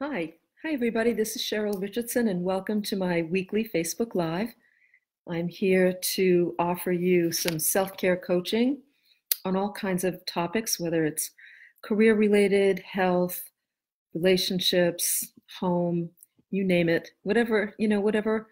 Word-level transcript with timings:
Hi. 0.00 0.32
Hi, 0.62 0.74
everybody. 0.74 1.12
This 1.12 1.34
is 1.34 1.42
Cheryl 1.42 1.82
Richardson, 1.82 2.28
and 2.28 2.44
welcome 2.44 2.82
to 2.82 2.94
my 2.94 3.22
weekly 3.22 3.68
Facebook 3.68 4.14
Live. 4.14 4.54
I'm 5.28 5.48
here 5.48 5.92
to 6.14 6.54
offer 6.60 6.92
you 6.92 7.32
some 7.32 7.58
self 7.58 7.96
care 7.96 8.16
coaching 8.16 8.80
on 9.44 9.56
all 9.56 9.72
kinds 9.72 10.04
of 10.04 10.24
topics, 10.24 10.78
whether 10.78 11.04
it's 11.04 11.32
career 11.82 12.14
related, 12.14 12.78
health, 12.78 13.42
relationships, 14.14 15.32
home, 15.58 16.08
you 16.52 16.62
name 16.62 16.88
it, 16.88 17.10
whatever, 17.24 17.74
you 17.76 17.88
know, 17.88 18.00
whatever. 18.00 18.46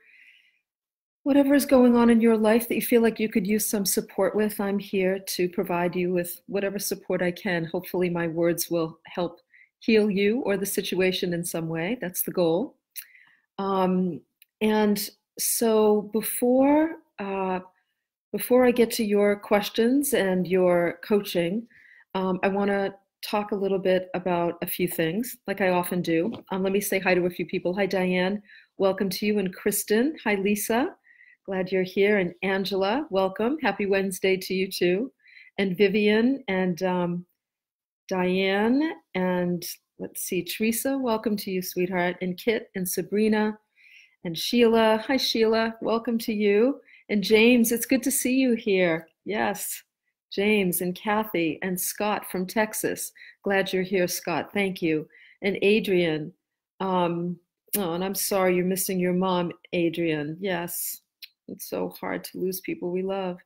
Whatever 1.22 1.54
is 1.54 1.64
going 1.64 1.94
on 1.94 2.10
in 2.10 2.20
your 2.20 2.36
life 2.36 2.66
that 2.66 2.74
you 2.74 2.82
feel 2.82 3.02
like 3.02 3.20
you 3.20 3.28
could 3.28 3.46
use 3.46 3.70
some 3.70 3.86
support 3.86 4.34
with, 4.34 4.60
I'm 4.60 4.80
here 4.80 5.20
to 5.20 5.48
provide 5.50 5.94
you 5.94 6.12
with 6.12 6.40
whatever 6.48 6.80
support 6.80 7.22
I 7.22 7.30
can. 7.30 7.66
Hopefully, 7.66 8.10
my 8.10 8.26
words 8.26 8.68
will 8.68 8.98
help 9.06 9.38
heal 9.78 10.10
you 10.10 10.40
or 10.40 10.56
the 10.56 10.66
situation 10.66 11.32
in 11.32 11.44
some 11.44 11.68
way. 11.68 11.98
That's 12.00 12.22
the 12.22 12.32
goal. 12.32 12.76
Um, 13.58 14.20
and 14.60 15.08
so 15.38 16.10
before 16.12 16.96
uh, 17.18 17.60
before 18.32 18.66
I 18.66 18.70
get 18.70 18.90
to 18.92 19.04
your 19.04 19.36
questions 19.36 20.12
and 20.12 20.46
your 20.46 20.98
coaching, 21.02 21.66
um, 22.14 22.38
I 22.42 22.48
want 22.48 22.70
to 22.70 22.94
talk 23.22 23.52
a 23.52 23.56
little 23.56 23.78
bit 23.78 24.08
about 24.14 24.58
a 24.62 24.66
few 24.66 24.86
things, 24.86 25.36
like 25.46 25.60
I 25.60 25.70
often 25.70 26.02
do. 26.02 26.32
Um, 26.50 26.62
let 26.62 26.72
me 26.72 26.80
say 26.80 26.98
hi 26.98 27.14
to 27.14 27.26
a 27.26 27.30
few 27.30 27.46
people. 27.46 27.74
Hi, 27.74 27.86
Diane. 27.86 28.42
Welcome 28.78 29.08
to 29.10 29.26
you. 29.26 29.38
And 29.38 29.54
Kristen. 29.54 30.16
Hi, 30.24 30.34
Lisa. 30.34 30.94
Glad 31.46 31.72
you're 31.72 31.82
here. 31.82 32.18
And 32.18 32.34
Angela, 32.42 33.06
welcome. 33.10 33.56
Happy 33.62 33.86
Wednesday 33.86 34.36
to 34.36 34.54
you 34.54 34.70
too. 34.70 35.12
And 35.58 35.76
Vivian 35.76 36.44
and 36.48 36.82
um, 36.82 37.26
Diane 38.08 38.92
and 39.14 39.64
let's 39.98 40.22
see, 40.22 40.44
Teresa, 40.44 40.96
welcome 40.96 41.36
to 41.38 41.50
you, 41.50 41.60
sweetheart, 41.60 42.16
and 42.20 42.38
Kit 42.38 42.68
and 42.76 42.88
Sabrina 42.88 43.58
and 44.24 44.38
Sheila. 44.38 45.02
Hi, 45.06 45.16
Sheila, 45.16 45.74
welcome 45.80 46.16
to 46.18 46.32
you. 46.32 46.80
And 47.08 47.22
James, 47.22 47.72
it's 47.72 47.86
good 47.86 48.02
to 48.04 48.10
see 48.10 48.34
you 48.34 48.54
here. 48.54 49.08
Yes, 49.24 49.82
James 50.32 50.82
and 50.82 50.94
Kathy 50.94 51.58
and 51.62 51.80
Scott 51.80 52.30
from 52.30 52.46
Texas. 52.46 53.10
Glad 53.42 53.72
you're 53.72 53.82
here, 53.82 54.06
Scott. 54.06 54.50
Thank 54.52 54.82
you. 54.82 55.08
And 55.42 55.58
Adrian. 55.62 56.32
Um, 56.80 57.38
oh, 57.76 57.94
and 57.94 58.04
I'm 58.04 58.14
sorry 58.14 58.54
you're 58.54 58.64
missing 58.64 59.00
your 59.00 59.14
mom, 59.14 59.50
Adrian. 59.72 60.36
Yes, 60.40 61.00
it's 61.48 61.68
so 61.68 61.92
hard 62.00 62.22
to 62.24 62.38
lose 62.38 62.60
people 62.60 62.90
we 62.90 63.02
love. 63.02 63.38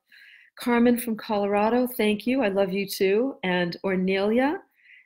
Carmen 0.61 0.95
from 0.95 1.17
Colorado, 1.17 1.87
thank 1.87 2.27
you. 2.27 2.43
I 2.43 2.49
love 2.49 2.71
you 2.71 2.87
too. 2.87 3.35
And 3.41 3.77
Ornelia 3.83 4.59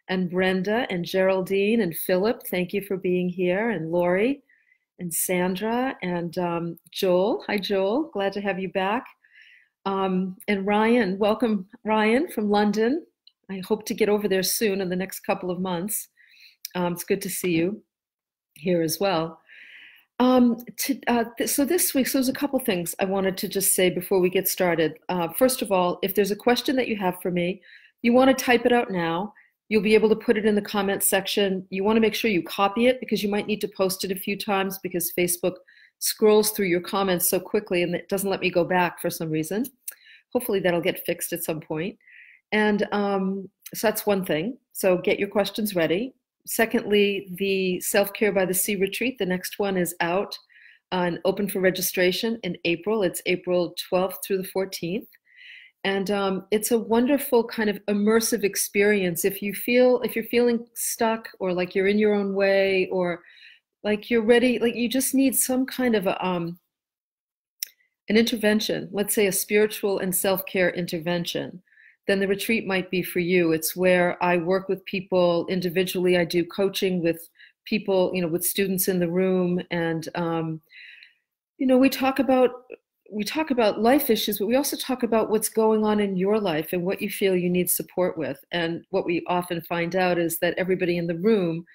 and 0.09 0.29
Brenda 0.29 0.85
and 0.89 1.05
Geraldine 1.05 1.79
and 1.79 1.95
Philip, 1.95 2.45
thank 2.47 2.73
you 2.73 2.81
for 2.81 2.97
being 2.97 3.29
here. 3.29 3.69
And 3.69 3.89
Lori 3.89 4.43
and 4.99 5.13
Sandra 5.13 5.95
and 6.01 6.37
um, 6.37 6.77
Joel. 6.91 7.41
Hi, 7.47 7.57
Joel. 7.57 8.09
Glad 8.11 8.33
to 8.33 8.41
have 8.41 8.59
you 8.59 8.69
back. 8.73 9.05
Um, 9.85 10.35
and 10.49 10.67
Ryan, 10.67 11.17
welcome, 11.17 11.67
Ryan 11.85 12.29
from 12.29 12.49
London. 12.49 13.05
I 13.49 13.61
hope 13.65 13.85
to 13.85 13.93
get 13.93 14.09
over 14.09 14.27
there 14.27 14.43
soon 14.43 14.81
in 14.81 14.89
the 14.89 14.95
next 14.97 15.21
couple 15.21 15.51
of 15.51 15.61
months. 15.61 16.09
Um, 16.75 16.91
it's 16.91 17.05
good 17.05 17.21
to 17.21 17.29
see 17.29 17.51
you 17.51 17.81
here 18.55 18.81
as 18.81 18.99
well. 18.99 19.39
Um, 20.19 20.57
to, 20.77 20.99
uh, 21.07 21.25
th- 21.37 21.49
so 21.49 21.65
this 21.65 21.93
week, 21.93 22.07
so 22.07 22.17
there's 22.17 22.29
a 22.29 22.33
couple 22.33 22.57
things 22.59 22.95
I 22.99 23.05
wanted 23.05 23.37
to 23.37 23.49
just 23.49 23.75
say 23.75 23.89
before 23.89 24.19
we 24.19 24.29
get 24.29 24.47
started. 24.47 24.97
Uh, 25.09 25.27
first 25.29 25.61
of 25.61 25.71
all, 25.71 25.99
if 26.03 26.15
there's 26.15 26.31
a 26.31 26.35
question 26.35 26.75
that 26.77 26.87
you 26.87 26.95
have 26.95 27.21
for 27.21 27.31
me, 27.31 27.61
you 28.01 28.13
want 28.13 28.35
to 28.35 28.43
type 28.43 28.65
it 28.65 28.71
out 28.71 28.91
now. 28.91 29.33
You'll 29.67 29.81
be 29.81 29.95
able 29.95 30.09
to 30.09 30.15
put 30.15 30.37
it 30.37 30.45
in 30.45 30.55
the 30.55 30.61
comments 30.61 31.07
section. 31.07 31.65
You 31.69 31.83
want 31.83 31.97
to 31.97 32.01
make 32.01 32.15
sure 32.15 32.29
you 32.31 32.43
copy 32.43 32.87
it 32.87 32.99
because 32.99 33.23
you 33.23 33.29
might 33.29 33.47
need 33.47 33.61
to 33.61 33.67
post 33.67 34.05
it 34.05 34.11
a 34.11 34.15
few 34.15 34.37
times 34.37 34.79
because 34.79 35.11
Facebook 35.17 35.55
scrolls 35.99 36.51
through 36.51 36.67
your 36.67 36.81
comments 36.81 37.29
so 37.29 37.39
quickly 37.39 37.83
and 37.83 37.95
it 37.95 38.07
doesn't 38.07 38.29
let 38.29 38.41
me 38.41 38.49
go 38.49 38.63
back 38.63 39.01
for 39.01 39.09
some 39.09 39.29
reason. 39.29 39.65
Hopefully 40.33 40.59
that'll 40.59 40.81
get 40.81 41.05
fixed 41.05 41.33
at 41.33 41.43
some 41.43 41.59
point. 41.59 41.97
And 42.51 42.87
um, 42.91 43.49
so 43.73 43.87
that's 43.87 44.05
one 44.05 44.23
thing. 44.23 44.57
So 44.73 44.97
get 44.97 45.19
your 45.19 45.29
questions 45.29 45.75
ready. 45.75 46.13
Secondly, 46.47 47.27
the 47.37 47.79
Self 47.79 48.13
Care 48.13 48.31
by 48.31 48.45
the 48.45 48.53
Sea 48.53 48.75
retreat, 48.75 49.17
the 49.17 49.25
next 49.25 49.57
one 49.57 49.77
is 49.77 49.95
out 49.99 50.37
and 50.91 51.19
open 51.25 51.49
for 51.49 51.59
registration 51.59 52.39
in 52.43 52.55
April. 52.65 53.03
It's 53.03 53.21
April 53.25 53.75
12th 53.91 54.17
through 54.23 54.37
the 54.37 54.49
14th. 54.55 55.07
And 55.83 56.09
um, 56.09 56.45
it's 56.51 56.71
a 56.71 56.77
wonderful 56.77 57.43
kind 57.43 57.69
of 57.69 57.79
immersive 57.85 58.43
experience. 58.43 59.25
If 59.25 59.41
you 59.41 59.53
feel, 59.53 60.01
if 60.01 60.15
you're 60.15 60.25
feeling 60.25 60.65
stuck 60.73 61.29
or 61.39 61.53
like 61.53 61.75
you're 61.75 61.87
in 61.87 61.99
your 61.99 62.15
own 62.15 62.33
way 62.33 62.89
or 62.91 63.21
like 63.83 64.09
you're 64.09 64.23
ready, 64.23 64.57
like 64.57 64.75
you 64.75 64.89
just 64.89 65.13
need 65.13 65.35
some 65.35 65.65
kind 65.65 65.95
of 65.95 66.07
a, 66.07 66.25
um, 66.25 66.59
an 68.09 68.17
intervention, 68.17 68.89
let's 68.91 69.13
say 69.13 69.27
a 69.27 69.31
spiritual 69.31 69.99
and 69.99 70.15
self 70.15 70.45
care 70.45 70.69
intervention 70.71 71.61
then 72.07 72.19
the 72.19 72.27
retreat 72.27 72.67
might 72.67 72.91
be 72.91 73.01
for 73.01 73.19
you. 73.19 73.51
It's 73.51 73.75
where 73.75 74.21
I 74.23 74.37
work 74.37 74.69
with 74.69 74.85
people 74.85 75.47
individually. 75.47 76.17
I 76.17 76.25
do 76.25 76.45
coaching 76.45 77.01
with 77.01 77.29
people, 77.65 78.11
you 78.13 78.21
know, 78.21 78.27
with 78.27 78.45
students 78.45 78.87
in 78.87 78.99
the 78.99 79.09
room, 79.09 79.61
and 79.71 80.07
um, 80.15 80.61
you 81.57 81.65
know, 81.65 81.77
we 81.77 81.89
talk 81.89 82.19
about 82.19 82.65
we 83.11 83.23
talk 83.23 83.51
about 83.51 83.81
life 83.81 84.09
issues, 84.09 84.39
but 84.39 84.47
we 84.47 84.55
also 84.55 84.75
talk 84.75 85.03
about 85.03 85.29
what's 85.29 85.49
going 85.49 85.83
on 85.83 85.99
in 85.99 86.17
your 86.17 86.39
life 86.39 86.73
and 86.73 86.83
what 86.83 87.01
you 87.01 87.09
feel 87.09 87.35
you 87.35 87.49
need 87.49 87.69
support 87.69 88.17
with. 88.17 88.43
And 88.51 88.83
what 88.89 89.05
we 89.05 89.23
often 89.27 89.61
find 89.61 89.95
out 89.95 90.17
is 90.17 90.39
that 90.39 90.55
everybody 90.57 90.97
in 90.97 91.05
the 91.05 91.17
room 91.17 91.65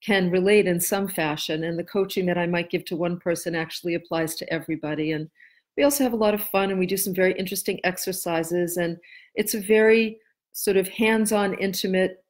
can 0.00 0.30
relate 0.30 0.66
in 0.66 0.80
some 0.80 1.08
fashion, 1.08 1.64
and 1.64 1.78
the 1.78 1.84
coaching 1.84 2.26
that 2.26 2.38
I 2.38 2.46
might 2.46 2.70
give 2.70 2.84
to 2.86 2.96
one 2.96 3.18
person 3.18 3.54
actually 3.54 3.94
applies 3.94 4.34
to 4.36 4.52
everybody. 4.52 5.12
And 5.12 5.28
we 5.76 5.84
also 5.84 6.02
have 6.02 6.12
a 6.12 6.16
lot 6.16 6.34
of 6.34 6.42
fun 6.42 6.70
and 6.70 6.78
we 6.78 6.86
do 6.86 6.96
some 6.96 7.14
very 7.14 7.32
interesting 7.34 7.78
exercises 7.84 8.76
and 8.76 8.96
it's 9.34 9.54
a 9.54 9.60
very 9.60 10.18
sort 10.52 10.76
of 10.76 10.88
hands-on 10.88 11.54
intimate 11.54 12.24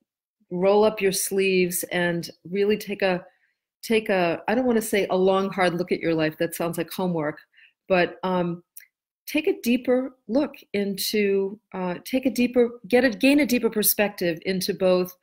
roll 0.50 0.84
up 0.84 1.00
your 1.00 1.12
sleeves 1.12 1.84
and 1.92 2.30
really 2.50 2.76
take 2.76 3.02
a 3.02 3.24
take 3.82 4.08
a 4.08 4.42
i 4.48 4.54
don't 4.54 4.66
want 4.66 4.76
to 4.76 4.82
say 4.82 5.06
a 5.10 5.16
long 5.16 5.50
hard 5.50 5.74
look 5.74 5.92
at 5.92 6.00
your 6.00 6.14
life 6.14 6.36
that 6.38 6.54
sounds 6.54 6.78
like 6.78 6.90
homework 6.92 7.38
but 7.88 8.16
um, 8.24 8.62
take 9.26 9.46
a 9.46 9.60
deeper 9.62 10.16
look 10.28 10.54
into 10.72 11.58
uh, 11.74 11.94
take 12.04 12.26
a 12.26 12.30
deeper 12.30 12.80
get 12.88 13.04
a 13.04 13.10
gain 13.10 13.40
a 13.40 13.46
deeper 13.46 13.70
perspective 13.70 14.38
into 14.46 14.74
both 14.74 15.16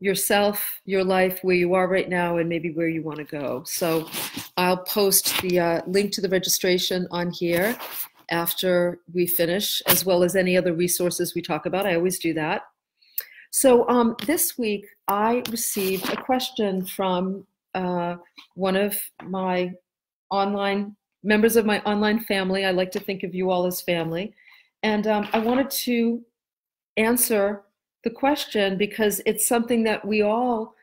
yourself, 0.00 0.80
your 0.84 1.04
life, 1.04 1.40
where 1.42 1.56
you 1.56 1.74
are 1.74 1.88
right 1.88 2.08
now, 2.08 2.38
and 2.38 2.48
maybe 2.48 2.72
where 2.72 2.88
you 2.88 3.02
want 3.02 3.18
to 3.18 3.24
go. 3.24 3.62
So 3.66 4.08
I'll 4.56 4.78
post 4.84 5.40
the 5.42 5.60
uh, 5.60 5.82
link 5.86 6.12
to 6.12 6.20
the 6.20 6.28
registration 6.28 7.08
on 7.10 7.30
here 7.30 7.76
after 8.30 9.00
we 9.12 9.26
finish, 9.26 9.80
as 9.86 10.04
well 10.04 10.22
as 10.22 10.36
any 10.36 10.56
other 10.56 10.72
resources 10.72 11.34
we 11.34 11.42
talk 11.42 11.66
about. 11.66 11.86
I 11.86 11.94
always 11.94 12.18
do 12.18 12.34
that. 12.34 12.62
So 13.50 13.88
um, 13.88 14.14
this 14.26 14.58
week, 14.58 14.86
I 15.08 15.42
received 15.50 16.12
a 16.12 16.16
question 16.16 16.84
from 16.84 17.46
uh, 17.74 18.16
one 18.54 18.76
of 18.76 18.96
my 19.24 19.72
online 20.30 20.94
members 21.24 21.56
of 21.56 21.66
my 21.66 21.80
online 21.82 22.20
family. 22.20 22.64
I 22.64 22.70
like 22.70 22.90
to 22.92 23.00
think 23.00 23.22
of 23.22 23.34
you 23.34 23.50
all 23.50 23.66
as 23.66 23.80
family. 23.80 24.34
And 24.82 25.06
um, 25.06 25.28
I 25.32 25.38
wanted 25.38 25.70
to 25.70 26.22
answer 26.96 27.62
the 28.04 28.10
question 28.10 28.78
because 28.78 29.20
it's 29.26 29.46
something 29.46 29.84
that 29.84 30.04
we 30.04 30.22
all 30.22 30.74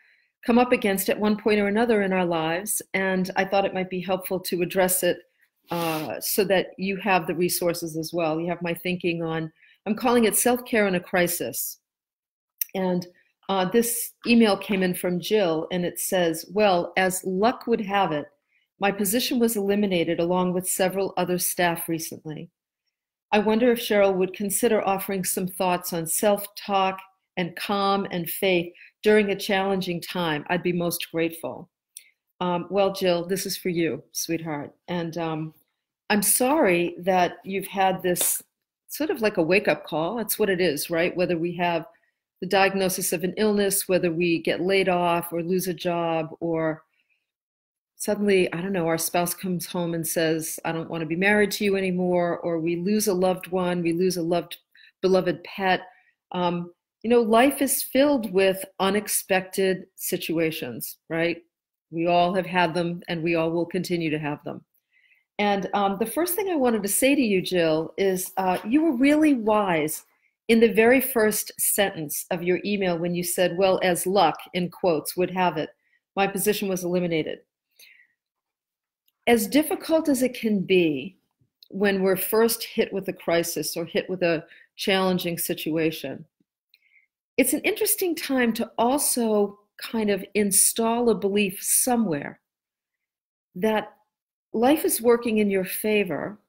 come 0.45 0.57
up 0.59 0.71
against 0.71 1.09
at 1.09 1.19
one 1.19 1.37
point 1.37 1.59
or 1.59 1.67
another 1.67 2.03
in 2.03 2.13
our 2.13 2.25
lives. 2.25 2.81
And 2.93 3.31
I 3.35 3.45
thought 3.45 3.65
it 3.65 3.73
might 3.73 3.89
be 3.89 4.01
helpful 4.01 4.39
to 4.41 4.61
address 4.61 5.03
it 5.03 5.19
uh, 5.71 6.19
so 6.19 6.43
that 6.45 6.67
you 6.77 6.97
have 6.97 7.25
the 7.25 7.35
resources 7.35 7.97
as 7.97 8.13
well. 8.13 8.39
You 8.39 8.47
have 8.49 8.61
my 8.61 8.73
thinking 8.73 9.23
on, 9.23 9.51
I'm 9.85 9.95
calling 9.95 10.25
it 10.25 10.35
self 10.35 10.63
care 10.65 10.87
in 10.87 10.95
a 10.95 10.99
crisis. 10.99 11.79
And 12.75 13.07
uh, 13.49 13.65
this 13.65 14.11
email 14.27 14.57
came 14.57 14.83
in 14.83 14.93
from 14.93 15.19
Jill, 15.19 15.67
and 15.71 15.85
it 15.85 15.99
says, 15.99 16.45
Well, 16.51 16.93
as 16.97 17.23
luck 17.25 17.67
would 17.67 17.81
have 17.81 18.11
it, 18.11 18.25
my 18.79 18.91
position 18.91 19.39
was 19.39 19.55
eliminated 19.55 20.19
along 20.19 20.53
with 20.53 20.67
several 20.67 21.13
other 21.17 21.37
staff 21.37 21.87
recently. 21.87 22.49
I 23.31 23.39
wonder 23.39 23.71
if 23.71 23.79
Cheryl 23.79 24.15
would 24.15 24.33
consider 24.33 24.85
offering 24.87 25.23
some 25.23 25.47
thoughts 25.47 25.93
on 25.93 26.07
self 26.07 26.45
talk 26.55 26.99
and 27.37 27.55
calm 27.55 28.07
and 28.11 28.29
faith 28.29 28.73
during 29.03 29.29
a 29.29 29.35
challenging 29.35 30.01
time. 30.01 30.45
I'd 30.49 30.63
be 30.63 30.73
most 30.73 31.11
grateful. 31.11 31.69
Um, 32.41 32.67
well, 32.69 32.91
Jill, 32.91 33.25
this 33.25 33.45
is 33.45 33.57
for 33.57 33.69
you, 33.69 34.03
sweetheart. 34.11 34.73
And 34.87 35.17
um, 35.17 35.53
I'm 36.09 36.21
sorry 36.21 36.95
that 36.99 37.37
you've 37.43 37.67
had 37.67 38.01
this 38.01 38.41
sort 38.87 39.09
of 39.09 39.21
like 39.21 39.37
a 39.37 39.43
wake 39.43 39.67
up 39.67 39.85
call. 39.85 40.17
That's 40.17 40.39
what 40.39 40.49
it 40.49 40.61
is, 40.61 40.89
right? 40.89 41.15
Whether 41.15 41.37
we 41.37 41.55
have 41.57 41.85
the 42.41 42.47
diagnosis 42.47 43.13
of 43.13 43.23
an 43.23 43.33
illness, 43.37 43.87
whether 43.87 44.11
we 44.11 44.41
get 44.41 44.61
laid 44.61 44.89
off 44.89 45.31
or 45.31 45.41
lose 45.41 45.67
a 45.67 45.73
job, 45.73 46.29
or 46.39 46.83
suddenly, 47.95 48.51
I 48.53 48.61
don't 48.61 48.73
know, 48.73 48.87
our 48.87 48.97
spouse 48.97 49.33
comes 49.33 49.65
home 49.65 49.93
and 49.93 50.05
says, 50.05 50.59
I 50.65 50.71
don't 50.71 50.89
want 50.89 51.01
to 51.01 51.07
be 51.07 51.15
married 51.15 51.51
to 51.51 51.63
you 51.63 51.75
anymore, 51.75 52.39
or 52.39 52.59
we 52.59 52.75
lose 52.75 53.07
a 53.07 53.13
loved 53.13 53.47
one, 53.47 53.81
we 53.81 53.93
lose 53.93 54.17
a 54.17 54.21
loved, 54.21 54.57
beloved 55.01 55.43
pet. 55.43 55.81
Um, 56.31 56.71
you 57.05 57.11
know, 57.11 57.21
life 57.21 57.61
is 57.61 57.83
filled 57.83 58.33
with 58.33 58.65
unexpected 58.79 59.85
situations, 59.93 60.97
right? 61.07 61.37
We 61.91 62.07
all 62.07 62.33
have 62.33 62.47
had 62.47 62.73
them 62.73 63.03
and 63.07 63.21
we 63.21 63.35
all 63.35 63.51
will 63.51 63.67
continue 63.67 64.09
to 64.09 64.17
have 64.17 64.43
them. 64.43 64.65
And 65.37 65.69
um, 65.75 65.97
the 65.99 66.07
first 66.07 66.33
thing 66.33 66.49
I 66.49 66.55
wanted 66.55 66.81
to 66.81 66.89
say 66.89 67.13
to 67.13 67.21
you, 67.21 67.43
Jill, 67.43 67.93
is 67.99 68.31
uh, 68.37 68.57
you 68.67 68.81
were 68.81 68.97
really 68.97 69.35
wise 69.35 70.03
in 70.47 70.59
the 70.59 70.73
very 70.73 70.99
first 70.99 71.51
sentence 71.59 72.25
of 72.31 72.41
your 72.41 72.59
email 72.65 72.97
when 72.97 73.13
you 73.13 73.23
said, 73.23 73.55
well, 73.55 73.79
as 73.83 74.07
luck, 74.07 74.39
in 74.55 74.71
quotes, 74.71 75.15
would 75.15 75.29
have 75.29 75.57
it, 75.57 75.69
my 76.15 76.25
position 76.25 76.67
was 76.67 76.83
eliminated. 76.83 77.37
As 79.27 79.45
difficult 79.45 80.09
as 80.09 80.23
it 80.23 80.33
can 80.33 80.61
be 80.61 81.17
when 81.69 82.01
we're 82.01 82.17
first 82.17 82.63
hit 82.63 82.91
with 82.91 83.07
a 83.09 83.13
crisis 83.13 83.77
or 83.77 83.85
hit 83.85 84.09
with 84.09 84.23
a 84.23 84.43
challenging 84.75 85.37
situation, 85.37 86.25
it's 87.37 87.53
an 87.53 87.61
interesting 87.61 88.15
time 88.15 88.53
to 88.53 88.71
also 88.77 89.59
kind 89.81 90.09
of 90.09 90.23
install 90.33 91.09
a 91.09 91.15
belief 91.15 91.59
somewhere 91.61 92.39
that 93.55 93.93
life 94.53 94.85
is 94.85 95.01
working 95.01 95.39
in 95.39 95.49
your 95.49 95.65
favor 95.65 96.39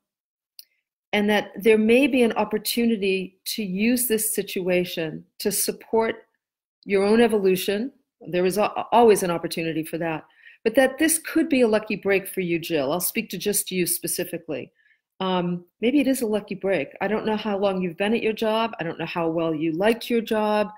and 1.13 1.29
that 1.31 1.51
there 1.57 1.79
may 1.79 2.07
be 2.07 2.23
an 2.23 2.33
opportunity 2.33 3.39
to 3.45 3.63
use 3.63 4.07
this 4.07 4.35
situation 4.35 5.25
to 5.39 5.51
support 5.51 6.27
your 6.85 7.05
own 7.05 7.21
evolution. 7.21 7.93
There 8.21 8.47
is 8.47 8.59
always 8.59 9.23
an 9.23 9.31
opportunity 9.31 9.83
for 9.83 9.99
that. 9.99 10.25
But 10.63 10.75
that 10.75 10.99
this 10.99 11.19
could 11.19 11.49
be 11.49 11.63
a 11.63 11.69
lucky 11.69 11.97
break 11.97 12.27
for 12.27 12.41
you, 12.41 12.59
Jill. 12.59 12.93
I'll 12.93 13.01
speak 13.01 13.31
to 13.31 13.39
just 13.39 13.71
you 13.71 13.87
specifically. 13.87 14.73
Um, 15.21 15.65
maybe 15.81 16.01
it 16.01 16.07
is 16.07 16.23
a 16.23 16.27
lucky 16.27 16.55
break. 16.55 16.89
I 17.01 17.09
don't 17.09 17.25
know 17.25 17.37
how 17.37 17.57
long 17.57 17.81
you've 17.81 17.97
been 17.97 18.15
at 18.15 18.23
your 18.23 18.35
job. 18.35 18.73
I 18.79 18.85
don't 18.85 18.99
know 18.99 19.07
how 19.07 19.29
well 19.29 19.55
you 19.55 19.73
liked 19.73 20.11
your 20.11 20.21
job. 20.21 20.69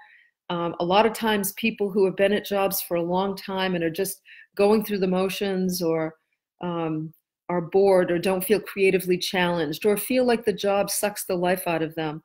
Um, 0.50 0.75
a 0.81 0.85
lot 0.85 1.06
of 1.06 1.12
times, 1.12 1.52
people 1.52 1.90
who 1.90 2.05
have 2.05 2.17
been 2.17 2.32
at 2.32 2.46
jobs 2.46 2.81
for 2.81 2.96
a 2.96 3.02
long 3.02 3.37
time 3.37 3.75
and 3.75 3.85
are 3.85 3.90
just 3.90 4.23
going 4.55 4.85
through 4.85 4.99
the 4.99 5.06
motions 5.06 5.82
or 5.82 6.14
um, 6.62 7.12
are 7.49 7.61
bored 7.61 8.11
or 8.11 8.19
don't 8.19 8.44
feel 8.44 8.61
creatively 8.61 9.19
challenged 9.19 9.87
or 9.87 9.96
feel 9.96 10.25
like 10.25 10.44
the 10.44 10.52
job 10.52 10.90
sucks 10.90 11.25
the 11.25 11.35
life 11.35 11.67
out 11.67 11.82
of 11.82 11.94
them, 11.94 12.23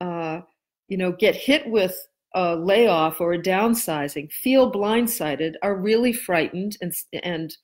uh, 0.00 0.40
you 0.88 0.96
know, 0.96 1.12
get 1.12 1.34
hit 1.34 1.68
with 1.68 2.06
a 2.34 2.54
layoff 2.56 3.20
or 3.20 3.32
a 3.32 3.42
downsizing, 3.42 4.30
feel 4.32 4.70
blindsided, 4.70 5.54
are 5.62 5.76
really 5.76 6.12
frightened 6.12 6.76
and, 6.80 6.92
and 7.22 7.56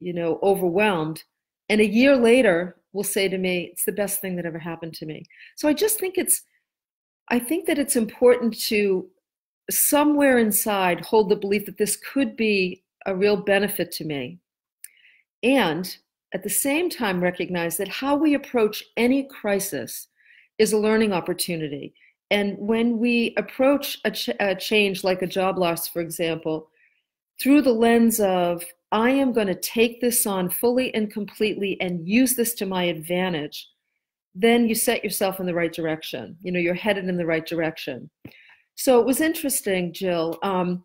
you 0.00 0.12
know, 0.12 0.38
overwhelmed. 0.42 1.22
And 1.70 1.80
a 1.80 1.86
year 1.86 2.16
later, 2.16 2.76
will 2.92 3.04
say 3.04 3.28
to 3.28 3.38
me, 3.38 3.70
it's 3.72 3.84
the 3.84 3.92
best 3.92 4.20
thing 4.20 4.34
that 4.36 4.44
ever 4.44 4.58
happened 4.58 4.92
to 4.94 5.06
me. 5.06 5.24
So 5.56 5.68
I 5.68 5.72
just 5.72 6.00
think 6.00 6.18
it's, 6.18 6.42
I 7.28 7.38
think 7.38 7.66
that 7.66 7.78
it's 7.78 7.94
important 7.94 8.60
to 8.62 9.08
somewhere 9.70 10.38
inside 10.38 11.00
hold 11.00 11.28
the 11.28 11.36
belief 11.36 11.66
that 11.66 11.78
this 11.78 11.96
could 11.96 12.36
be 12.36 12.82
a 13.06 13.14
real 13.14 13.36
benefit 13.36 13.92
to 13.92 14.04
me. 14.04 14.40
And 15.44 15.96
at 16.34 16.42
the 16.42 16.50
same 16.50 16.90
time, 16.90 17.22
recognize 17.22 17.76
that 17.76 17.88
how 17.88 18.16
we 18.16 18.34
approach 18.34 18.82
any 18.96 19.22
crisis 19.24 20.08
is 20.58 20.72
a 20.72 20.78
learning 20.78 21.12
opportunity. 21.12 21.94
And 22.32 22.58
when 22.58 22.98
we 22.98 23.32
approach 23.36 23.98
a, 24.04 24.10
ch- 24.10 24.30
a 24.40 24.56
change 24.56 25.04
like 25.04 25.22
a 25.22 25.26
job 25.26 25.56
loss, 25.56 25.86
for 25.86 26.02
example, 26.02 26.68
through 27.40 27.62
the 27.62 27.72
lens 27.72 28.18
of 28.18 28.64
I 28.92 29.10
am 29.10 29.32
going 29.32 29.46
to 29.46 29.54
take 29.54 30.00
this 30.00 30.26
on 30.26 30.50
fully 30.50 30.92
and 30.94 31.12
completely 31.12 31.80
and 31.80 32.08
use 32.08 32.34
this 32.34 32.54
to 32.54 32.66
my 32.66 32.84
advantage, 32.84 33.68
then 34.34 34.68
you 34.68 34.74
set 34.74 35.04
yourself 35.04 35.40
in 35.40 35.46
the 35.46 35.54
right 35.54 35.72
direction. 35.72 36.36
You 36.42 36.52
know, 36.52 36.58
you're 36.58 36.74
headed 36.74 37.06
in 37.06 37.16
the 37.16 37.26
right 37.26 37.46
direction. 37.46 38.10
So 38.74 39.00
it 39.00 39.06
was 39.06 39.20
interesting, 39.20 39.92
Jill, 39.92 40.38
um, 40.42 40.84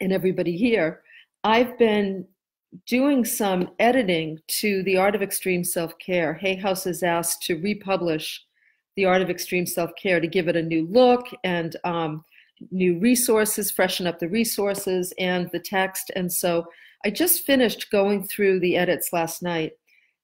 and 0.00 0.12
everybody 0.12 0.56
here. 0.56 1.02
I've 1.44 1.78
been 1.78 2.26
doing 2.86 3.24
some 3.24 3.70
editing 3.78 4.38
to 4.48 4.82
The 4.82 4.96
Art 4.96 5.14
of 5.14 5.22
Extreme 5.22 5.64
Self 5.64 5.96
Care. 5.98 6.34
Hay 6.34 6.56
House 6.56 6.84
has 6.84 7.02
asked 7.02 7.42
to 7.42 7.60
republish 7.60 8.44
The 8.96 9.04
Art 9.04 9.22
of 9.22 9.30
Extreme 9.30 9.66
Self 9.66 9.90
Care 10.00 10.20
to 10.20 10.26
give 10.26 10.48
it 10.48 10.56
a 10.56 10.62
new 10.62 10.86
look 10.86 11.26
and 11.44 11.76
um, 11.84 12.24
new 12.70 12.98
resources, 12.98 13.70
freshen 13.70 14.06
up 14.06 14.18
the 14.18 14.28
resources 14.28 15.12
and 15.18 15.48
the 15.52 15.60
text. 15.60 16.10
And 16.16 16.32
so 16.32 16.66
I 17.04 17.10
just 17.10 17.44
finished 17.44 17.90
going 17.90 18.26
through 18.26 18.60
the 18.60 18.76
edits 18.76 19.12
last 19.12 19.42
night. 19.42 19.72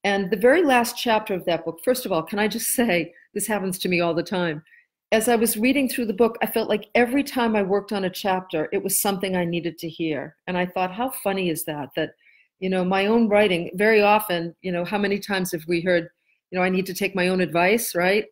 And 0.04 0.30
the 0.30 0.36
very 0.36 0.64
last 0.64 0.96
chapter 0.96 1.34
of 1.34 1.44
that 1.44 1.64
book, 1.64 1.80
first 1.84 2.06
of 2.06 2.12
all, 2.12 2.22
can 2.22 2.38
I 2.38 2.48
just 2.48 2.68
say, 2.74 3.14
this 3.34 3.46
happens 3.46 3.78
to 3.78 3.88
me 3.88 4.00
all 4.00 4.14
the 4.14 4.22
time. 4.22 4.62
As 5.10 5.28
I 5.28 5.36
was 5.36 5.58
reading 5.58 5.88
through 5.88 6.06
the 6.06 6.14
book, 6.14 6.38
I 6.40 6.46
felt 6.46 6.70
like 6.70 6.88
every 6.94 7.22
time 7.22 7.54
I 7.54 7.62
worked 7.62 7.92
on 7.92 8.04
a 8.04 8.10
chapter, 8.10 8.68
it 8.72 8.82
was 8.82 9.00
something 9.00 9.36
I 9.36 9.44
needed 9.44 9.78
to 9.78 9.88
hear. 9.88 10.36
And 10.46 10.56
I 10.56 10.64
thought, 10.64 10.92
how 10.92 11.10
funny 11.10 11.50
is 11.50 11.64
that? 11.64 11.90
That, 11.96 12.12
you 12.60 12.70
know, 12.70 12.82
my 12.82 13.06
own 13.06 13.28
writing, 13.28 13.70
very 13.74 14.00
often, 14.02 14.56
you 14.62 14.72
know, 14.72 14.86
how 14.86 14.96
many 14.96 15.18
times 15.18 15.52
have 15.52 15.64
we 15.68 15.82
heard, 15.82 16.08
you 16.50 16.58
know, 16.58 16.64
I 16.64 16.70
need 16.70 16.86
to 16.86 16.94
take 16.94 17.14
my 17.14 17.28
own 17.28 17.42
advice, 17.42 17.94
right? 17.94 18.24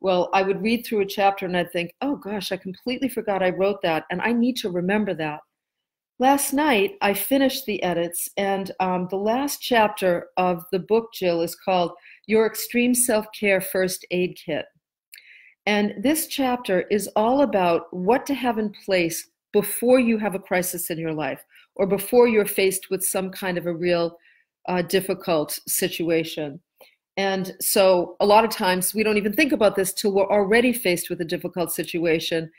Well, 0.00 0.28
I 0.34 0.42
would 0.42 0.62
read 0.62 0.84
through 0.84 1.00
a 1.00 1.06
chapter 1.06 1.46
and 1.46 1.56
I'd 1.56 1.72
think, 1.72 1.94
oh 2.02 2.16
gosh, 2.16 2.50
I 2.50 2.56
completely 2.56 3.08
forgot 3.08 3.42
I 3.42 3.50
wrote 3.50 3.80
that. 3.82 4.04
And 4.10 4.20
I 4.20 4.32
need 4.32 4.56
to 4.56 4.70
remember 4.70 5.14
that. 5.14 5.40
Last 6.18 6.54
night, 6.54 6.96
I 7.02 7.12
finished 7.12 7.66
the 7.66 7.82
edits, 7.82 8.30
and 8.38 8.70
um, 8.80 9.06
the 9.10 9.18
last 9.18 9.60
chapter 9.60 10.28
of 10.38 10.64
the 10.72 10.78
book, 10.78 11.12
Jill, 11.12 11.42
is 11.42 11.54
called 11.54 11.92
Your 12.26 12.46
Extreme 12.46 12.94
Self 12.94 13.26
Care 13.38 13.60
First 13.60 14.06
Aid 14.10 14.38
Kit. 14.42 14.64
And 15.66 15.92
this 16.02 16.26
chapter 16.26 16.82
is 16.90 17.06
all 17.16 17.42
about 17.42 17.92
what 17.92 18.24
to 18.26 18.34
have 18.34 18.56
in 18.56 18.72
place 18.86 19.28
before 19.52 20.00
you 20.00 20.16
have 20.16 20.34
a 20.34 20.38
crisis 20.38 20.88
in 20.88 20.96
your 20.96 21.12
life 21.12 21.44
or 21.74 21.86
before 21.86 22.28
you're 22.28 22.46
faced 22.46 22.88
with 22.88 23.04
some 23.04 23.30
kind 23.30 23.58
of 23.58 23.66
a 23.66 23.74
real 23.74 24.16
uh, 24.70 24.80
difficult 24.80 25.58
situation. 25.68 26.58
And 27.18 27.54
so, 27.60 28.16
a 28.20 28.26
lot 28.26 28.44
of 28.44 28.50
times, 28.50 28.94
we 28.94 29.02
don't 29.02 29.18
even 29.18 29.34
think 29.34 29.52
about 29.52 29.76
this 29.76 29.92
till 29.92 30.14
we're 30.14 30.30
already 30.30 30.72
faced 30.72 31.10
with 31.10 31.20
a 31.20 31.26
difficult 31.26 31.72
situation 31.72 32.50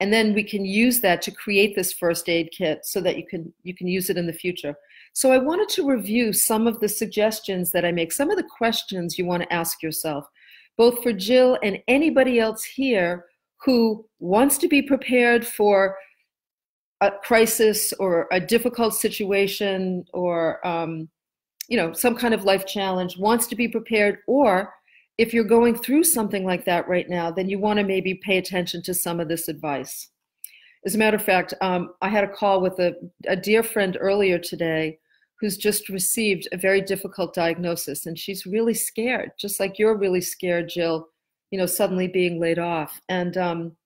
and 0.00 0.12
then 0.12 0.34
we 0.34 0.42
can 0.42 0.64
use 0.64 1.00
that 1.00 1.22
to 1.22 1.30
create 1.30 1.74
this 1.74 1.92
first 1.92 2.28
aid 2.28 2.50
kit 2.56 2.84
so 2.84 3.00
that 3.00 3.16
you 3.16 3.26
can 3.26 3.52
you 3.62 3.74
can 3.74 3.86
use 3.86 4.10
it 4.10 4.16
in 4.16 4.26
the 4.26 4.32
future. 4.32 4.74
So 5.12 5.30
i 5.30 5.38
wanted 5.38 5.68
to 5.70 5.88
review 5.88 6.32
some 6.32 6.66
of 6.66 6.80
the 6.80 6.88
suggestions 6.88 7.70
that 7.72 7.84
i 7.84 7.92
make 7.92 8.12
some 8.12 8.30
of 8.30 8.36
the 8.36 8.48
questions 8.58 9.16
you 9.16 9.26
want 9.26 9.42
to 9.42 9.52
ask 9.52 9.82
yourself 9.82 10.28
both 10.76 11.02
for 11.02 11.12
jill 11.12 11.58
and 11.62 11.78
anybody 11.88 12.40
else 12.40 12.64
here 12.64 13.26
who 13.64 14.04
wants 14.18 14.58
to 14.58 14.68
be 14.68 14.82
prepared 14.82 15.46
for 15.46 15.96
a 17.00 17.10
crisis 17.10 17.92
or 17.94 18.26
a 18.32 18.40
difficult 18.40 18.94
situation 18.94 20.04
or 20.12 20.64
um, 20.66 21.08
you 21.68 21.76
know 21.76 21.92
some 21.92 22.14
kind 22.16 22.34
of 22.34 22.44
life 22.44 22.66
challenge 22.66 23.16
wants 23.18 23.46
to 23.46 23.56
be 23.56 23.68
prepared 23.68 24.18
or 24.26 24.72
if 25.18 25.32
you're 25.32 25.44
going 25.44 25.76
through 25.76 26.04
something 26.04 26.44
like 26.44 26.64
that 26.64 26.88
right 26.88 27.08
now, 27.08 27.30
then 27.30 27.48
you 27.48 27.58
want 27.58 27.78
to 27.78 27.84
maybe 27.84 28.14
pay 28.14 28.38
attention 28.38 28.82
to 28.82 28.94
some 28.94 29.20
of 29.20 29.28
this 29.28 29.48
advice. 29.48 30.08
As 30.84 30.94
a 30.94 30.98
matter 30.98 31.16
of 31.16 31.24
fact, 31.24 31.54
um, 31.60 31.90
I 32.02 32.08
had 32.08 32.24
a 32.24 32.32
call 32.32 32.60
with 32.60 32.78
a, 32.78 32.94
a 33.26 33.36
dear 33.36 33.62
friend 33.62 33.96
earlier 34.00 34.38
today 34.38 34.98
who's 35.40 35.56
just 35.56 35.88
received 35.88 36.48
a 36.52 36.56
very 36.56 36.80
difficult 36.80 37.34
diagnosis, 37.34 38.06
and 38.06 38.18
she's 38.18 38.46
really 38.46 38.74
scared, 38.74 39.32
just 39.38 39.60
like 39.60 39.78
you're 39.78 39.96
really 39.96 40.20
scared, 40.20 40.68
Jill. 40.68 41.08
You 41.50 41.58
know, 41.58 41.66
suddenly 41.66 42.08
being 42.08 42.40
laid 42.40 42.58
off, 42.58 43.00
and 43.08 43.36
um, 43.36 43.76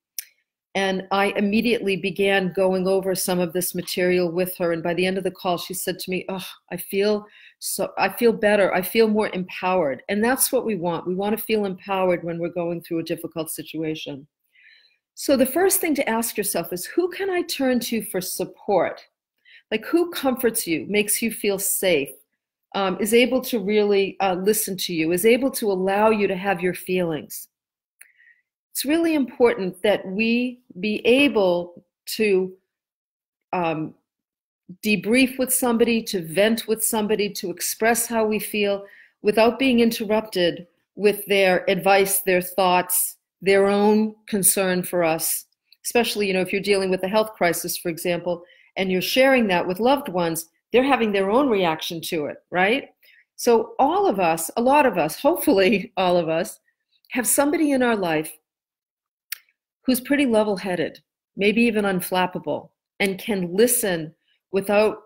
and 0.78 1.08
I 1.10 1.32
immediately 1.36 1.96
began 1.96 2.52
going 2.52 2.86
over 2.86 3.12
some 3.16 3.40
of 3.40 3.52
this 3.52 3.74
material 3.74 4.30
with 4.30 4.56
her. 4.58 4.72
And 4.72 4.80
by 4.80 4.94
the 4.94 5.06
end 5.06 5.18
of 5.18 5.24
the 5.24 5.38
call, 5.42 5.58
she 5.58 5.74
said 5.74 5.98
to 5.98 6.10
me, 6.10 6.24
"Oh, 6.28 6.46
I 6.70 6.76
feel 6.76 7.26
so 7.58 7.92
I 7.98 8.08
feel 8.10 8.32
better. 8.32 8.72
I 8.72 8.82
feel 8.82 9.08
more 9.08 9.28
empowered. 9.32 10.02
And 10.08 10.22
that's 10.22 10.52
what 10.52 10.64
we 10.64 10.76
want. 10.76 11.08
We 11.08 11.16
want 11.16 11.36
to 11.36 11.42
feel 11.42 11.64
empowered 11.64 12.22
when 12.22 12.38
we're 12.38 12.60
going 12.62 12.80
through 12.80 13.00
a 13.00 13.10
difficult 13.12 13.50
situation. 13.50 14.28
So 15.14 15.36
the 15.36 15.54
first 15.58 15.80
thing 15.80 15.96
to 15.96 16.08
ask 16.08 16.36
yourself 16.36 16.72
is 16.72 16.86
who 16.86 17.08
can 17.10 17.28
I 17.28 17.42
turn 17.42 17.80
to 17.80 18.02
for 18.02 18.20
support? 18.20 19.00
Like 19.72 19.84
who 19.84 20.12
comforts 20.12 20.64
you, 20.64 20.86
makes 20.88 21.20
you 21.20 21.32
feel 21.32 21.58
safe, 21.58 22.10
um, 22.76 22.96
is 23.00 23.12
able 23.12 23.40
to 23.50 23.58
really 23.58 24.16
uh, 24.20 24.34
listen 24.34 24.76
to 24.76 24.94
you, 24.94 25.10
is 25.10 25.26
able 25.26 25.50
to 25.52 25.72
allow 25.72 26.10
you 26.10 26.28
to 26.28 26.36
have 26.36 26.60
your 26.60 26.74
feelings. 26.74 27.48
It's 28.78 28.84
really 28.84 29.16
important 29.16 29.82
that 29.82 30.06
we 30.06 30.60
be 30.78 31.04
able 31.04 31.84
to 32.14 32.52
um, 33.52 33.92
debrief 34.84 35.36
with 35.36 35.52
somebody, 35.52 36.00
to 36.04 36.22
vent 36.22 36.68
with 36.68 36.84
somebody, 36.84 37.28
to 37.28 37.50
express 37.50 38.06
how 38.06 38.24
we 38.24 38.38
feel 38.38 38.84
without 39.20 39.58
being 39.58 39.80
interrupted 39.80 40.68
with 40.94 41.26
their 41.26 41.68
advice, 41.68 42.20
their 42.20 42.40
thoughts, 42.40 43.16
their 43.42 43.66
own 43.66 44.14
concern 44.28 44.84
for 44.84 45.02
us. 45.02 45.46
Especially, 45.84 46.28
you 46.28 46.32
know, 46.32 46.40
if 46.40 46.52
you're 46.52 46.62
dealing 46.62 46.88
with 46.88 47.02
a 47.02 47.08
health 47.08 47.32
crisis, 47.34 47.76
for 47.76 47.88
example, 47.88 48.44
and 48.76 48.92
you're 48.92 49.02
sharing 49.02 49.48
that 49.48 49.66
with 49.66 49.80
loved 49.80 50.08
ones, 50.08 50.50
they're 50.72 50.84
having 50.84 51.10
their 51.10 51.32
own 51.32 51.48
reaction 51.48 52.00
to 52.02 52.26
it, 52.26 52.36
right? 52.52 52.90
So, 53.34 53.74
all 53.80 54.06
of 54.06 54.20
us, 54.20 54.52
a 54.56 54.62
lot 54.62 54.86
of 54.86 54.98
us, 54.98 55.16
hopefully 55.20 55.92
all 55.96 56.16
of 56.16 56.28
us, 56.28 56.60
have 57.10 57.26
somebody 57.26 57.72
in 57.72 57.82
our 57.82 57.96
life 57.96 58.37
who's 59.88 60.02
pretty 60.02 60.26
level 60.26 60.54
headed, 60.54 61.00
maybe 61.34 61.62
even 61.62 61.86
unflappable, 61.86 62.68
and 63.00 63.18
can 63.18 63.56
listen 63.56 64.14
without 64.52 64.98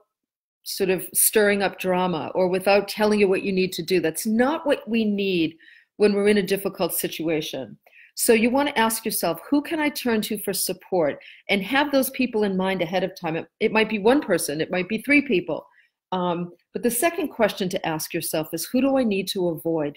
sort 0.64 0.90
of 0.90 1.08
stirring 1.14 1.62
up 1.62 1.78
drama 1.78 2.32
or 2.34 2.48
without 2.48 2.88
telling 2.88 3.20
you 3.20 3.28
what 3.28 3.44
you 3.44 3.52
need 3.52 3.72
to 3.72 3.82
do. 3.84 4.00
That's 4.00 4.26
not 4.26 4.66
what 4.66 4.82
we 4.88 5.04
need 5.04 5.56
when 5.98 6.14
we're 6.14 6.26
in 6.26 6.38
a 6.38 6.42
difficult 6.42 6.94
situation. 6.94 7.78
So 8.16 8.32
you 8.32 8.50
want 8.50 8.70
to 8.70 8.78
ask 8.78 9.04
yourself, 9.04 9.38
who 9.48 9.62
can 9.62 9.78
I 9.78 9.88
turn 9.88 10.20
to 10.22 10.36
for 10.38 10.52
support? 10.52 11.20
And 11.48 11.62
have 11.62 11.92
those 11.92 12.10
people 12.10 12.42
in 12.42 12.56
mind 12.56 12.82
ahead 12.82 13.04
of 13.04 13.14
time. 13.14 13.36
It, 13.36 13.46
it 13.60 13.70
might 13.70 13.88
be 13.88 14.00
one 14.00 14.20
person, 14.20 14.60
it 14.60 14.72
might 14.72 14.88
be 14.88 14.98
three 14.98 15.22
people. 15.22 15.64
Um, 16.10 16.50
but 16.72 16.82
the 16.82 16.90
second 16.90 17.28
question 17.28 17.68
to 17.68 17.86
ask 17.86 18.12
yourself 18.12 18.48
is, 18.52 18.64
who 18.66 18.80
do 18.80 18.98
I 18.98 19.04
need 19.04 19.28
to 19.28 19.50
avoid? 19.50 19.96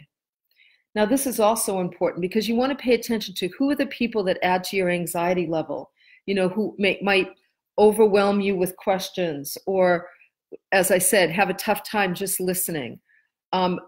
Now, 0.95 1.05
this 1.05 1.27
is 1.27 1.41
also 1.41 1.81
important 1.81 2.21
because 2.21 2.47
you 2.47 2.55
want 2.55 2.71
to 2.71 2.81
pay 2.81 2.93
attention 2.93 3.35
to 3.35 3.49
who 3.49 3.69
are 3.69 3.75
the 3.75 3.85
people 3.87 4.23
that 4.23 4.39
add 4.41 4.63
to 4.65 4.77
your 4.77 4.89
anxiety 4.89 5.45
level, 5.45 5.91
you 6.25 6.33
know, 6.33 6.47
who 6.47 6.73
may, 6.79 6.97
might 7.03 7.31
overwhelm 7.77 8.39
you 8.39 8.55
with 8.55 8.77
questions 8.77 9.57
or, 9.65 10.07
as 10.71 10.91
I 10.91 10.97
said, 10.97 11.29
have 11.31 11.49
a 11.49 11.55
tough 11.55 11.83
time 11.83 12.15
just 12.15 12.39
listening. 12.39 12.99
Um, 13.51 13.79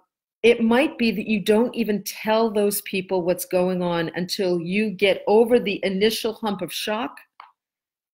it 0.43 0.61
might 0.61 0.97
be 0.97 1.11
that 1.11 1.27
you 1.27 1.39
don't 1.39 1.73
even 1.73 2.03
tell 2.03 2.51
those 2.51 2.81
people 2.81 3.21
what's 3.21 3.45
going 3.45 3.81
on 3.81 4.11
until 4.15 4.59
you 4.61 4.91
get 4.91 5.23
over 5.27 5.59
the 5.59 5.79
initial 5.83 6.33
hump 6.33 6.61
of 6.61 6.73
shock 6.73 7.17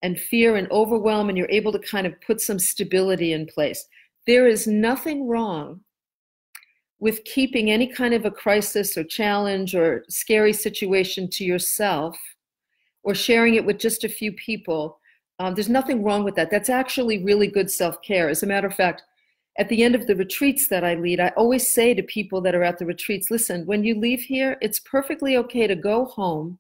and 0.03 0.19
fear 0.19 0.55
and 0.55 0.69
overwhelm 0.71 1.29
and 1.29 1.38
you're 1.38 1.50
able 1.50 1.71
to 1.71 1.79
kind 1.79 2.05
of 2.05 2.13
put 2.21 2.41
some 2.41 2.59
stability 2.59 3.33
in 3.33 3.47
place. 3.47 3.88
There 4.27 4.47
is 4.47 4.67
nothing 4.67 5.27
wrong 5.27 5.81
with 7.03 7.25
keeping 7.25 7.69
any 7.69 7.86
kind 7.86 8.13
of 8.13 8.24
a 8.24 8.31
crisis 8.31 8.98
or 8.98 9.03
challenge 9.03 9.75
or 9.75 10.05
scary 10.07 10.53
situation 10.53 11.29
to 11.29 11.43
yourself 11.43 12.17
or 13.03 13.13
sharing 13.13 13.55
it 13.55 13.65
with 13.65 13.77
just 13.77 14.05
a 14.05 14.10
few 14.10 14.31
people. 14.31 14.98
Um, 15.38 15.53
there's 15.53 15.67
nothing 15.67 16.01
wrong 16.01 16.24
with 16.24 16.36
that. 16.36 16.50
That's 16.50 16.69
actually 16.69 17.22
really 17.22 17.48
good 17.48 17.69
self 17.69 18.01
care. 18.01 18.29
As 18.29 18.41
a 18.41 18.48
matter 18.48 18.67
of 18.67 18.75
fact, 18.75 19.03
at 19.57 19.67
the 19.67 19.83
end 19.83 19.95
of 19.95 20.07
the 20.07 20.15
retreats 20.15 20.69
that 20.69 20.86
I 20.86 20.95
lead, 20.95 21.19
I 21.19 21.33
always 21.36 21.67
say 21.67 21.93
to 21.93 22.03
people 22.03 22.39
that 22.39 22.55
are 22.55 22.63
at 22.63 22.79
the 22.79 22.86
retreats 22.86 23.29
listen, 23.29 23.65
when 23.65 23.83
you 23.83 23.95
leave 23.95 24.22
here, 24.22 24.57
it's 24.62 24.79
perfectly 24.79 25.36
okay 25.36 25.67
to 25.67 25.75
go 25.75 26.05
home 26.05 26.57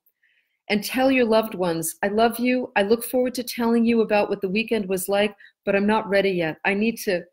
and 0.67 0.83
tell 0.83 1.09
your 1.09 1.25
loved 1.25 1.55
ones, 1.55 1.95
I 2.03 2.09
love 2.09 2.37
you. 2.37 2.69
I 2.75 2.81
look 2.81 3.05
forward 3.05 3.33
to 3.35 3.43
telling 3.43 3.85
you 3.85 4.01
about 4.01 4.29
what 4.29 4.41
the 4.41 4.49
weekend 4.49 4.89
was 4.89 5.07
like, 5.07 5.33
but 5.63 5.73
I'm 5.73 5.87
not 5.87 6.09
ready 6.09 6.31
yet. 6.31 6.57
I 6.65 6.73
need 6.73 6.97
to 7.05 7.23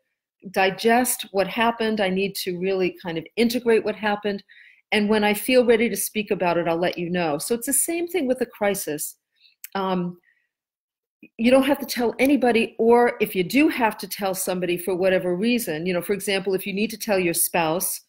digest 0.49 1.27
what 1.31 1.47
happened. 1.47 2.01
I 2.01 2.09
need 2.09 2.35
to 2.35 2.57
really 2.59 2.97
kind 3.01 3.17
of 3.17 3.25
integrate 3.35 3.85
what 3.85 3.95
happened. 3.95 4.43
And 4.91 5.07
when 5.07 5.23
I 5.23 5.33
feel 5.33 5.65
ready 5.65 5.87
to 5.89 5.95
speak 5.95 6.31
about 6.31 6.57
it, 6.57 6.67
I'll 6.67 6.77
let 6.77 6.97
you 6.97 7.09
know. 7.09 7.37
So 7.37 7.55
it's 7.55 7.67
the 7.67 7.73
same 7.73 8.07
thing 8.07 8.27
with 8.27 8.41
a 8.41 8.45
crisis. 8.45 9.17
Um, 9.75 10.17
you 11.37 11.51
don't 11.51 11.63
have 11.63 11.79
to 11.79 11.85
tell 11.85 12.15
anybody, 12.17 12.75
or 12.79 13.13
if 13.21 13.35
you 13.35 13.43
do 13.43 13.69
have 13.69 13.97
to 13.99 14.07
tell 14.07 14.33
somebody 14.33 14.77
for 14.77 14.95
whatever 14.95 15.35
reason, 15.35 15.85
you 15.85 15.93
know, 15.93 16.01
for 16.01 16.13
example, 16.13 16.55
if 16.55 16.65
you 16.65 16.73
need 16.73 16.89
to 16.89 16.97
tell 16.97 17.19
your 17.19 17.33
spouse, 17.33 18.01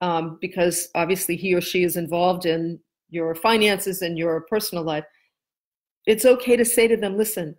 um, 0.00 0.38
because 0.40 0.88
obviously 0.94 1.36
he 1.36 1.54
or 1.54 1.60
she 1.60 1.84
is 1.84 1.96
involved 1.96 2.46
in 2.46 2.80
your 3.10 3.34
finances 3.34 4.02
and 4.02 4.18
your 4.18 4.40
personal 4.48 4.82
life, 4.82 5.04
it's 6.06 6.24
okay 6.24 6.56
to 6.56 6.64
say 6.64 6.88
to 6.88 6.96
them, 6.96 7.16
listen, 7.16 7.54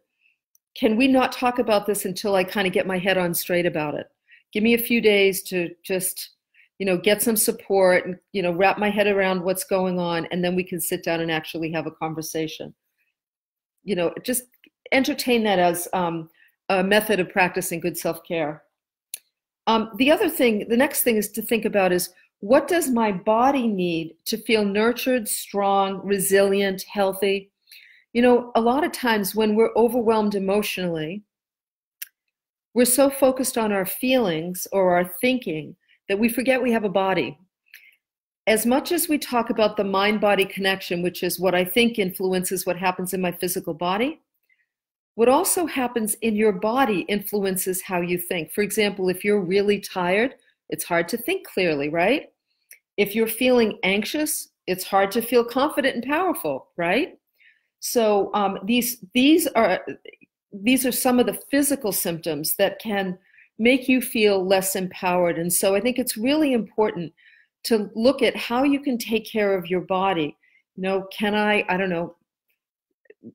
can 0.76 0.98
we 0.98 1.08
not 1.08 1.32
talk 1.32 1.60
about 1.60 1.86
this 1.86 2.06
until 2.06 2.36
I 2.36 2.44
kind 2.44 2.68
of 2.68 2.74
get 2.74 2.88
my 2.88 2.98
head 2.98 3.18
on 3.18 3.34
straight 3.34 3.66
about 3.66 3.96
it? 3.96 4.08
Give 4.56 4.64
me 4.64 4.74
a 4.74 4.78
few 4.78 5.02
days 5.02 5.44
to 5.44 5.76
just, 5.84 6.30
you 6.80 6.86
know, 6.86 6.98
get 6.98 7.22
some 7.22 7.36
support 7.36 8.06
and, 8.06 8.18
you 8.32 8.42
know, 8.42 8.54
wrap 8.54 8.78
my 8.78 8.90
head 8.90 9.06
around 9.06 9.44
what's 9.44 9.66
going 9.66 10.00
on, 10.00 10.30
and 10.32 10.42
then 10.42 10.56
we 10.56 10.64
can 10.64 10.80
sit 10.80 11.04
down 11.04 11.20
and 11.20 11.30
actually 11.30 11.74
have 11.74 11.88
a 11.88 11.92
conversation. 11.92 12.74
You 13.84 13.98
know, 13.98 14.14
just 14.24 14.44
entertain 14.94 15.44
that 15.44 15.60
as 15.60 15.90
um, 15.92 16.30
a 16.70 16.82
method 16.82 17.20
of 17.20 17.28
practicing 17.28 17.82
good 17.82 17.98
self 17.98 18.24
care. 18.24 18.64
Um, 19.68 19.92
the 19.98 20.10
other 20.10 20.30
thing, 20.30 20.70
the 20.70 20.78
next 20.78 21.04
thing 21.04 21.18
is 21.18 21.30
to 21.34 21.42
think 21.42 21.66
about 21.66 21.92
is 21.92 22.14
what 22.40 22.70
does 22.70 22.90
my 22.90 23.12
body 23.12 23.68
need 23.68 24.16
to 24.28 24.38
feel 24.38 24.64
nurtured, 24.64 25.28
strong, 25.28 26.00
resilient, 26.02 26.84
healthy? 26.84 27.52
You 28.14 28.22
know, 28.22 28.54
a 28.56 28.62
lot 28.62 28.86
of 28.86 28.94
times 28.94 29.36
when 29.36 29.54
we're 29.54 29.76
overwhelmed 29.76 30.36
emotionally, 30.36 31.25
we're 32.76 32.86
so 32.86 33.10
focused 33.10 33.58
on 33.58 33.72
our 33.72 33.86
feelings 33.86 34.68
or 34.74 34.96
our 34.96 35.06
thinking 35.22 35.76
that 36.10 36.20
we 36.20 36.30
forget 36.30 36.62
we 36.62 36.74
have 36.74 36.84
a 36.84 36.90
body. 36.90 37.40
As 38.48 38.66
much 38.66 38.92
as 38.92 39.08
we 39.08 39.18
talk 39.18 39.50
about 39.50 39.78
the 39.78 39.84
mind 39.84 40.22
body 40.22 40.46
connection, 40.46 41.02
which 41.02 41.24
is 41.24 41.40
what 41.40 41.56
I 41.56 41.66
think 41.66 41.98
influences 41.98 42.66
what 42.66 42.78
happens 42.78 43.14
in 43.14 43.22
my 43.22 43.32
physical 43.32 43.74
body, 43.74 44.20
what 45.16 45.30
also 45.30 45.66
happens 45.66 46.16
in 46.16 46.36
your 46.36 46.52
body 46.52 47.02
influences 47.08 47.82
how 47.82 48.02
you 48.02 48.18
think. 48.18 48.52
For 48.52 48.62
example, 48.62 49.08
if 49.08 49.24
you're 49.24 49.40
really 49.40 49.80
tired, 49.80 50.36
it's 50.70 50.84
hard 50.84 51.08
to 51.08 51.18
think 51.18 51.48
clearly, 51.48 51.88
right? 51.88 52.30
If 52.98 53.16
you're 53.16 53.28
feeling 53.28 53.80
anxious, 53.84 54.50
it's 54.68 54.84
hard 54.84 55.12
to 55.12 55.22
feel 55.22 55.46
confident 55.46 55.96
and 55.96 56.04
powerful, 56.04 56.68
right? 56.76 57.18
So 57.80 58.32
um, 58.34 58.60
these 58.64 58.98
these 59.14 59.48
are 59.48 59.80
these 60.64 60.86
are 60.86 60.92
some 60.92 61.20
of 61.20 61.26
the 61.26 61.40
physical 61.52 61.92
symptoms 61.92 62.56
that 62.56 62.80
can 62.80 63.18
make 63.58 63.88
you 63.88 64.02
feel 64.02 64.46
less 64.46 64.76
empowered. 64.76 65.38
And 65.38 65.52
so 65.52 65.76
I 65.76 65.82
think 65.82 65.98
it's 65.98 66.18
really 66.18 66.54
important 66.54 67.14
to 67.64 67.90
look 67.96 68.22
at 68.22 68.36
how 68.36 68.64
you 68.64 68.80
can 68.80 68.98
take 68.98 69.30
care 69.30 69.58
of 69.58 69.70
your 69.70 69.82
body. 69.82 70.38
You 70.76 70.84
know, 70.84 71.08
can 71.12 71.34
I, 71.34 71.66
I 71.70 71.78
don't 71.78 71.90
know, 71.90 72.16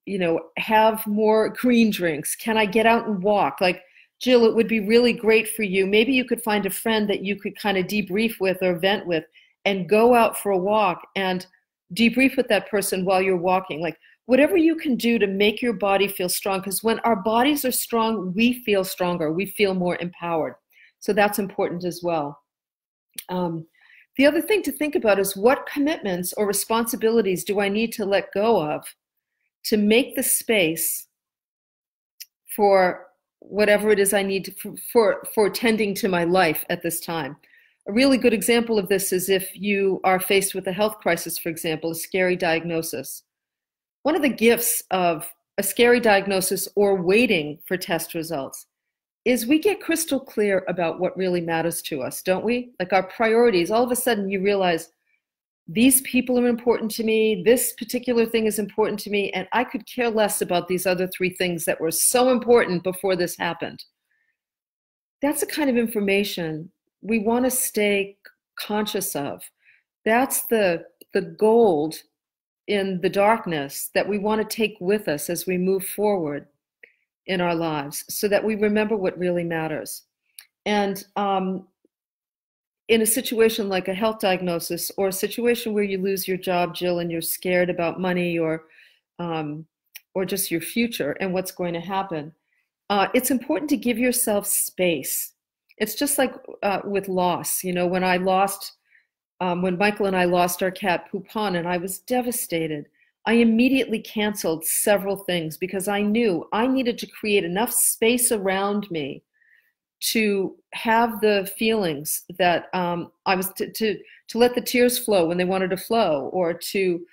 you 0.07 0.19
know, 0.19 0.41
have 0.59 1.07
more 1.07 1.49
green 1.49 1.91
drinks? 1.91 2.37
Can 2.37 2.57
I 2.57 2.67
get 2.67 2.87
out 2.87 3.09
and 3.09 3.23
walk? 3.23 3.61
Like, 3.61 3.83
Jill, 4.21 4.45
it 4.45 4.55
would 4.55 4.69
be 4.69 4.81
really 4.81 5.15
great 5.15 5.49
for 5.49 5.63
you. 5.63 5.87
Maybe 5.87 6.13
you 6.13 6.25
could 6.25 6.43
find 6.43 6.67
a 6.67 6.71
friend 6.71 7.09
that 7.09 7.25
you 7.25 7.37
could 7.37 7.59
kind 7.59 7.79
of 7.79 7.87
debrief 7.87 8.39
with 8.39 8.63
or 8.63 8.79
vent 8.79 9.07
with 9.07 9.25
and 9.65 9.89
go 9.89 10.15
out 10.15 10.39
for 10.39 10.53
a 10.53 10.59
walk 10.59 11.07
and 11.17 11.47
debrief 11.95 12.37
with 12.37 12.47
that 12.49 12.71
person 12.71 13.05
while 13.05 13.23
you're 13.23 13.37
walking. 13.37 13.81
Like, 13.81 13.99
whatever 14.31 14.57
you 14.57 14.77
can 14.77 14.95
do 14.95 15.19
to 15.19 15.27
make 15.27 15.61
your 15.61 15.73
body 15.73 16.07
feel 16.07 16.29
strong, 16.29 16.61
because 16.61 16.85
when 16.85 17.01
our 17.01 17.17
bodies 17.17 17.65
are 17.65 17.73
strong, 17.73 18.33
we 18.33 18.63
feel 18.63 18.85
stronger, 18.85 19.33
we 19.33 19.45
feel 19.45 19.75
more 19.75 19.97
empowered. 20.01 20.55
So 21.01 21.13
that's 21.13 21.41
important 21.41 21.85
as 21.85 22.01
well. 22.01 22.39
Um, 23.29 23.67
the 24.17 24.27
other 24.27 24.41
thing 24.41 24.63
to 24.63 24.71
think 24.71 24.95
about 24.95 25.19
is 25.19 25.37
what 25.37 25.67
commitments 25.67 26.33
or 26.35 26.47
responsibilities 26.47 27.43
do 27.43 27.59
I 27.59 27.69
need 27.69 27.93
to 27.95 28.05
let 28.05 28.33
go 28.33 28.63
of 28.63 28.85
to 29.65 29.77
make 29.77 30.15
the 30.15 30.23
space 30.23 31.09
for 32.55 33.09
whatever 33.41 33.91
it 33.91 33.99
is 33.99 34.15
I 34.15 34.23
need 34.23 34.45
to, 34.45 34.53
for, 34.53 34.77
for, 34.93 35.23
for 35.35 35.51
tending 35.51 35.93
to 35.97 36.09
my 36.09 36.23
life 36.23 36.65
at 36.71 36.85
this 36.85 37.01
time. 37.01 37.37
A 37.89 37.93
really 37.93 38.17
good 38.17 38.33
example 38.33 38.79
of 38.79 38.89
this 38.89 39.13
is 39.13 39.29
if 39.29 39.51
you 39.55 40.01
are 40.05 40.21
faced 40.21 40.55
with 40.55 40.69
a 40.69 40.73
health 40.73 40.99
crisis, 40.99 41.37
for 41.37 41.49
example, 41.49 41.91
a 41.91 41.97
scary 41.97 42.37
diagnosis. 42.37 43.25
One 44.03 44.17
of 44.17 44.23
the 44.23 44.29
gifts 44.29 44.83
of 44.91 45.31
a 45.59 45.63
scary 45.63 46.01
diagnosis 46.01 46.69
or 46.75 47.03
waiting 47.03 47.59
for 47.67 47.77
test 47.77 48.15
results 48.15 48.67
is 49.27 49.47
we 49.47 49.59
get 49.59 49.83
crystal 49.83 50.19
clear 50.19 50.65
about 50.69 50.99
what 50.99 51.17
really 51.17 51.43
matters 51.43 51.83
to 51.83 52.03
us, 52.03 52.23
don't 52.23 52.45
we? 52.45 52.73
Like 52.81 52.95
our 52.95 53.03
priorities. 53.03 53.71
All 53.71 53.85
of 53.85 53.91
a 53.91 53.97
sudden, 53.97 54.31
you 54.31 54.43
realize 54.43 54.91
these 55.69 56.01
people 56.01 56.39
are 56.39 56.49
important 56.49 56.91
to 56.93 57.05
me, 57.05 57.43
this 57.45 57.75
particular 57.75 58.27
thing 58.27 58.47
is 58.47 58.59
important 58.59 58.99
to 59.01 59.11
me, 59.11 59.31
and 59.31 59.47
I 59.53 59.63
could 59.63 59.87
care 59.87 60.11
less 60.11 60.41
about 60.41 60.67
these 60.67 60.85
other 60.85 61.07
three 61.07 61.31
things 61.31 61.65
that 61.67 61.81
were 61.81 61.93
so 61.93 62.31
important 62.31 62.83
before 62.83 63.15
this 63.15 63.37
happened. 63.37 63.85
That's 65.23 65.41
the 65.41 65.47
kind 65.47 65.71
of 65.71 65.77
information 65.77 66.73
we 67.03 67.21
want 67.21 67.45
to 67.45 67.51
stay 67.53 68.17
conscious 68.59 69.15
of. 69.15 69.43
That's 70.05 70.47
the, 70.47 70.85
the 71.13 71.23
gold 71.23 72.03
in 72.71 73.01
the 73.01 73.11
darkness 73.11 73.91
that 73.95 74.09
we 74.09 74.17
want 74.17 74.41
to 74.41 74.57
take 74.57 74.77
with 74.79 75.09
us 75.09 75.29
as 75.29 75.45
we 75.45 75.59
move 75.59 75.85
forward 75.85 76.47
in 77.27 77.41
our 77.41 77.55
lives 77.55 78.05
so 78.09 78.29
that 78.29 78.45
we 78.45 78.55
remember 78.55 78.97
what 78.97 79.19
really 79.19 79.43
matters. 79.43 80.05
And 80.67 81.05
um, 81.17 81.67
in 82.87 83.03
a 83.03 83.07
situation 83.07 83.69
like 83.69 83.89
a 83.89 83.95
health 83.95 84.21
diagnosis 84.21 84.93
or 84.97 85.09
a 85.09 85.13
situation 85.13 85.75
where 85.75 85.83
you 85.83 85.99
lose 85.99 86.29
your 86.29 86.37
job, 86.37 86.73
Jill, 86.73 87.01
and 87.01 87.11
you're 87.11 87.21
scared 87.21 87.71
about 87.71 88.01
money 88.01 88.39
or 88.39 88.67
um, 89.19 89.67
or 90.15 90.25
just 90.25 90.51
your 90.51 90.61
future 90.61 91.13
and 91.21 91.33
what's 91.33 91.53
going 91.53 91.75
to 91.75 91.81
happen, 91.81 92.33
uh, 92.89 93.09
it's 93.15 93.33
important 93.33 93.69
to 93.71 93.77
give 93.77 93.99
yourself 93.99 94.47
space. 94.47 95.33
It's 95.77 95.97
just 95.97 96.19
like 96.19 96.35
uh, 96.63 96.83
with 96.85 97.09
loss. 97.09 97.65
You 97.65 97.73
know, 97.73 97.89
when 97.89 98.05
I 98.05 98.17
lost, 98.17 98.75
um, 99.41 99.63
when 99.63 99.79
Michael 99.79 100.07
and 100.07 100.17
I 100.17 100.25
lost 100.25 100.63
our 100.63 100.71
cat 100.71 101.11
Poupon, 101.11 101.59
and 101.59 101.67
I 101.67 101.79
was 101.79 102.01
devastated. 102.01 102.87
I 103.27 103.35
immediately 103.35 104.01
canceled 104.01 104.65
several 104.65 105.17
things 105.17 105.57
because 105.57 105.89
I 105.89 106.03
knew 106.03 106.49
I 106.53 106.67
needed 106.67 106.99
to 106.99 107.07
create 107.07 107.45
enough 107.45 107.73
space 107.73 108.33
around 108.33 108.91
me 108.91 109.23
to 110.01 110.57
have 110.73 111.21
the 111.21 111.51
feelings 111.59 112.25
that 112.39 112.75
um, 112.75 113.13
I 113.27 113.35
was 113.35 113.53
to, 113.55 113.71
to 113.71 113.99
to 114.29 114.39
let 114.39 114.55
the 114.55 114.61
tears 114.61 114.99
flow 114.99 115.27
when 115.27 115.37
they 115.37 115.45
wanted 115.45 115.71
to 115.71 115.77
flow, 115.77 116.31
or 116.33 116.55
to 116.55 117.05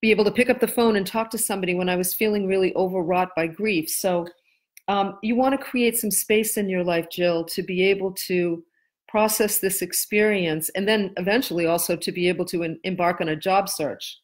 be 0.00 0.10
able 0.10 0.24
to 0.24 0.30
pick 0.30 0.50
up 0.50 0.60
the 0.60 0.68
phone 0.68 0.96
and 0.96 1.06
talk 1.06 1.30
to 1.30 1.38
somebody 1.38 1.74
when 1.74 1.88
I 1.88 1.96
was 1.96 2.12
feeling 2.12 2.46
really 2.46 2.74
overwrought 2.74 3.30
by 3.36 3.46
grief. 3.46 3.88
So 3.88 4.26
um, 4.88 5.18
you 5.22 5.36
want 5.36 5.58
to 5.58 5.64
create 5.64 5.96
some 5.96 6.10
space 6.10 6.56
in 6.56 6.68
your 6.68 6.82
life, 6.84 7.08
Jill, 7.08 7.44
to 7.44 7.62
be 7.62 7.82
able 7.84 8.12
to 8.12 8.62
process 9.12 9.58
this 9.58 9.82
experience 9.82 10.70
and 10.70 10.88
then 10.88 11.12
eventually 11.18 11.66
also 11.66 11.94
to 11.94 12.10
be 12.10 12.30
able 12.30 12.46
to 12.46 12.62
in, 12.62 12.80
embark 12.84 13.20
on 13.20 13.28
a 13.28 13.36
job 13.36 13.68
search. 13.68 14.18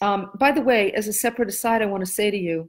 Um, 0.00 0.30
by 0.40 0.50
the 0.50 0.60
way, 0.60 0.92
as 0.92 1.06
a 1.06 1.12
separate 1.12 1.48
aside, 1.48 1.82
I 1.82 1.86
want 1.86 2.04
to 2.04 2.10
say 2.10 2.28
to 2.28 2.36
you 2.36 2.68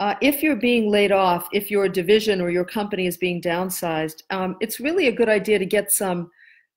uh, 0.00 0.14
if 0.22 0.42
you're 0.42 0.56
being 0.56 0.90
laid 0.90 1.12
off, 1.12 1.46
if 1.52 1.70
your 1.70 1.86
division 1.90 2.40
or 2.40 2.48
your 2.48 2.64
company 2.64 3.06
is 3.06 3.18
being 3.18 3.42
downsized, 3.42 4.22
um, 4.30 4.56
it's 4.60 4.80
really 4.80 5.08
a 5.08 5.12
good 5.12 5.28
idea 5.28 5.58
to 5.58 5.66
get 5.66 5.92
some 5.92 6.30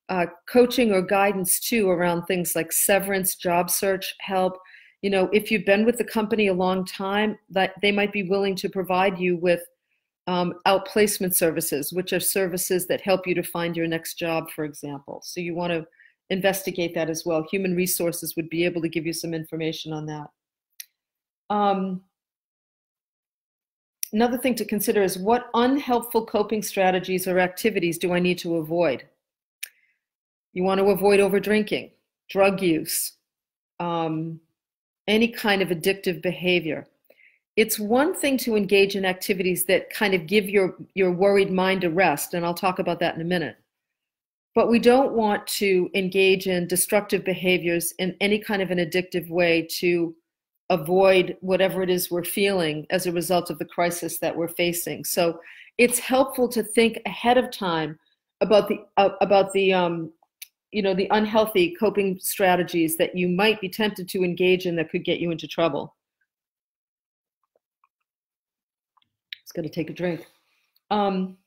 uh, 0.09 0.25
coaching 0.49 0.91
or 0.91 1.01
guidance 1.01 1.61
too 1.61 1.89
around 1.89 2.25
things 2.25 2.57
like 2.57 2.73
severance, 2.73 3.35
job 3.37 3.69
search 3.69 4.13
help. 4.19 4.59
You 5.01 5.09
know, 5.09 5.29
if 5.31 5.51
you've 5.51 5.65
been 5.65 5.85
with 5.85 5.97
the 5.97 6.03
company 6.03 6.47
a 6.47 6.53
long 6.53 6.83
time, 6.85 7.37
that 7.49 7.71
they 7.81 7.93
might 7.93 8.11
be 8.11 8.23
willing 8.23 8.55
to 8.57 8.67
provide 8.67 9.17
you 9.17 9.37
with 9.37 9.61
um, 10.27 10.53
outplacement 10.67 11.33
services, 11.33 11.91
which 11.91 12.13
are 12.13 12.19
services 12.19 12.87
that 12.87 13.01
help 13.01 13.27
you 13.27 13.35
to 13.35 13.43
find 13.43 13.75
your 13.75 13.87
next 13.87 14.15
job, 14.15 14.49
for 14.51 14.65
example. 14.65 15.21
So 15.23 15.41
you 15.41 15.53
want 15.55 15.73
to 15.73 15.85
investigate 16.29 16.95
that 16.95 17.09
as 17.09 17.25
well. 17.25 17.45
Human 17.51 17.75
resources 17.75 18.35
would 18.35 18.49
be 18.49 18.65
able 18.65 18.81
to 18.81 18.89
give 18.89 19.05
you 19.05 19.13
some 19.13 19.33
information 19.33 19.93
on 19.93 20.05
that. 20.05 20.27
Um, 21.49 22.01
Another 24.13 24.37
thing 24.37 24.53
to 24.55 24.65
consider 24.65 25.01
is 25.01 25.17
what 25.17 25.49
unhelpful 25.55 26.27
coping 26.27 26.61
strategies 26.61 27.27
or 27.27 27.39
activities 27.39 27.97
do 27.97 28.13
I 28.13 28.19
need 28.19 28.37
to 28.39 28.57
avoid? 28.57 29.07
You 30.53 30.61
want 30.61 30.79
to 30.79 30.85
avoid 30.85 31.19
over 31.19 31.39
drinking, 31.39 31.89
drug 32.29 32.61
use, 32.61 33.13
um, 33.79 34.39
any 35.07 35.27
kind 35.27 35.63
of 35.63 35.69
addictive 35.69 36.21
behavior. 36.21 36.85
It's 37.55 37.79
one 37.79 38.15
thing 38.15 38.37
to 38.39 38.55
engage 38.55 38.95
in 38.95 39.05
activities 39.05 39.65
that 39.65 39.91
kind 39.91 40.13
of 40.13 40.25
give 40.25 40.49
your, 40.49 40.75
your 40.95 41.11
worried 41.11 41.51
mind 41.51 41.83
a 41.83 41.89
rest, 41.89 42.33
and 42.33 42.45
I'll 42.45 42.53
talk 42.53 42.79
about 42.79 42.99
that 42.99 43.15
in 43.15 43.21
a 43.21 43.25
minute. 43.25 43.57
But 44.55 44.69
we 44.69 44.79
don't 44.79 45.13
want 45.13 45.45
to 45.47 45.89
engage 45.93 46.47
in 46.47 46.67
destructive 46.67 47.23
behaviors 47.23 47.93
in 47.99 48.15
any 48.21 48.39
kind 48.39 48.61
of 48.61 48.71
an 48.71 48.77
addictive 48.77 49.29
way 49.29 49.67
to 49.79 50.15
avoid 50.69 51.37
whatever 51.41 51.83
it 51.83 51.89
is 51.89 52.09
we're 52.09 52.23
feeling 52.23 52.85
as 52.89 53.05
a 53.05 53.11
result 53.11 53.49
of 53.49 53.59
the 53.59 53.65
crisis 53.65 54.19
that 54.19 54.35
we're 54.35 54.47
facing. 54.47 55.03
So 55.05 55.39
it's 55.77 55.99
helpful 55.99 56.47
to 56.49 56.63
think 56.63 56.99
ahead 57.05 57.37
of 57.37 57.51
time 57.51 57.99
about 58.41 58.67
the 58.67 58.79
uh, 58.97 59.09
about 59.21 59.53
the 59.53 59.73
um, 59.73 60.11
you 60.71 60.81
know 60.81 60.93
the 60.93 61.07
unhealthy 61.11 61.75
coping 61.79 62.19
strategies 62.19 62.97
that 62.97 63.15
you 63.15 63.27
might 63.27 63.61
be 63.61 63.69
tempted 63.69 64.09
to 64.09 64.23
engage 64.23 64.65
in 64.65 64.75
that 64.75 64.89
could 64.89 65.05
get 65.05 65.19
you 65.19 65.31
into 65.31 65.47
trouble. 65.47 65.95
Going 69.55 69.67
to 69.67 69.73
take 69.73 69.89
a 69.89 69.93
drink. 69.93 70.25
Um, 70.89 71.37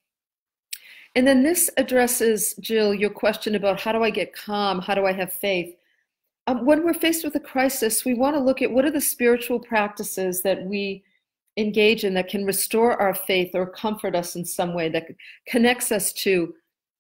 and 1.15 1.27
then 1.27 1.43
this 1.43 1.71
addresses, 1.77 2.55
Jill, 2.61 2.95
your 2.95 3.11
question 3.11 3.55
about 3.55 3.81
how 3.81 3.93
do 3.93 4.03
I 4.03 4.11
get 4.11 4.35
calm? 4.35 4.81
How 4.81 4.95
do 4.95 5.07
I 5.07 5.13
have 5.13 5.33
faith? 5.33 5.75
um, 6.47 6.65
when 6.65 6.85
we're 6.85 6.95
faced 6.95 7.25
with 7.25 7.35
a 7.35 7.41
crisis, 7.41 8.05
we 8.05 8.15
want 8.15 8.37
to 8.37 8.43
look 8.43 8.63
at 8.63 8.71
what 8.71 8.85
are 8.85 8.91
the 8.91 9.01
spiritual 9.01 9.59
practices 9.59 10.43
that 10.43 10.65
we 10.65 11.03
engage 11.57 12.05
in 12.05 12.15
that 12.15 12.29
can 12.29 12.45
restore 12.45 13.01
our 13.01 13.15
faith 13.15 13.51
or 13.55 13.67
comfort 13.67 14.15
us 14.15 14.37
in 14.37 14.45
some 14.45 14.75
way, 14.75 14.89
that 14.89 15.07
connects 15.49 15.91
us 15.91 16.13
to 16.13 16.55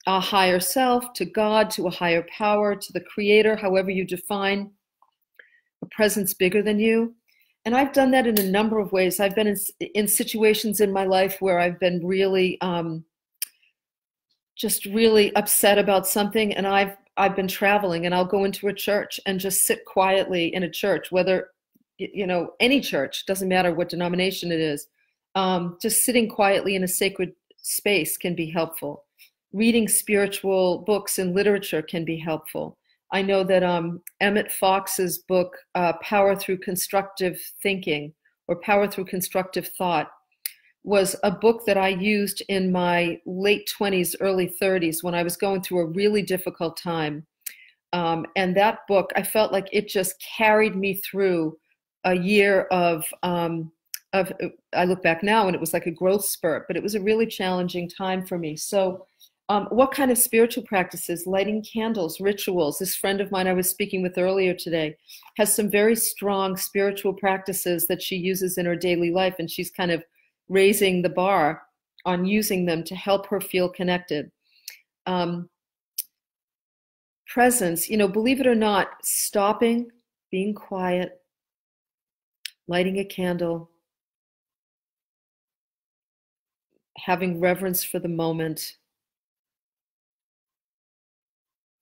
a 0.07 0.19
higher 0.19 0.61
self, 0.61 1.13
to 1.13 1.25
God, 1.25 1.71
to 1.71 1.87
a 1.87 1.91
higher 1.91 2.25
power, 2.37 2.75
to 2.75 2.93
the 2.93 3.01
Creator, 3.01 3.57
however 3.57 3.91
you 3.91 4.05
define 4.05 4.71
a 5.83 5.87
presence 5.87 6.33
bigger 6.33 6.63
than 6.63 6.79
you. 6.79 7.15
And 7.67 7.77
I've 7.77 7.93
done 7.93 8.13
that 8.13 8.29
in 8.29 8.39
a 8.39 8.49
number 8.49 8.79
of 8.79 8.93
ways. 8.93 9.19
I've 9.19 9.35
been 9.35 9.49
in, 9.49 9.57
in 9.95 10.07
situations 10.07 10.81
in 10.81 10.93
my 10.93 11.05
life 11.05 11.39
where 11.41 11.59
I've 11.59 11.81
been 11.81 12.07
really, 12.07 12.59
um, 12.61 13.05
just 14.55 14.87
really 14.87 15.35
upset 15.35 15.77
about 15.77 16.07
something, 16.07 16.55
and 16.55 16.67
I've 16.67 16.97
I've 17.19 17.35
been 17.35 17.49
traveling 17.49 18.07
and 18.07 18.15
I'll 18.15 18.27
go 18.27 18.45
into 18.45 18.69
a 18.69 18.73
church 18.73 19.19
and 19.27 19.41
just 19.41 19.63
sit 19.63 19.85
quietly 19.85 20.55
in 20.55 20.63
a 20.63 20.71
church, 20.71 21.11
whether, 21.11 21.49
you 21.99 22.27
know, 22.27 22.51
any 22.61 22.81
church, 22.81 23.25
doesn't 23.27 23.49
matter 23.49 23.75
what 23.75 23.89
denomination 23.89 24.53
it 24.53 24.61
is. 24.61 24.87
Um, 25.35 25.79
just 25.81 26.05
sitting 26.05 26.29
quietly 26.29 26.77
in 26.77 26.85
a 26.85 26.89
sacred 26.89 27.33
space 27.57 28.17
can 28.19 28.35
be 28.35 28.51
helpful. 28.51 29.05
Reading 29.53 29.89
spiritual 29.89 30.81
books 30.81 31.19
and 31.19 31.35
literature 31.35 31.83
can 31.83 32.05
be 32.05 32.19
helpful. 32.19 32.77
I 33.13 33.23
know 33.23 33.45
that 33.45 33.63
um, 33.63 34.03
Emmett 34.21 34.51
Fox's 34.51 35.19
book, 35.19 35.57
uh, 35.75 35.95
Power 36.03 36.35
Through 36.35 36.59
Constructive 36.59 37.41
Thinking 37.63 38.13
or 38.49 38.57
Power 38.57 38.89
Through 38.89 39.07
Constructive 39.07 39.69
Thought, 39.79 40.11
was 40.87 41.17
a 41.25 41.31
book 41.31 41.67
that 41.67 41.77
I 41.77 41.89
used 41.89 42.43
in 42.49 42.71
my 42.71 43.21
late 43.27 43.71
20s, 43.79 44.15
early 44.21 44.55
30s 44.61 45.03
when 45.03 45.17
I 45.17 45.25
was 45.25 45.37
going 45.37 45.63
through 45.63 45.81
a 45.81 45.87
really 45.87 46.23
difficult 46.23 46.77
time. 46.77 47.27
Um, 47.93 48.25
and 48.37 48.57
that 48.57 48.81
book, 48.87 49.11
I 49.17 49.23
felt 49.25 49.53
like 49.53 49.69
it 49.73 49.89
just 49.89 50.15
carried 50.37 50.77
me 50.77 50.95
through 50.95 51.59
a 52.05 52.15
year 52.15 52.63
of, 52.71 53.05
um, 53.25 53.73
of. 54.13 54.33
I 54.75 54.85
look 54.85 55.03
back 55.03 55.25
now 55.25 55.47
and 55.47 55.57
it 55.57 55.61
was 55.61 55.73
like 55.73 55.87
a 55.87 55.91
growth 55.91 56.25
spurt, 56.25 56.67
but 56.69 56.77
it 56.77 56.83
was 56.83 56.95
a 56.95 57.01
really 57.01 57.27
challenging 57.27 57.89
time 57.89 58.25
for 58.25 58.39
me. 58.39 58.57
So, 58.57 59.07
um, 59.49 59.67
what 59.71 59.93
kind 59.93 60.11
of 60.11 60.19
spiritual 60.19 60.65
practices? 60.65 61.27
Lighting 61.27 61.63
candles, 61.63 62.21
rituals. 62.21 62.79
This 62.79 62.97
friend 62.97 63.21
of 63.21 63.31
mine 63.31 63.47
I 63.47 63.53
was 63.53 63.71
speaking 63.71 64.03
with 64.03 64.19
earlier 64.19 64.55
today 64.55 64.97
has 65.37 65.55
some 65.55 65.71
very 65.71 65.95
strong 65.95 66.57
spiritual 66.57 67.13
practices 67.13 67.87
that 67.87 68.03
she 68.03 68.17
uses 68.17 68.59
in 68.59 68.67
her 68.67 68.75
daily 68.75 69.13
life, 69.13 69.37
and 69.39 69.49
she's 69.49 69.71
kind 69.71 69.93
of 69.93 70.03
raising 70.49 71.01
the 71.01 71.09
bar 71.09 71.63
on 72.05 72.25
using 72.25 72.67
them 72.67 72.83
to 72.85 72.97
help 72.97 73.27
her 73.27 73.41
feel 73.41 73.69
connected. 73.69 74.31
Um, 75.07 75.49
presence, 77.29 77.89
you 77.89 77.97
know, 77.97 78.09
believe 78.09 78.41
it 78.41 78.47
or 78.47 78.55
not, 78.55 78.89
stopping, 79.03 79.91
being 80.33 80.55
quiet, 80.55 81.21
lighting 82.67 82.99
a 82.99 83.05
candle, 83.05 83.71
having 86.97 87.41
reverence 87.41 87.85
for 87.85 88.01
the 88.01 88.09
moment. 88.09 88.77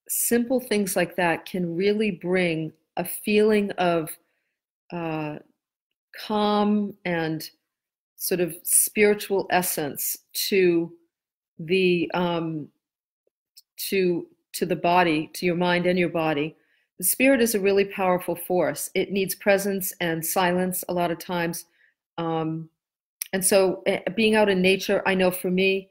Simple 0.09 0.61
things 0.61 0.97
like 0.97 1.17
that 1.17 1.47
can 1.47 1.75
really 1.75 2.11
bring 2.11 2.73
a 2.97 3.05
feeling 3.05 3.71
of 3.73 4.11
uh, 4.93 5.39
calm 6.27 6.95
and 7.05 7.49
sort 8.17 8.41
of 8.41 8.55
spiritual 8.63 9.47
essence 9.51 10.17
to 10.33 10.93
the 11.59 12.11
um, 12.15 12.69
to 13.77 14.27
to 14.53 14.67
the 14.67 14.77
body, 14.77 15.31
to 15.35 15.47
your 15.47 15.57
mind 15.57 15.87
and 15.87 15.99
your 15.99 16.09
body. 16.09 16.57
The 16.99 17.05
spirit 17.05 17.41
is 17.41 17.55
a 17.55 17.61
really 17.61 17.85
powerful 17.87 18.37
force. 18.37 18.89
It 18.95 19.11
needs 19.11 19.35
presence 19.35 19.93
and 20.01 20.25
silence 20.25 20.85
a 20.89 20.95
lot 20.95 21.11
of 21.11 21.19
times. 21.19 21.67
Um, 22.19 22.69
and 23.33 23.45
so, 23.45 23.83
uh, 23.89 23.99
being 24.15 24.37
out 24.37 24.49
in 24.49 24.63
nature, 24.63 25.03
I 25.05 25.15
know 25.15 25.33
for 25.33 25.51
me, 25.51 25.89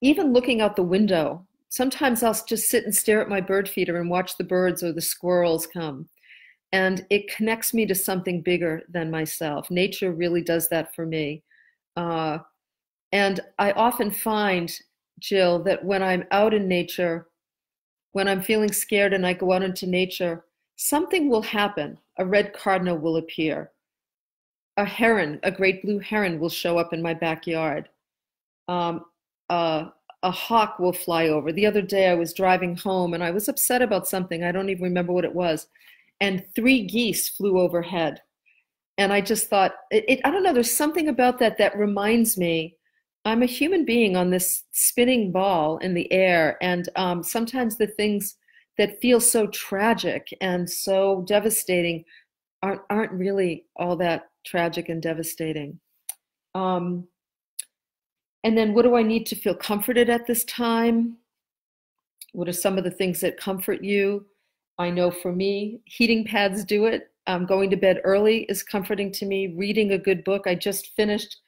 even 0.00 0.32
looking 0.32 0.60
out 0.60 0.74
the 0.74 0.82
window, 0.82 1.45
sometimes 1.68 2.22
I'll 2.22 2.38
just 2.46 2.70
sit 2.70 2.84
and 2.84 2.94
stare 2.94 3.20
at 3.20 3.28
my 3.28 3.40
bird 3.40 3.68
feeder 3.68 4.00
and 4.00 4.10
watch 4.10 4.36
the 4.36 4.44
birds 4.44 4.82
or 4.82 4.92
the 4.92 5.00
squirrels 5.00 5.66
come. 5.66 6.08
And 6.72 7.06
it 7.10 7.34
connects 7.34 7.72
me 7.72 7.86
to 7.86 7.94
something 7.94 8.42
bigger 8.42 8.82
than 8.88 9.10
myself. 9.10 9.70
Nature 9.70 10.12
really 10.12 10.42
does 10.42 10.68
that 10.68 10.94
for 10.94 11.06
me. 11.06 11.42
Uh, 11.96 12.38
and 13.12 13.40
I 13.58 13.72
often 13.72 14.10
find, 14.10 14.72
Jill, 15.20 15.62
that 15.64 15.84
when 15.84 16.02
I'm 16.02 16.24
out 16.30 16.52
in 16.52 16.68
nature, 16.68 17.28
when 18.12 18.28
I'm 18.28 18.42
feeling 18.42 18.72
scared 18.72 19.12
and 19.12 19.26
I 19.26 19.32
go 19.32 19.52
out 19.52 19.62
into 19.62 19.86
nature, 19.86 20.44
something 20.76 21.28
will 21.28 21.42
happen. 21.42 21.98
A 22.18 22.24
red 22.24 22.52
cardinal 22.52 22.98
will 22.98 23.16
appear. 23.16 23.70
A 24.76 24.84
heron, 24.84 25.38
a 25.42 25.50
great 25.50 25.82
blue 25.82 25.98
heron, 25.98 26.38
will 26.38 26.50
show 26.50 26.78
up 26.78 26.92
in 26.92 27.00
my 27.00 27.14
backyard. 27.14 27.88
Um, 28.68 29.04
uh, 29.48 29.90
a 30.22 30.30
hawk 30.30 30.78
will 30.78 30.92
fly 30.92 31.28
over. 31.28 31.52
The 31.52 31.66
other 31.66 31.82
day 31.82 32.08
I 32.08 32.14
was 32.14 32.34
driving 32.34 32.76
home 32.76 33.14
and 33.14 33.22
I 33.22 33.30
was 33.30 33.48
upset 33.48 33.82
about 33.82 34.08
something. 34.08 34.42
I 34.42 34.52
don't 34.52 34.70
even 34.70 34.84
remember 34.84 35.12
what 35.12 35.24
it 35.24 35.34
was. 35.34 35.68
And 36.20 36.44
three 36.54 36.82
geese 36.82 37.28
flew 37.28 37.58
overhead 37.58 38.22
and 38.98 39.12
I 39.12 39.20
just 39.20 39.48
thought, 39.48 39.74
it, 39.90 40.04
it, 40.08 40.20
I 40.24 40.30
don't 40.30 40.42
know, 40.42 40.54
there's 40.54 40.74
something 40.74 41.08
about 41.08 41.38
that 41.40 41.58
that 41.58 41.76
reminds 41.76 42.38
me 42.38 42.76
I'm 43.24 43.42
a 43.42 43.46
human 43.46 43.84
being 43.84 44.16
on 44.16 44.30
this 44.30 44.62
spinning 44.70 45.32
ball 45.32 45.78
in 45.78 45.94
the 45.94 46.10
air. 46.12 46.56
And 46.62 46.88
um, 46.96 47.22
sometimes 47.22 47.76
the 47.76 47.88
things 47.88 48.36
that 48.78 49.00
feel 49.00 49.20
so 49.20 49.48
tragic 49.48 50.28
and 50.40 50.68
so 50.68 51.24
devastating 51.26 52.04
aren't, 52.62 52.82
aren't 52.88 53.12
really 53.12 53.64
all 53.76 53.96
that 53.96 54.28
tragic 54.46 54.88
and 54.88 55.02
devastating. 55.02 55.80
Um, 56.54 57.08
and 58.46 58.56
then, 58.56 58.74
what 58.74 58.82
do 58.82 58.94
I 58.94 59.02
need 59.02 59.26
to 59.26 59.34
feel 59.34 59.56
comforted 59.56 60.08
at 60.08 60.28
this 60.28 60.44
time? 60.44 61.16
What 62.32 62.48
are 62.48 62.52
some 62.52 62.78
of 62.78 62.84
the 62.84 62.92
things 62.92 63.20
that 63.22 63.36
comfort 63.36 63.82
you? 63.82 64.24
I 64.78 64.88
know 64.88 65.10
for 65.10 65.32
me, 65.32 65.80
heating 65.84 66.24
pads 66.24 66.64
do 66.64 66.86
it. 66.86 67.10
Um, 67.26 67.44
going 67.44 67.70
to 67.70 67.76
bed 67.76 68.00
early 68.04 68.44
is 68.44 68.62
comforting 68.62 69.10
to 69.14 69.26
me. 69.26 69.56
Reading 69.56 69.90
a 69.90 69.98
good 69.98 70.22
book. 70.22 70.46
I 70.46 70.54
just 70.54 70.94
finished, 70.94 71.38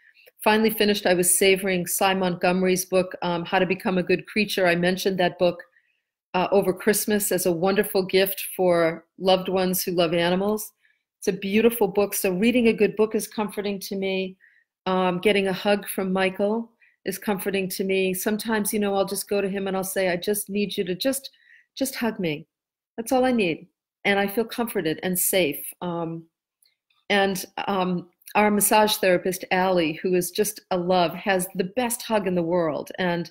finally 0.43 0.71
finished, 0.71 1.07
I 1.07 1.15
was 1.15 1.39
savoring 1.39 1.87
Sy 1.87 2.15
Montgomery's 2.15 2.85
book, 2.85 3.15
um, 3.23 3.45
How 3.45 3.61
to 3.61 3.67
Become 3.67 3.99
a 3.99 4.03
Good 4.03 4.27
Creature. 4.27 4.67
I 4.67 4.75
mentioned 4.75 5.21
that 5.21 5.39
book 5.39 5.63
uh, 6.35 6.49
over 6.51 6.73
Christmas 6.73 7.31
as 7.31 7.47
a 7.47 7.53
wonderful 7.53 8.03
gift 8.03 8.45
for 8.57 9.05
loved 9.21 9.49
ones 9.49 9.85
who 9.85 9.93
love 9.93 10.15
animals. 10.15 10.73
It's 11.21 11.29
a 11.29 11.33
beautiful 11.33 11.87
book. 11.87 12.13
So, 12.13 12.33
reading 12.33 12.67
a 12.67 12.73
good 12.73 12.97
book 12.97 13.15
is 13.15 13.29
comforting 13.29 13.79
to 13.83 13.95
me. 13.95 14.37
Um, 14.87 15.21
getting 15.21 15.47
a 15.47 15.53
hug 15.53 15.89
from 15.89 16.13
Michael 16.13 16.73
is 17.09 17.19
comforting 17.19 17.69
to 17.71 17.85
me. 17.85 18.15
Sometimes, 18.15 18.73
you 18.73 18.79
know, 18.79 18.95
I'll 18.95 19.05
just 19.05 19.29
go 19.29 19.41
to 19.41 19.49
him 19.49 19.67
and 19.67 19.77
I'll 19.77 19.83
say, 19.83 20.11
I 20.11 20.17
just 20.17 20.51
need 20.51 20.77
you 20.77 20.85
to 20.85 20.95
just, 20.95 21.31
just 21.75 21.95
hug 21.95 22.21
me. 22.21 22.47
That's 22.97 23.13
all 23.13 23.25
I 23.25 23.33
need. 23.33 23.67
And 24.05 24.19
I 24.19 24.27
feel 24.29 24.45
comforted 24.45 25.01
and 25.03 25.19
safe. 25.19 25.65
Um, 25.81 26.25
and 27.11 27.45
um, 27.67 28.11
our 28.35 28.51
massage 28.51 28.97
therapist, 28.97 29.45
Allie, 29.51 29.95
who 29.95 30.15
is 30.15 30.31
just 30.31 30.61
a 30.71 30.77
love, 30.77 31.15
has 31.15 31.49
the 31.55 31.73
best 31.77 32.03
hug 32.03 32.27
in 32.27 32.35
the 32.35 32.43
world. 32.43 32.93
And 32.99 33.31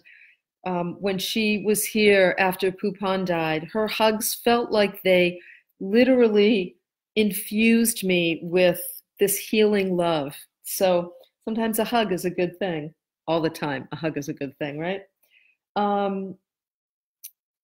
um, 0.66 0.98
when 1.00 1.20
she 1.20 1.64
was 1.66 1.86
here 1.86 2.36
after 2.40 2.72
Poupon 2.72 3.26
died, 3.26 3.70
her 3.72 3.88
hugs 3.88 4.34
felt 4.34 4.72
like 4.72 5.02
they 5.04 5.40
literally 5.80 6.76
infused 7.16 8.04
me 8.04 8.40
with 8.44 8.82
this 9.20 9.38
healing 9.38 9.96
love. 9.96 10.36
So 10.64 11.14
sometimes 11.46 11.80
a 11.80 11.86
hug 11.86 12.12
is 12.12 12.26
a 12.26 12.32
good 12.32 12.58
thing. 12.58 12.94
All 13.28 13.42
the 13.42 13.50
time, 13.50 13.88
a 13.92 13.96
hug 13.96 14.18
is 14.18 14.30
a 14.30 14.34
good 14.34 14.58
thing, 14.58 14.80
right? 14.80 15.02
Um, 15.76 16.36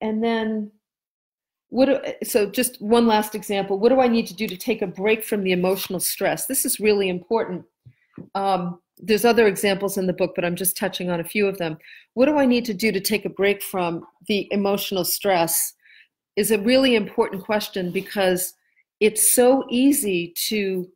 and 0.00 0.22
then 0.22 0.70
what 1.70 1.86
do, 1.86 1.98
so 2.24 2.46
just 2.48 2.80
one 2.80 3.06
last 3.06 3.34
example. 3.34 3.78
What 3.78 3.88
do 3.88 4.00
i 4.00 4.06
need 4.06 4.26
to 4.28 4.34
do 4.34 4.46
to 4.46 4.56
take 4.56 4.82
a 4.82 4.86
break 4.86 5.24
from 5.24 5.42
the 5.42 5.52
emotional 5.52 5.98
stress? 5.98 6.46
This 6.46 6.64
is 6.64 6.78
really 6.78 7.08
important. 7.08 7.64
Um, 8.34 8.80
there's 8.98 9.24
other 9.24 9.48
examples 9.48 9.98
in 9.98 10.06
the 10.06 10.12
book 10.12 10.34
but 10.36 10.44
i'm 10.44 10.54
just 10.54 10.76
touching 10.76 11.10
on 11.10 11.18
a 11.18 11.24
few 11.24 11.48
of 11.48 11.58
them. 11.58 11.78
What 12.12 12.26
do 12.26 12.38
i 12.38 12.46
need 12.46 12.64
to 12.66 12.74
do 12.74 12.92
to 12.92 13.00
take 13.00 13.24
a 13.24 13.30
break 13.30 13.60
from 13.62 14.06
the 14.28 14.46
emotional 14.52 15.04
stress 15.04 15.74
is 16.36 16.50
a 16.50 16.58
really 16.58 16.94
important 16.94 17.44
question 17.44 17.90
because 17.90 18.54
it's 19.00 19.32
so 19.32 19.64
easy 19.68 20.32
to 20.46 20.88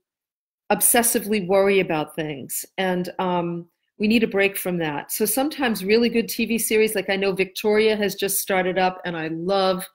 obsessively 0.71 1.47
worry 1.47 1.81
about 1.81 2.15
things. 2.15 2.65
And 2.77 3.11
um, 3.19 3.67
we 3.99 4.09
need 4.09 4.23
a 4.23 4.29
break 4.29 4.57
from 4.57 4.79
that 4.79 5.11
so 5.11 5.25
sometimes 5.25 5.85
really 5.85 6.09
good 6.09 6.27
tv 6.27 6.61
series 6.61 6.95
like 6.95 7.11
i 7.11 7.17
know 7.17 7.33
victoria 7.33 7.97
has 7.97 8.15
just 8.15 8.41
started 8.41 8.79
up 8.79 9.01
and 9.05 9.17
i 9.17 9.29
love 9.29 9.87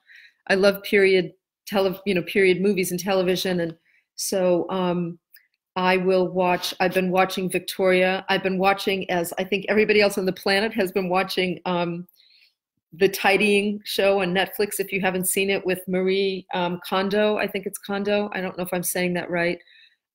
i 0.48 0.56
love 0.56 0.82
period 0.84 1.32
tele 1.66 2.00
you 2.06 2.14
know 2.14 2.24
period 2.24 2.62
movies 2.62 2.92
and 2.92 3.00
television 3.00 3.62
and 3.62 3.76
so 4.16 4.70
um, 4.70 5.18
I 5.76 5.98
will 5.98 6.28
watch. 6.28 6.74
I've 6.80 6.94
been 6.94 7.10
watching 7.10 7.50
Victoria. 7.50 8.26
I've 8.30 8.44
been 8.44 8.60
watching, 8.60 9.10
as 9.10 9.34
I 9.40 9.44
think 9.44 9.66
everybody 9.70 10.02
else 10.02 10.18
on 10.18 10.26
the 10.26 10.34
planet 10.34 10.74
has 10.74 10.92
been 10.92 11.10
watching, 11.10 11.60
um, 11.66 12.08
the 12.96 13.10
Tidying 13.10 13.82
show 13.84 14.22
on 14.22 14.36
Netflix. 14.36 14.80
If 14.80 14.92
you 14.92 15.02
haven't 15.02 15.28
seen 15.28 15.50
it, 15.50 15.66
with 15.66 15.82
Marie 15.88 16.46
um, 16.54 16.80
Kondo, 16.88 17.38
I 17.38 17.48
think 17.48 17.66
it's 17.66 17.80
Kondo. 17.80 18.30
I 18.34 18.42
don't 18.42 18.56
know 18.56 18.64
if 18.64 18.72
I'm 18.72 18.84
saying 18.84 19.14
that 19.16 19.32
right. 19.32 19.58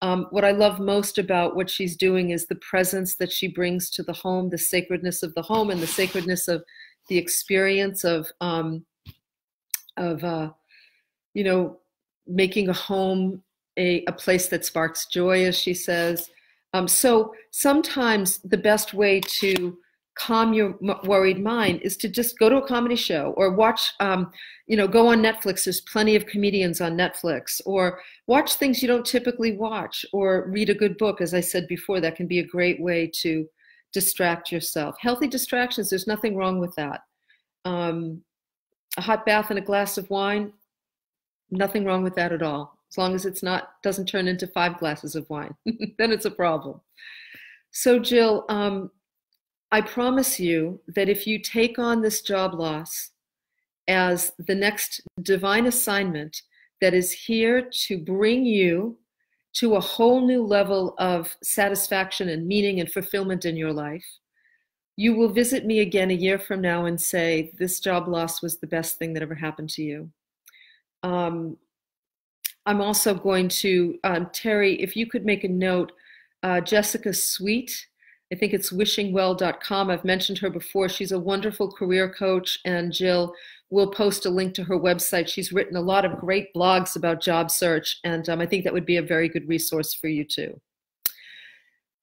Um, 0.01 0.27
what 0.31 0.45
I 0.45 0.53
love 0.53 0.79
most 0.79 1.19
about 1.19 1.57
what 1.57 1.69
she's 1.69 1.97
doing 1.97 2.31
is 2.31 2.47
the 2.47 2.55
presence 2.57 3.17
that 3.17 3.33
she 3.33 3.49
brings 3.49 3.91
to 3.91 4.03
the 4.03 4.13
home, 4.13 4.49
the 4.49 4.59
sacredness 4.59 5.23
of 5.23 5.35
the 5.35 5.43
home, 5.43 5.71
and 5.71 5.81
the 5.81 5.87
sacredness 5.89 6.47
of 6.47 6.63
the 7.09 7.19
experience 7.19 8.05
of 8.05 8.31
um, 8.41 8.85
of 9.97 10.23
uh, 10.23 10.51
you 11.35 11.43
know 11.43 11.79
making 12.27 12.69
a 12.69 12.73
home 12.73 13.43
a, 13.77 14.05
a 14.07 14.13
place 14.13 14.49
that 14.49 14.65
sparks 14.65 15.07
joy, 15.07 15.45
as 15.45 15.59
she 15.59 15.75
says. 15.75 16.31
Um, 16.75 16.87
so 16.87 17.33
sometimes 17.51 18.39
the 18.39 18.59
best 18.59 18.93
way 18.93 19.21
to 19.21 19.79
calm 20.19 20.53
your 20.53 20.77
worried 21.05 21.41
mind 21.43 21.81
is 21.83 21.97
to 21.99 22.09
just 22.09 22.39
go 22.39 22.49
to 22.49 22.57
a 22.57 22.67
comedy 22.67 22.97
show 22.97 23.35
or 23.37 23.55
watch, 23.55 23.93
um, 24.01 24.31
you 24.67 24.77
know, 24.77 24.89
go 24.89 25.09
on 25.09 25.23
Netflix. 25.23 25.65
There's 25.65 25.81
plenty 25.81 26.17
of 26.17 26.27
comedians 26.27 26.81
on 26.81 26.97
Netflix, 26.97 27.61
or 27.65 28.01
watch 28.27 28.55
things 28.55 28.83
you 28.83 28.89
don't 28.89 29.07
typically 29.07 29.57
watch, 29.57 30.05
or 30.13 30.49
read 30.49 30.71
a 30.71 30.75
good 30.75 30.99
book. 30.99 31.21
As 31.21 31.35
I 31.35 31.41
said 31.41 31.69
before, 31.69 32.01
that 32.01 32.17
can 32.17 32.27
be 32.27 32.41
a 32.41 32.47
great 32.47 32.81
way 32.81 33.11
to 33.21 33.49
distract 33.93 34.53
yourself. 34.53 34.97
Healthy 35.01 35.29
distractions, 35.29 35.91
there's 35.91 36.07
nothing 36.07 36.37
wrong 36.37 36.59
with 36.59 36.75
that. 36.77 37.01
Um, 37.65 38.23
a 38.97 39.01
hot 39.01 39.25
bath 39.25 39.51
and 39.51 39.59
a 39.59 39.63
glass 39.63 39.99
of 39.99 40.11
wine, 40.11 40.53
nothing 41.51 41.85
wrong 41.85 42.03
with 42.03 42.15
that 42.17 42.33
at 42.33 42.43
all 42.43 42.79
as 42.91 42.99
long 42.99 43.15
as 43.15 43.27
it's 43.27 43.43
not 43.43 43.83
doesn't 43.83 44.07
turn 44.07 44.29
into 44.29 44.47
five 44.47 44.79
glasses 44.79 45.15
of 45.15 45.29
wine 45.31 45.55
then 45.99 46.13
it's 46.13 46.25
a 46.25 46.31
problem 46.31 46.81
so 47.71 47.99
jill 47.99 48.45
um, 48.49 48.91
i 49.73 49.81
promise 49.81 50.39
you 50.39 50.81
that 50.89 51.09
if 51.09 51.27
you 51.27 51.39
take 51.39 51.79
on 51.79 52.01
this 52.01 52.21
job 52.23 52.55
loss 52.55 53.11
as 53.87 54.33
the 54.47 54.55
next 54.55 55.01
divine 55.23 55.67
assignment 55.67 56.43
that 56.81 56.95
is 56.95 57.11
here 57.11 57.69
to 57.73 57.99
bring 57.99 58.45
you 58.45 58.97
to 59.55 59.75
a 59.75 59.81
whole 59.81 60.27
new 60.27 60.43
level 60.43 60.95
of 60.99 61.37
satisfaction 61.43 62.29
and 62.29 62.47
meaning 62.47 62.81
and 62.81 62.93
fulfillment 62.93 63.45
in 63.45 63.57
your 63.57 63.73
life 63.73 64.05
you 64.99 65.15
will 65.15 65.29
visit 65.29 65.65
me 65.65 65.79
again 65.79 66.11
a 66.11 66.15
year 66.15 66.41
from 66.41 66.61
now 66.61 66.87
and 66.87 67.01
say 67.01 67.53
this 67.57 67.79
job 67.79 68.09
loss 68.09 68.43
was 68.43 68.59
the 68.59 68.67
best 68.67 68.99
thing 68.99 69.13
that 69.13 69.23
ever 69.23 69.35
happened 69.37 69.71
to 69.71 69.81
you. 69.81 70.11
Um, 71.05 71.57
I'm 72.67 72.81
also 72.81 73.15
going 73.15 73.49
to, 73.49 73.97
um, 74.03 74.29
Terry, 74.33 74.75
if 74.83 74.97
you 74.97 75.07
could 75.07 75.25
make 75.25 75.45
a 75.45 75.49
note, 75.49 75.93
uh, 76.43 76.61
Jessica 76.63 77.15
Sweet, 77.15 77.87
I 78.33 78.37
think 78.37 78.53
it's 78.53 78.73
wishingwell.com. 78.73 79.91
I've 79.91 80.05
mentioned 80.05 80.39
her 80.39 80.51
before. 80.51 80.89
She's 80.89 81.13
a 81.13 81.19
wonderful 81.19 81.73
career 81.73 82.13
coach, 82.13 82.59
and 82.65 82.93
Jill 82.93 83.35
will 83.71 83.91
post 83.91 84.27
a 84.27 84.31
link 84.31 84.55
to 84.55 84.65
her 84.65 84.79
website. 84.79 85.29
She's 85.29 85.53
written 85.53 85.77
a 85.77 85.81
lot 85.81 86.05
of 86.05 86.19
great 86.19 86.53
blogs 86.55 86.97
about 86.97 87.23
job 87.23 87.51
search, 87.51 87.99
and 88.05 88.29
um, 88.29 88.41
I 88.41 88.47
think 88.47 88.65
that 88.65 88.73
would 88.73 88.87
be 88.87 88.99
a 88.99 89.03
very 89.03 89.29
good 89.29 89.49
resource 89.49 89.95
for 89.95 90.09
you 90.09 90.25
too. 90.25 90.61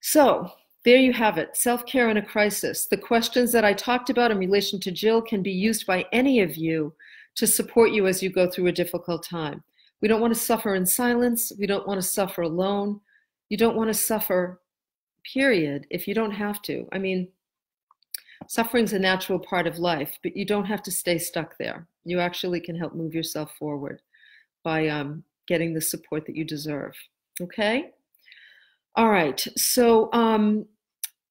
So, 0.02 0.52
there 0.84 0.98
you 0.98 1.14
have 1.14 1.40
it 1.40 1.58
self 1.58 1.86
care 1.86 2.10
in 2.10 2.18
a 2.18 2.26
crisis. 2.26 2.86
The 2.86 2.98
questions 2.98 3.52
that 3.52 3.66
I 3.66 3.74
talked 3.74 4.10
about 4.10 4.32
in 4.32 4.38
relation 4.38 4.80
to 4.82 4.92
Jill 4.92 5.22
can 5.22 5.42
be 5.42 5.52
used 5.52 5.86
by 5.86 6.06
any 6.12 6.42
of 6.42 6.56
you 6.56 6.94
to 7.36 7.48
support 7.48 7.92
you 7.92 8.08
as 8.08 8.24
you 8.24 8.30
go 8.30 8.50
through 8.50 8.68
a 8.68 8.72
difficult 8.72 9.24
time. 9.24 9.64
We 10.02 10.08
don't 10.08 10.22
want 10.22 10.34
to 10.34 10.40
suffer 10.40 10.76
in 10.76 10.86
silence. 10.86 11.52
We 11.58 11.66
don't 11.66 11.88
want 11.88 12.00
to 12.00 12.08
suffer 12.08 12.44
alone. 12.44 13.02
You 13.50 13.58
don't 13.58 13.76
want 13.76 13.90
to 13.90 13.94
suffer, 13.94 14.62
period, 15.34 15.88
if 15.90 16.08
you 16.08 16.14
don't 16.14 16.32
have 16.32 16.62
to. 16.64 16.88
I 16.92 16.98
mean, 16.98 17.28
suffering's 18.48 18.94
a 18.94 19.00
natural 19.00 19.40
part 19.40 19.68
of 19.68 19.80
life, 19.80 20.18
but 20.24 20.36
you 20.36 20.46
don't 20.46 20.66
have 20.66 20.84
to 20.84 20.92
stay 20.92 21.18
stuck 21.18 21.58
there. 21.58 21.88
You 22.04 22.20
actually 22.20 22.60
can 22.60 22.78
help 22.78 22.94
move 22.94 23.14
yourself 23.14 23.52
forward 23.58 24.02
by 24.64 24.88
um, 24.88 25.24
getting 25.48 25.74
the 25.74 25.82
support 25.82 26.26
that 26.26 26.36
you 26.36 26.44
deserve. 26.44 26.94
Okay? 27.42 27.92
All 28.96 29.10
right. 29.10 29.46
So 29.58 30.10
um, 30.14 30.66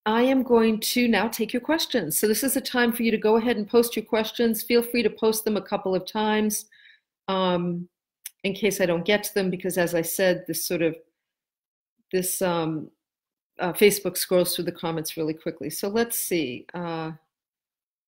I 0.06 0.22
am 0.22 0.42
going 0.42 0.80
to 0.80 1.08
now 1.08 1.28
take 1.28 1.52
your 1.52 1.62
questions. 1.62 2.18
So 2.18 2.28
this 2.28 2.44
is 2.44 2.56
a 2.56 2.60
time 2.60 2.92
for 2.92 3.02
you 3.02 3.10
to 3.10 3.18
go 3.18 3.36
ahead 3.36 3.56
and 3.56 3.68
post 3.68 3.96
your 3.96 4.04
questions. 4.04 4.62
Feel 4.62 4.82
free 4.82 5.02
to 5.02 5.10
post 5.10 5.44
them 5.44 5.56
a 5.56 5.62
couple 5.62 5.94
of 5.94 6.06
times. 6.06 6.66
Um, 7.28 7.88
in 8.42 8.52
case 8.52 8.80
I 8.80 8.86
don't 8.86 9.06
get 9.06 9.24
to 9.24 9.34
them, 9.34 9.48
because 9.50 9.78
as 9.78 9.94
I 9.94 10.02
said, 10.02 10.44
this 10.46 10.66
sort 10.66 10.82
of 10.82 10.94
this 12.12 12.42
um, 12.42 12.90
uh, 13.58 13.72
Facebook 13.72 14.16
scrolls 14.16 14.54
through 14.54 14.64
the 14.64 14.72
comments 14.72 15.16
really 15.16 15.34
quickly. 15.34 15.70
So 15.70 15.88
let's 15.88 16.18
see. 16.18 16.66
Uh, 16.74 17.12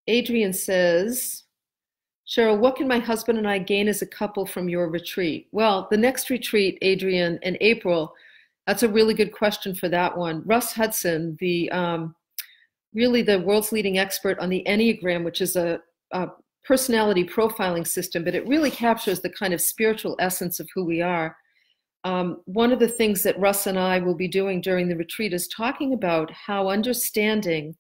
Adrian 0.07 0.52
says, 0.52 1.44
Cheryl, 2.26 2.59
what 2.59 2.76
can 2.76 2.88
my 2.88 2.98
husband 2.98 3.38
and 3.38 3.48
I 3.48 3.59
gain 3.59 3.88
as 3.88 4.02
a 4.02 4.07
couple 4.07 4.46
from 4.46 4.68
your 4.68 4.88
retreat? 4.88 5.48
Well, 5.52 5.88
the 5.90 5.96
next 5.96 6.30
retreat, 6.30 6.78
Adrian, 6.83 7.38
in 7.42 7.59
April, 7.61 8.14
that's 8.66 8.83
a 8.83 8.88
really 8.88 9.14
good 9.14 9.33
question 9.33 9.74
for 9.74 9.88
that 9.90 10.16
one. 10.16 10.42
Russ 10.46 10.72
Hudson, 10.72 11.37
the 11.38 11.70
um, 11.70 12.14
really 12.94 13.22
the 13.22 13.40
world's 13.40 13.72
leading 13.72 13.98
expert 13.98 14.38
on 14.38 14.48
the 14.48 14.64
Enneagram, 14.66 15.24
which 15.24 15.42
is 15.42 15.57
a, 15.57 15.80
a 16.12 16.28
personality 16.64 17.24
profiling 17.24 17.87
system, 17.87 18.24
but 18.24 18.35
it 18.35 18.48
really 18.48 18.70
captures 18.70 19.20
the 19.20 19.28
kind 19.28 19.52
of 19.52 19.61
spiritual 19.61 20.16
essence 20.18 20.61
of 20.61 20.68
who 20.74 20.85
we 20.85 21.02
are. 21.02 21.37
Um, 22.04 22.42
one 22.44 22.70
of 22.70 22.78
the 22.78 22.88
things 22.88 23.22
that 23.22 23.38
Russ 23.38 23.66
and 23.66 23.78
I 23.78 23.98
will 23.98 24.14
be 24.14 24.28
doing 24.28 24.60
during 24.60 24.88
the 24.88 24.96
retreat 24.96 25.32
is 25.32 25.48
talking 25.48 25.94
about 25.94 26.30
how 26.30 26.68
understanding 26.68 27.74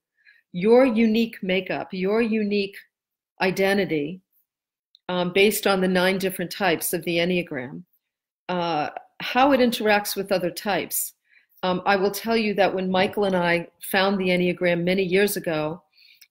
your 0.52 0.86
unique 0.86 1.36
makeup, 1.42 1.88
your 1.92 2.22
unique 2.22 2.76
identity, 3.42 4.22
um, 5.08 5.32
based 5.32 5.66
on 5.66 5.80
the 5.80 5.88
nine 5.88 6.18
different 6.18 6.50
types 6.50 6.94
of 6.94 7.04
the 7.04 7.18
Enneagram, 7.18 7.82
uh, 8.48 8.88
how 9.20 9.52
it 9.52 9.60
interacts 9.60 10.16
with 10.16 10.32
other 10.32 10.50
types. 10.50 11.12
Um, 11.62 11.82
I 11.84 11.96
will 11.96 12.10
tell 12.10 12.36
you 12.36 12.54
that 12.54 12.74
when 12.74 12.90
Michael 12.90 13.24
and 13.24 13.36
I 13.36 13.68
found 13.90 14.18
the 14.18 14.28
Enneagram 14.28 14.84
many 14.84 15.02
years 15.02 15.36
ago 15.36 15.82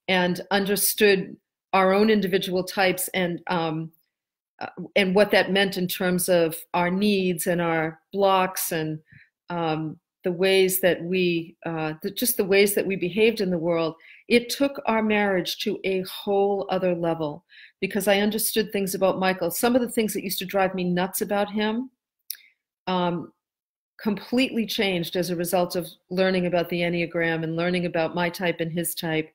and 0.08 0.42
understood 0.52 1.36
our 1.74 1.94
own 1.94 2.10
individual 2.10 2.64
types 2.64 3.10
and 3.14 3.42
um, 3.48 3.92
and 4.96 5.16
what 5.16 5.32
that 5.32 5.52
meant 5.52 5.78
in 5.78 5.88
terms 5.88 6.30
of 6.30 6.56
our 6.74 6.90
needs 6.90 7.48
and 7.48 7.62
our 7.62 8.00
blocks 8.12 8.72
and 8.72 9.00
um, 9.50 9.98
the 10.24 10.32
ways 10.32 10.80
that 10.80 11.04
we, 11.04 11.56
uh, 11.66 11.94
the, 12.02 12.12
just 12.12 12.38
the 12.38 12.46
ways 12.46 12.74
that 12.76 12.86
we 12.86 12.96
behaved 12.96 13.42
in 13.42 13.50
the 13.50 13.58
world, 13.58 13.96
it 14.30 14.50
took 14.50 14.82
our 14.86 15.04
marriage 15.04 15.58
to 15.60 15.80
a 15.84 16.02
whole 16.04 16.66
other 16.70 16.96
level 16.96 17.44
because 17.82 18.08
I 18.08 18.20
understood 18.20 18.72
things 18.72 18.96
about 18.96 19.20
Michael. 19.20 19.52
Some 19.52 19.76
of 19.76 19.82
the 19.82 19.90
things 19.90 20.14
that 20.14 20.24
used 20.24 20.40
to 20.40 20.46
drive 20.46 20.74
me 20.74 20.86
nuts 20.86 21.22
about 21.22 21.52
him 21.52 21.90
um, 22.88 23.34
completely 24.00 24.66
changed 24.66 25.16
as 25.16 25.30
a 25.30 25.36
result 25.36 25.76
of 25.76 25.88
learning 26.10 26.46
about 26.46 26.70
the 26.70 26.82
Enneagram 26.82 27.44
and 27.44 27.56
learning 27.56 27.86
about 27.86 28.16
my 28.16 28.30
type 28.30 28.60
and 28.60 28.72
his 28.72 28.96
type. 28.96 29.30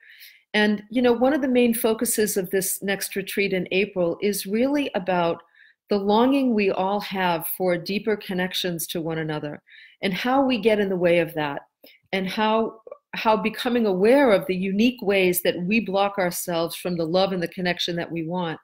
And, 0.55 0.83
you 0.91 1.03
know, 1.03 1.13
one 1.13 1.35
of 1.35 1.43
the 1.43 1.49
main 1.49 1.75
focuses 1.75 2.37
of 2.37 2.51
this 2.51 2.83
next 2.83 3.17
retreat 3.17 3.53
in 3.53 3.69
April 3.71 4.19
is 4.23 4.47
really 4.47 4.91
about 4.95 5.43
the 5.91 5.99
longing 5.99 6.55
we 6.55 6.71
all 6.71 7.01
have 7.01 7.47
for 7.57 7.77
deeper 7.77 8.17
connections 8.17 8.87
to 8.89 9.01
one 9.01 9.19
another 9.19 9.63
and 10.03 10.13
how 10.13 10.43
we 10.45 10.59
get 10.59 10.81
in 10.81 10.89
the 10.89 10.97
way 10.97 11.19
of 11.19 11.33
that 11.35 11.63
and 12.13 12.29
how 12.29 12.81
how 13.15 13.35
becoming 13.35 13.87
aware 13.87 14.33
of 14.33 14.47
the 14.47 14.55
unique 14.55 15.01
ways 15.01 15.41
that 15.41 15.59
we 15.63 15.81
block 15.81 16.19
ourselves 16.19 16.77
from 16.77 16.95
the 16.95 17.05
love 17.05 17.33
and 17.33 17.43
the 17.43 17.49
connection 17.49 17.97
that 17.97 18.11
we 18.13 18.23
want 18.23 18.61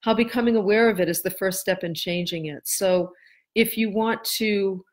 how 0.00 0.14
becoming 0.14 0.56
aware 0.56 0.88
of 0.88 1.00
it 1.00 1.08
is 1.08 1.22
the 1.22 1.30
first 1.30 1.60
step 1.60 1.82
in 1.82 1.94
changing 1.94 2.46
it. 2.46 2.66
So 2.66 3.12
if 3.54 3.76
you 3.76 3.90
want 3.90 4.22
to 4.36 4.84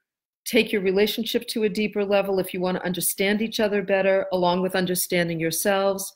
take 0.46 0.72
your 0.72 0.82
relationship 0.82 1.48
to 1.48 1.64
a 1.64 1.70
deeper 1.70 2.06
level 2.06 2.40
if 2.40 2.54
you 2.54 2.62
want 2.62 2.78
to 2.78 2.86
understand 2.86 3.42
each 3.42 3.60
other 3.60 3.82
better 3.82 4.28
along 4.32 4.62
with 4.62 4.76
understanding 4.76 5.40
yourselves 5.40 6.14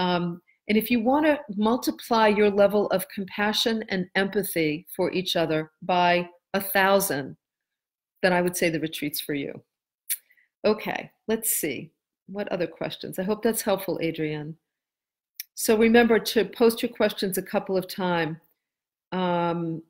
um, 0.00 0.40
and 0.68 0.78
if 0.78 0.90
you 0.90 1.00
want 1.00 1.26
to 1.26 1.38
multiply 1.56 2.26
your 2.28 2.50
level 2.50 2.86
of 2.86 3.08
compassion 3.10 3.84
and 3.90 4.08
empathy 4.14 4.86
for 4.96 5.12
each 5.12 5.36
other 5.36 5.72
by 5.82 6.26
a 6.54 6.60
thousand, 6.60 7.36
then 8.22 8.32
I 8.32 8.40
would 8.40 8.56
say 8.56 8.70
the 8.70 8.80
retreat's 8.80 9.20
for 9.20 9.34
you. 9.34 9.62
Okay, 10.64 11.10
let's 11.28 11.50
see. 11.50 11.90
What 12.28 12.48
other 12.48 12.66
questions? 12.66 13.18
I 13.18 13.24
hope 13.24 13.42
that's 13.42 13.60
helpful, 13.60 14.00
Adrienne. 14.02 14.56
So 15.54 15.76
remember 15.76 16.18
to 16.18 16.46
post 16.46 16.82
your 16.82 16.92
questions 16.92 17.36
a 17.36 17.42
couple 17.42 17.76
of 17.76 17.86
times, 17.86 18.38
um, 19.12 19.82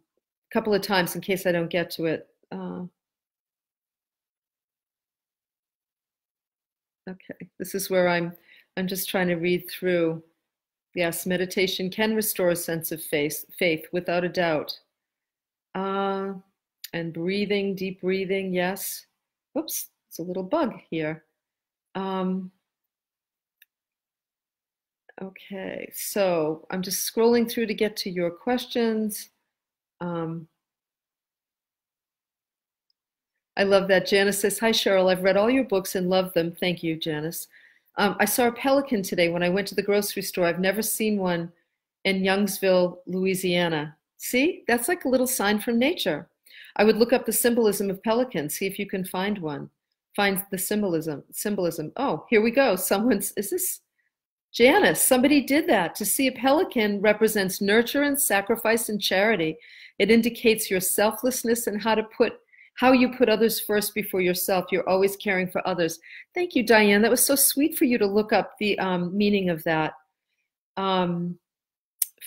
couple 0.52 0.74
of 0.74 0.82
times 0.82 1.14
in 1.14 1.20
case 1.20 1.46
I 1.46 1.52
don't 1.52 1.70
get 1.70 1.90
to 1.92 2.06
it. 2.06 2.26
Uh, 2.50 2.82
okay, 7.08 7.48
this 7.60 7.76
is 7.76 7.88
where 7.88 8.08
I'm. 8.08 8.32
I'm 8.76 8.86
just 8.86 9.08
trying 9.08 9.28
to 9.28 9.34
read 9.36 9.68
through. 9.70 10.22
Yes, 10.94 11.26
meditation 11.26 11.90
can 11.90 12.14
restore 12.14 12.50
a 12.50 12.56
sense 12.56 12.92
of 12.92 13.02
faith, 13.02 13.44
faith 13.58 13.86
without 13.92 14.24
a 14.24 14.28
doubt. 14.28 14.78
Uh, 15.74 16.32
and 16.92 17.12
breathing, 17.12 17.74
deep 17.74 18.00
breathing, 18.00 18.52
yes. 18.52 19.06
Oops, 19.56 19.88
it's 20.08 20.18
a 20.18 20.22
little 20.22 20.42
bug 20.42 20.74
here. 20.90 21.24
Um, 21.94 22.50
okay, 25.22 25.90
so 25.94 26.66
I'm 26.70 26.82
just 26.82 27.12
scrolling 27.12 27.50
through 27.50 27.66
to 27.66 27.74
get 27.74 27.96
to 27.98 28.10
your 28.10 28.30
questions. 28.30 29.30
Um, 30.00 30.48
I 33.56 33.64
love 33.64 33.88
that. 33.88 34.06
Janice 34.06 34.40
says, 34.40 34.58
Hi, 34.58 34.70
Cheryl. 34.70 35.10
I've 35.10 35.22
read 35.22 35.36
all 35.36 35.50
your 35.50 35.64
books 35.64 35.94
and 35.94 36.08
love 36.08 36.32
them. 36.32 36.52
Thank 36.58 36.82
you, 36.82 36.96
Janice. 36.96 37.46
Um, 37.96 38.16
I 38.18 38.24
saw 38.24 38.46
a 38.46 38.52
pelican 38.52 39.02
today 39.02 39.28
when 39.28 39.42
I 39.42 39.48
went 39.48 39.68
to 39.68 39.74
the 39.74 39.82
grocery 39.82 40.22
store. 40.22 40.46
I've 40.46 40.60
never 40.60 40.82
seen 40.82 41.18
one 41.18 41.52
in 42.04 42.22
Youngsville, 42.22 42.98
Louisiana. 43.06 43.96
See, 44.16 44.64
that's 44.68 44.88
like 44.88 45.04
a 45.04 45.08
little 45.08 45.26
sign 45.26 45.60
from 45.60 45.78
nature. 45.78 46.28
I 46.76 46.84
would 46.84 46.96
look 46.96 47.12
up 47.12 47.26
the 47.26 47.32
symbolism 47.32 47.90
of 47.90 48.02
pelicans, 48.02 48.54
see 48.54 48.66
if 48.66 48.78
you 48.78 48.86
can 48.86 49.04
find 49.04 49.38
one. 49.38 49.70
Find 50.16 50.44
the 50.50 50.58
symbolism. 50.58 51.22
Symbolism. 51.30 51.92
Oh, 51.96 52.26
here 52.28 52.42
we 52.42 52.50
go. 52.50 52.76
Someone's. 52.76 53.32
Is 53.36 53.50
this 53.50 53.80
Janice? 54.52 55.00
Somebody 55.00 55.42
did 55.42 55.68
that. 55.68 55.94
To 55.96 56.04
see 56.04 56.26
a 56.26 56.32
pelican 56.32 57.00
represents 57.00 57.60
nurture 57.60 58.02
and 58.02 58.20
sacrifice 58.20 58.88
and 58.88 59.00
charity. 59.00 59.56
It 59.98 60.10
indicates 60.10 60.70
your 60.70 60.80
selflessness 60.80 61.68
and 61.68 61.80
how 61.80 61.94
to 61.94 62.02
put 62.02 62.40
how 62.80 62.92
you 62.92 63.10
put 63.10 63.28
others 63.28 63.60
first 63.60 63.94
before 63.94 64.22
yourself. 64.22 64.64
You're 64.72 64.88
always 64.88 65.14
caring 65.14 65.50
for 65.50 65.60
others. 65.68 65.98
Thank 66.34 66.54
you, 66.54 66.62
Diane. 66.62 67.02
That 67.02 67.10
was 67.10 67.22
so 67.22 67.34
sweet 67.34 67.76
for 67.76 67.84
you 67.84 67.98
to 67.98 68.06
look 68.06 68.32
up 68.32 68.54
the 68.58 68.78
um, 68.78 69.14
meaning 69.14 69.50
of 69.50 69.62
that 69.64 69.92
um, 70.78 71.38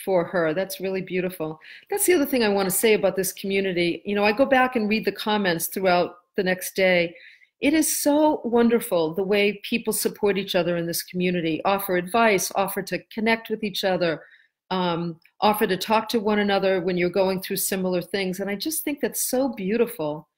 for 0.04 0.24
her. 0.24 0.54
That's 0.54 0.78
really 0.78 1.02
beautiful. 1.02 1.58
That's 1.90 2.06
the 2.06 2.14
other 2.14 2.24
thing 2.24 2.44
I 2.44 2.50
want 2.50 2.66
to 2.66 2.70
say 2.70 2.94
about 2.94 3.16
this 3.16 3.32
community. 3.32 4.00
You 4.04 4.14
know, 4.14 4.24
I 4.24 4.30
go 4.30 4.46
back 4.46 4.76
and 4.76 4.88
read 4.88 5.04
the 5.04 5.10
comments 5.10 5.66
throughout 5.66 6.18
the 6.36 6.44
next 6.44 6.76
day. 6.76 7.16
It 7.60 7.74
is 7.74 8.00
so 8.00 8.40
wonderful 8.44 9.12
the 9.12 9.24
way 9.24 9.60
people 9.68 9.92
support 9.92 10.38
each 10.38 10.54
other 10.54 10.76
in 10.76 10.86
this 10.86 11.02
community, 11.02 11.62
offer 11.64 11.96
advice, 11.96 12.52
offer 12.54 12.80
to 12.80 13.02
connect 13.12 13.50
with 13.50 13.64
each 13.64 13.82
other, 13.82 14.22
um, 14.70 15.18
offer 15.40 15.66
to 15.66 15.76
talk 15.76 16.08
to 16.10 16.20
one 16.20 16.38
another 16.38 16.80
when 16.80 16.96
you're 16.96 17.10
going 17.10 17.42
through 17.42 17.56
similar 17.56 18.00
things. 18.00 18.38
And 18.38 18.48
I 18.48 18.54
just 18.54 18.84
think 18.84 19.00
that's 19.00 19.28
so 19.28 19.48
beautiful. 19.48 20.28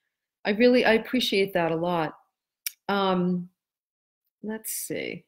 I 0.47 0.51
really 0.51 0.85
I 0.85 0.93
appreciate 0.93 1.53
that 1.55 1.73
a 1.73 1.77
lot. 1.77 2.17
Um, 2.89 3.49
let's 4.43 4.71
see. 4.71 5.25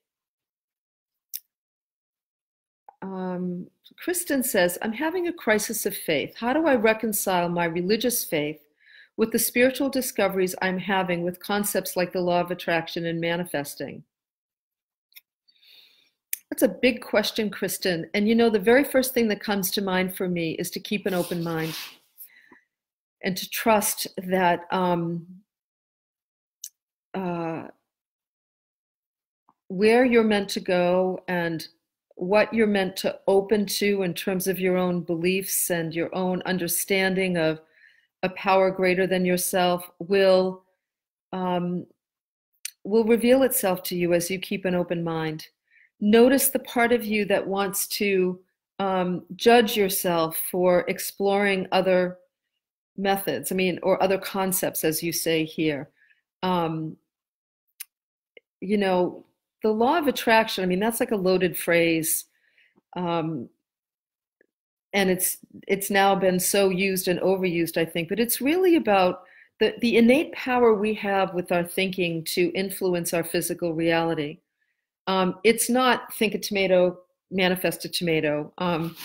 Um, 3.03 3.67
Kristen 4.03 4.43
says, 4.43 4.79
I'm 4.83 4.93
having 4.93 5.27
a 5.27 5.33
crisis 5.33 5.87
of 5.87 5.97
faith. 5.97 6.35
How 6.37 6.53
do 6.53 6.67
I 6.67 6.77
reconcile 6.77 7.49
my 7.49 7.65
religious 7.65 8.25
faith 8.25 8.61
with 9.17 9.33
the 9.33 9.39
spiritual 9.39 9.89
discoveries 9.89 10.55
I'm 10.63 10.79
having 10.79 11.23
with 11.23 11.41
concepts 11.41 11.97
like 11.97 12.13
the 12.13 12.21
law 12.21 12.41
of 12.41 12.51
attraction 12.51 13.07
and 13.07 13.21
manifesting? 13.21 14.05
That's 16.51 16.63
a 16.63 16.69
big 16.69 17.03
question, 17.03 17.51
Kristen. 17.51 18.09
And 18.15 18.29
you 18.29 18.35
know, 18.35 18.51
the 18.51 18.59
very 18.59 18.85
first 18.85 19.15
thing 19.15 19.29
that 19.29 19.41
comes 19.41 19.71
to 19.73 19.83
mind 19.83 20.17
for 20.17 20.29
me 20.29 20.53
is 20.53 20.71
to 20.71 20.81
keep 20.81 21.07
an 21.07 21.15
open 21.15 21.43
mind 21.43 21.75
and 23.23 23.37
to 23.37 23.49
trust 23.51 24.07
that 24.19 24.67
um, 24.71 25.27
uh, 27.15 27.69
where 29.69 30.05
you're 30.05 30.25
meant 30.25 30.49
to 30.51 30.61
go 30.61 31.23
and 31.29 31.69
what 32.15 32.53
you're 32.53 32.67
meant 32.67 32.97
to 32.97 33.19
open 33.29 33.65
to 33.65 34.03
in 34.03 34.13
terms 34.13 34.49
of 34.49 34.59
your 34.59 34.77
own 34.77 35.03
beliefs 35.03 35.71
and 35.71 35.95
your 35.95 36.13
own 36.15 36.43
understanding 36.47 37.37
of 37.37 37.61
a 38.23 38.29
power 38.31 38.71
greater 38.71 39.07
than 39.07 39.25
yourself 39.25 39.89
will 40.01 40.65
um, 41.33 41.87
will 42.85 43.05
reveal 43.05 43.43
itself 43.43 43.83
to 43.83 43.97
you 43.97 44.15
as 44.15 44.31
you 44.31 44.39
keep 44.39 44.65
an 44.65 44.75
open 44.75 45.05
mind. 45.05 45.47
Notice 46.01 46.49
the 46.49 46.61
part 46.61 46.93
of 46.93 47.05
you 47.05 47.25
that 47.27 47.47
wants 47.47 47.87
to 47.89 48.41
um, 48.79 49.25
judge 49.37 49.77
yourself 49.77 50.41
for 50.51 50.85
exploring 50.89 51.67
other 51.71 52.19
methods, 52.99 53.51
I 53.51 53.55
mean, 53.55 53.79
or 53.83 54.03
other 54.03 54.19
concepts, 54.19 54.85
as 54.85 55.03
you 55.03 55.13
say 55.13 55.45
here. 55.45 55.89
Um, 56.43 56.97
you 58.61 58.77
know, 58.77 59.25
the 59.63 59.71
law 59.71 59.99
of 59.99 60.09
attraction, 60.09 60.65
I 60.65 60.67
mean, 60.67 60.81
that's 60.81 61.01
like 61.01 61.13
a 61.13 61.17
loaded 61.17 61.57
phrase. 61.57 62.25
Um, 62.97 63.49
and 64.93 65.11
it's 65.11 65.39
it's 65.67 65.91
now 65.91 66.15
been 66.15 66.41
so 66.41 66.71
used 66.71 67.09
and 67.09 67.21
overused, 67.21 67.77
I 67.77 67.85
think, 67.85 68.09
but 68.09 68.21
it's 68.21 68.41
really 68.41 68.77
about 68.77 69.23
the, 69.61 69.75
the 69.81 69.97
innate 69.97 70.33
power 70.33 70.75
we 70.75 70.95
have 70.95 71.35
with 71.35 71.53
our 71.53 71.65
thinking 71.65 72.25
to 72.25 72.51
influence 72.55 73.13
our 73.13 73.25
physical 73.25 73.75
reality. 73.75 74.39
Um, 75.07 75.39
it's 75.45 75.69
not 75.69 76.15
think 76.15 76.35
a 76.35 76.39
tomato, 76.39 76.99
manifest 77.31 77.85
a 77.85 77.89
tomato. 77.89 78.53
Um, 78.59 78.97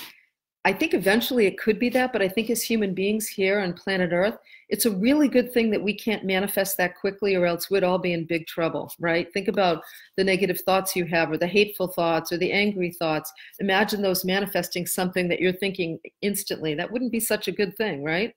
I 0.66 0.72
think 0.72 0.94
eventually 0.94 1.46
it 1.46 1.58
could 1.58 1.78
be 1.78 1.90
that, 1.90 2.14
but 2.14 2.22
I 2.22 2.30
think 2.30 2.50
as 2.50 2.64
human 2.64 2.94
beings 2.94 3.28
here 3.28 3.60
on 3.60 3.74
planet 3.74 4.12
Earth, 4.14 4.38
it's 4.70 4.86
a 4.86 4.92
really 4.92 5.28
good 5.28 5.52
thing 5.52 5.70
that 5.72 5.84
we 5.84 5.94
can't 5.94 6.24
manifest 6.24 6.78
that 6.78 6.98
quickly, 6.98 7.36
or 7.36 7.46
else 7.46 7.70
we'd 7.70 7.84
all 7.84 7.98
be 7.98 8.14
in 8.14 8.26
big 8.26 8.48
trouble, 8.48 8.94
right? 8.98 9.32
Think 9.34 9.50
about 9.50 9.84
the 10.16 10.24
negative 10.24 10.62
thoughts 10.62 10.96
you 10.96 11.04
have, 11.06 11.30
or 11.32 11.38
the 11.38 11.48
hateful 11.48 11.90
thoughts, 11.90 12.32
or 12.32 12.38
the 12.38 12.54
angry 12.54 12.92
thoughts. 12.92 13.34
Imagine 13.60 14.02
those 14.02 14.24
manifesting 14.24 14.86
something 14.86 15.28
that 15.28 15.42
you're 15.42 15.52
thinking 15.52 16.00
instantly. 16.22 16.76
That 16.76 16.90
wouldn't 16.90 17.12
be 17.12 17.20
such 17.20 17.50
a 17.50 17.52
good 17.52 17.76
thing, 17.76 18.02
right? 18.02 18.34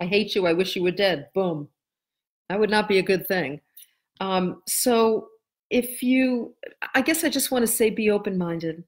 I 0.00 0.06
hate 0.06 0.34
you. 0.34 0.46
I 0.46 0.54
wish 0.54 0.74
you 0.74 0.82
were 0.82 0.92
dead. 0.92 1.28
Boom. 1.34 1.68
That 2.48 2.58
would 2.58 2.70
not 2.70 2.88
be 2.88 2.98
a 2.98 3.02
good 3.02 3.28
thing. 3.28 3.60
Um, 4.20 4.62
so, 4.66 5.28
if 5.68 6.02
you, 6.02 6.54
I 6.94 7.02
guess 7.02 7.22
I 7.22 7.28
just 7.28 7.50
want 7.50 7.64
to 7.64 7.72
say 7.72 7.90
be 7.90 8.10
open 8.10 8.38
minded 8.38 8.84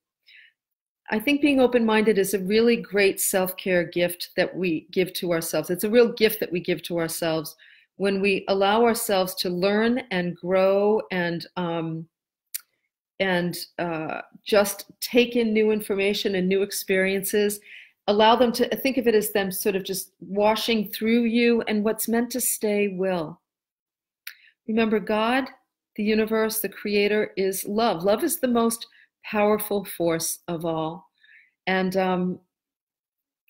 I 1.11 1.19
think 1.19 1.41
being 1.41 1.61
open 1.61 1.85
minded 1.85 2.19
is 2.19 2.35
a 2.35 2.41
really 2.41 2.77
great 2.77 3.21
self 3.21 3.57
care 3.57 3.85
gift 3.85 4.31
that 4.37 4.55
we 4.55 4.87
give 4.91 5.13
to 5.15 5.33
ourselves. 5.33 5.71
It's 5.71 5.85
a 5.85 5.91
real 5.91 6.13
gift 6.13 6.41
that 6.41 6.51
we 6.51 6.61
give 6.61 6.83
to 6.85 6.99
ourselves 6.99 7.57
when 7.97 8.21
we 8.21 8.45
allow 8.49 8.85
ourselves 8.85 9.35
to 9.37 9.49
learn 9.49 10.03
and 10.11 10.37
grow 10.37 11.01
and 11.11 11.47
um, 11.57 12.07
and 13.21 13.57
uh, 13.79 14.21
just 14.45 14.91
take 15.01 15.37
in 15.37 15.53
new 15.53 15.71
information 15.71 16.35
and 16.35 16.49
new 16.49 16.63
experiences 16.63 17.61
allow 18.09 18.37
them 18.37 18.53
to 18.53 18.69
think 18.77 18.97
of 18.99 19.07
it 19.07 19.15
as 19.15 19.33
them 19.33 19.51
sort 19.51 19.77
of 19.77 19.85
just 19.85 20.13
washing 20.21 20.91
through 20.91 21.25
you, 21.25 21.63
and 21.63 21.85
what's 21.85 22.09
meant 22.09 22.31
to 22.31 22.41
stay 22.41 22.89
will. 22.89 23.41
Remember, 24.69 25.01
God, 25.01 25.49
the 25.97 26.05
universe, 26.05 26.61
the 26.61 26.69
creator 26.69 27.33
is 27.37 27.67
love. 27.67 28.05
Love 28.05 28.23
is 28.23 28.39
the 28.39 28.49
most 28.49 28.87
powerful 29.31 29.85
force 29.85 30.41
of 30.49 30.65
all. 30.65 31.11
And 31.67 31.97
um, 31.97 32.41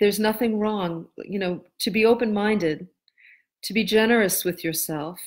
there's 0.00 0.18
nothing 0.18 0.58
wrong, 0.58 1.06
you 1.24 1.38
know, 1.38 1.62
to 1.80 1.90
be 1.90 2.06
open 2.06 2.32
minded, 2.32 2.88
to 3.62 3.72
be 3.72 3.84
generous 3.84 4.44
with 4.44 4.64
yourself, 4.64 5.20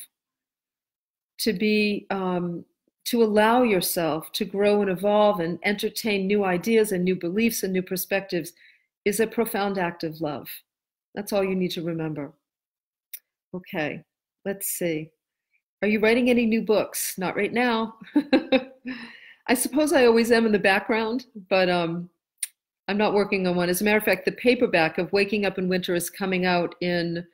to 1.40 1.54
be, 1.54 2.08
um, 2.10 2.66
to 3.06 3.24
allow 3.24 3.64
yourself 3.64 4.32
to 4.34 4.46
grow 4.46 4.82
and 4.82 4.90
evolve 4.90 5.40
and 5.40 5.58
entertain 5.64 6.28
new 6.28 6.44
ideas 6.44 6.92
and 6.92 7.04
new 7.04 7.16
beliefs 7.16 7.64
and 7.64 7.74
new 7.74 7.82
perspectives 7.82 8.54
is 9.06 9.20
a 9.20 9.28
profound 9.28 9.78
act 9.78 10.04
of 10.04 10.22
love. 10.22 10.48
That's 11.16 11.34
all 11.34 11.44
you 11.44 11.56
need 11.56 11.72
to 11.72 11.84
remember. 11.84 12.34
Okay, 13.54 14.04
let's 14.46 14.68
see. 14.68 15.10
Are 15.82 15.88
you 15.88 16.00
writing 16.00 16.30
any 16.30 16.46
new 16.46 16.62
books? 16.62 17.18
Not 17.18 17.36
right 17.36 17.54
now. 17.54 17.96
I 19.50 19.56
suppose 19.56 19.94
I 19.94 20.06
always 20.06 20.32
am 20.32 20.46
in 20.46 20.52
the 20.52 20.60
background, 20.60 21.26
but 21.50 21.70
um, 21.70 22.08
I'm 22.88 23.00
not 23.00 23.16
working 23.16 23.48
on 23.48 23.56
one. 23.56 23.68
As 23.68 23.82
a 23.82 23.84
matter 23.84 23.98
of 23.98 24.04
fact, 24.04 24.26
the 24.26 24.32
paperback 24.34 25.00
of 25.00 25.12
Waking 25.12 25.48
Up 25.48 25.58
in 25.58 25.68
Winter 25.68 25.96
is 25.96 26.08
coming 26.08 26.46
out 26.46 26.76
in 26.82 27.26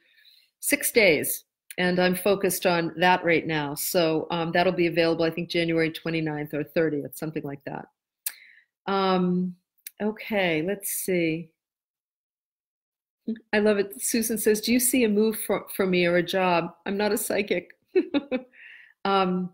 six 0.62 0.91
days, 0.91 1.43
and 1.78 1.99
I'm 1.99 2.15
focused 2.15 2.65
on 2.65 2.93
that 2.97 3.25
right 3.25 3.45
now. 3.45 3.75
So 3.75 4.28
um, 4.32 4.54
that'll 4.54 4.71
be 4.71 4.88
available, 4.88 5.25
I 5.25 5.30
think, 5.30 5.49
January 5.49 5.91
29th 5.91 6.54
or 6.54 6.63
30th, 6.63 7.17
something 7.17 7.43
like 7.43 7.63
that. 7.65 7.89
Um, 8.88 9.54
okay, 10.01 10.62
let's 10.62 10.91
see. 10.91 11.49
I 13.51 13.60
love 13.60 13.78
it. 13.78 14.01
Susan 14.01 14.38
says, 14.38 14.62
Do 14.62 14.71
you 14.71 14.80
see 14.80 15.04
a 15.04 15.10
move 15.10 15.38
for, 15.41 15.65
for 15.75 15.86
me 15.86 16.06
or 16.06 16.15
a 16.15 16.23
job? 16.23 16.75
I'm 16.86 16.95
not 16.95 17.12
a 17.12 17.17
psychic. 17.17 17.71
um, 19.06 19.49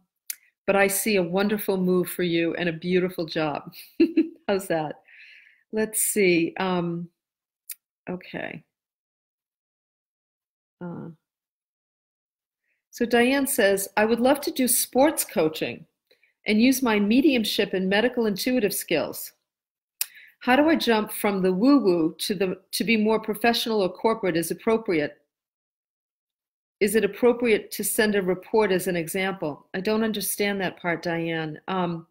but 0.67 0.75
I 0.75 0.87
see 0.87 1.15
a 1.17 1.23
wonderful 1.23 1.77
move 1.77 2.09
for 2.09 2.23
you 2.23 2.53
and 2.55 2.69
a 2.69 2.73
beautiful 2.73 3.25
job. 3.25 3.73
How's 4.47 4.67
that? 4.67 5.01
let's 5.71 6.01
see. 6.01 6.53
Um, 6.59 7.09
okay. 8.09 8.63
Uh, 10.83 11.09
so 12.89 13.05
Diane 13.05 13.47
says, 13.47 13.87
I 13.95 14.05
would 14.05 14.19
love 14.19 14.41
to 14.41 14.51
do 14.51 14.67
sports 14.67 15.23
coaching 15.23 15.85
and 16.47 16.61
use 16.61 16.81
my 16.81 16.99
mediumship 16.99 17.73
and 17.73 17.87
medical 17.87 18.25
intuitive 18.25 18.73
skills. 18.73 19.31
How 20.39 20.55
do 20.55 20.67
I 20.69 20.75
jump 20.75 21.11
from 21.11 21.41
the 21.41 21.53
woo-woo 21.53 22.15
to 22.17 22.33
the 22.33 22.59
to 22.71 22.83
be 22.83 22.97
more 22.97 23.19
professional 23.19 23.81
or 23.81 23.89
corporate 23.89 24.35
is 24.35 24.49
appropriate? 24.49 25.20
Is 26.81 26.95
it 26.95 27.05
appropriate 27.05 27.69
to 27.71 27.83
send 27.83 28.15
a 28.15 28.23
report 28.23 28.71
as 28.71 28.87
an 28.87 28.95
example? 28.95 29.67
I 29.75 29.81
don't 29.81 30.03
understand 30.03 30.59
that 30.59 30.81
part, 30.81 31.03
Diane. 31.03 31.61
Um, 31.67 32.07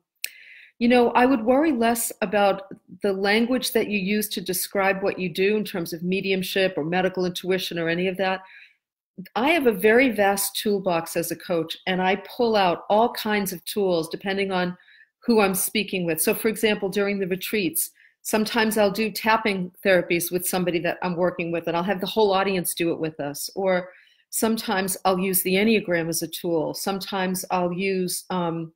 you 0.79 0.89
know, 0.89 1.11
I 1.11 1.27
would 1.27 1.45
worry 1.45 1.73
less 1.73 2.13
about 2.23 2.63
the 3.03 3.13
language 3.13 3.73
that 3.73 3.89
you 3.89 3.99
use 3.99 4.29
to 4.29 4.41
describe 4.41 5.03
what 5.03 5.19
you 5.19 5.29
do 5.29 5.57
in 5.57 5.65
terms 5.65 5.93
of 5.93 6.05
mediumship 6.05 6.75
or 6.77 6.85
medical 6.85 7.27
intuition 7.27 7.81
or 7.81 7.89
any 7.89 8.07
of 8.07 8.17
that. 8.19 8.43
I 9.35 9.49
have 9.49 9.67
a 9.67 9.73
very 9.73 10.11
vast 10.11 10.57
toolbox 10.57 11.17
as 11.17 11.33
a 11.33 11.37
coach, 11.37 11.77
and 11.89 12.01
I 12.01 12.23
pull 12.37 12.55
out 12.55 12.85
all 12.89 13.13
kinds 13.13 13.53
of 13.53 13.63
tools 13.65 14.09
depending 14.09 14.53
on 14.53 14.79
who 15.19 15.41
I'm 15.41 15.55
speaking 15.55 16.07
with. 16.07 16.23
So, 16.23 16.33
for 16.33 16.49
example, 16.49 16.89
during 16.89 17.19
the 17.19 17.27
retreats, 17.27 17.91
sometimes 18.23 18.79
I'll 18.79 18.91
do 18.91 19.11
tapping 19.11 19.73
therapies 19.85 20.31
with 20.31 20.47
somebody 20.47 20.79
that 20.79 20.99
I'm 21.03 21.17
working 21.17 21.51
with, 21.51 21.67
and 21.67 21.77
I'll 21.77 21.83
have 21.83 22.01
the 22.01 22.07
whole 22.07 22.33
audience 22.33 22.73
do 22.73 22.93
it 22.93 23.01
with 23.01 23.19
us. 23.19 23.51
Or 23.55 23.91
sometimes 24.31 24.97
I'll 25.05 25.19
use 25.19 25.43
the 25.43 25.55
Enneagram 25.55 26.09
as 26.09 26.23
a 26.23 26.29
tool. 26.29 26.73
Sometimes 26.73 27.45
I'll 27.51 27.73
use 27.73 28.25
um, 28.31 28.73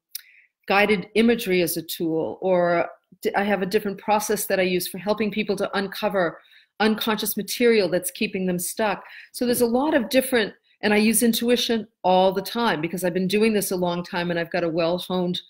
guided 0.67 1.09
imagery 1.15 1.63
as 1.63 1.77
a 1.77 1.83
tool, 1.83 2.39
or 2.41 2.89
I 3.37 3.45
have 3.45 3.63
a 3.63 3.67
different 3.67 3.99
process 3.99 4.47
that 4.47 4.61
I 4.61 4.65
use 4.65 4.89
for 4.89 4.99
helping 4.99 5.31
people 5.31 5.57
to 5.57 5.77
uncover 5.77 6.41
unconscious 6.81 7.37
material 7.37 7.89
that's 7.89 8.11
keeping 8.11 8.47
them 8.47 8.59
stuck. 8.59 9.05
So 9.33 9.47
there's 9.47 9.61
a 9.61 9.67
lot 9.67 9.95
of 9.95 10.09
different, 10.09 10.53
and 10.83 10.93
I 10.93 10.97
use 10.97 11.23
intuition 11.23 11.87
all 12.03 12.33
the 12.33 12.43
time 12.43 12.81
because 12.81 13.05
I've 13.05 13.15
been 13.15 13.29
doing 13.29 13.53
this 13.53 13.71
a 13.71 13.77
long 13.77 14.03
time 14.03 14.31
and 14.31 14.39
I've 14.39 14.51
got 14.51 14.65
a 14.65 14.69
well 14.69 14.99
honed, 14.99 15.41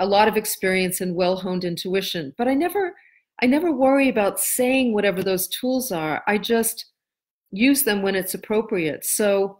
a 0.00 0.06
lot 0.06 0.26
of 0.26 0.36
experience 0.36 1.00
and 1.00 1.14
well 1.14 1.36
honed 1.36 1.64
intuition. 1.64 2.34
But 2.36 2.48
I 2.48 2.54
never, 2.54 2.96
I 3.40 3.46
never 3.46 3.70
worry 3.70 4.08
about 4.08 4.40
saying 4.40 4.92
whatever 4.92 5.22
those 5.22 5.46
tools 5.46 5.92
are. 5.92 6.24
I 6.26 6.38
just 6.38 6.86
use 7.50 7.82
them 7.82 8.02
when 8.02 8.14
it's 8.14 8.34
appropriate. 8.34 9.04
So 9.04 9.58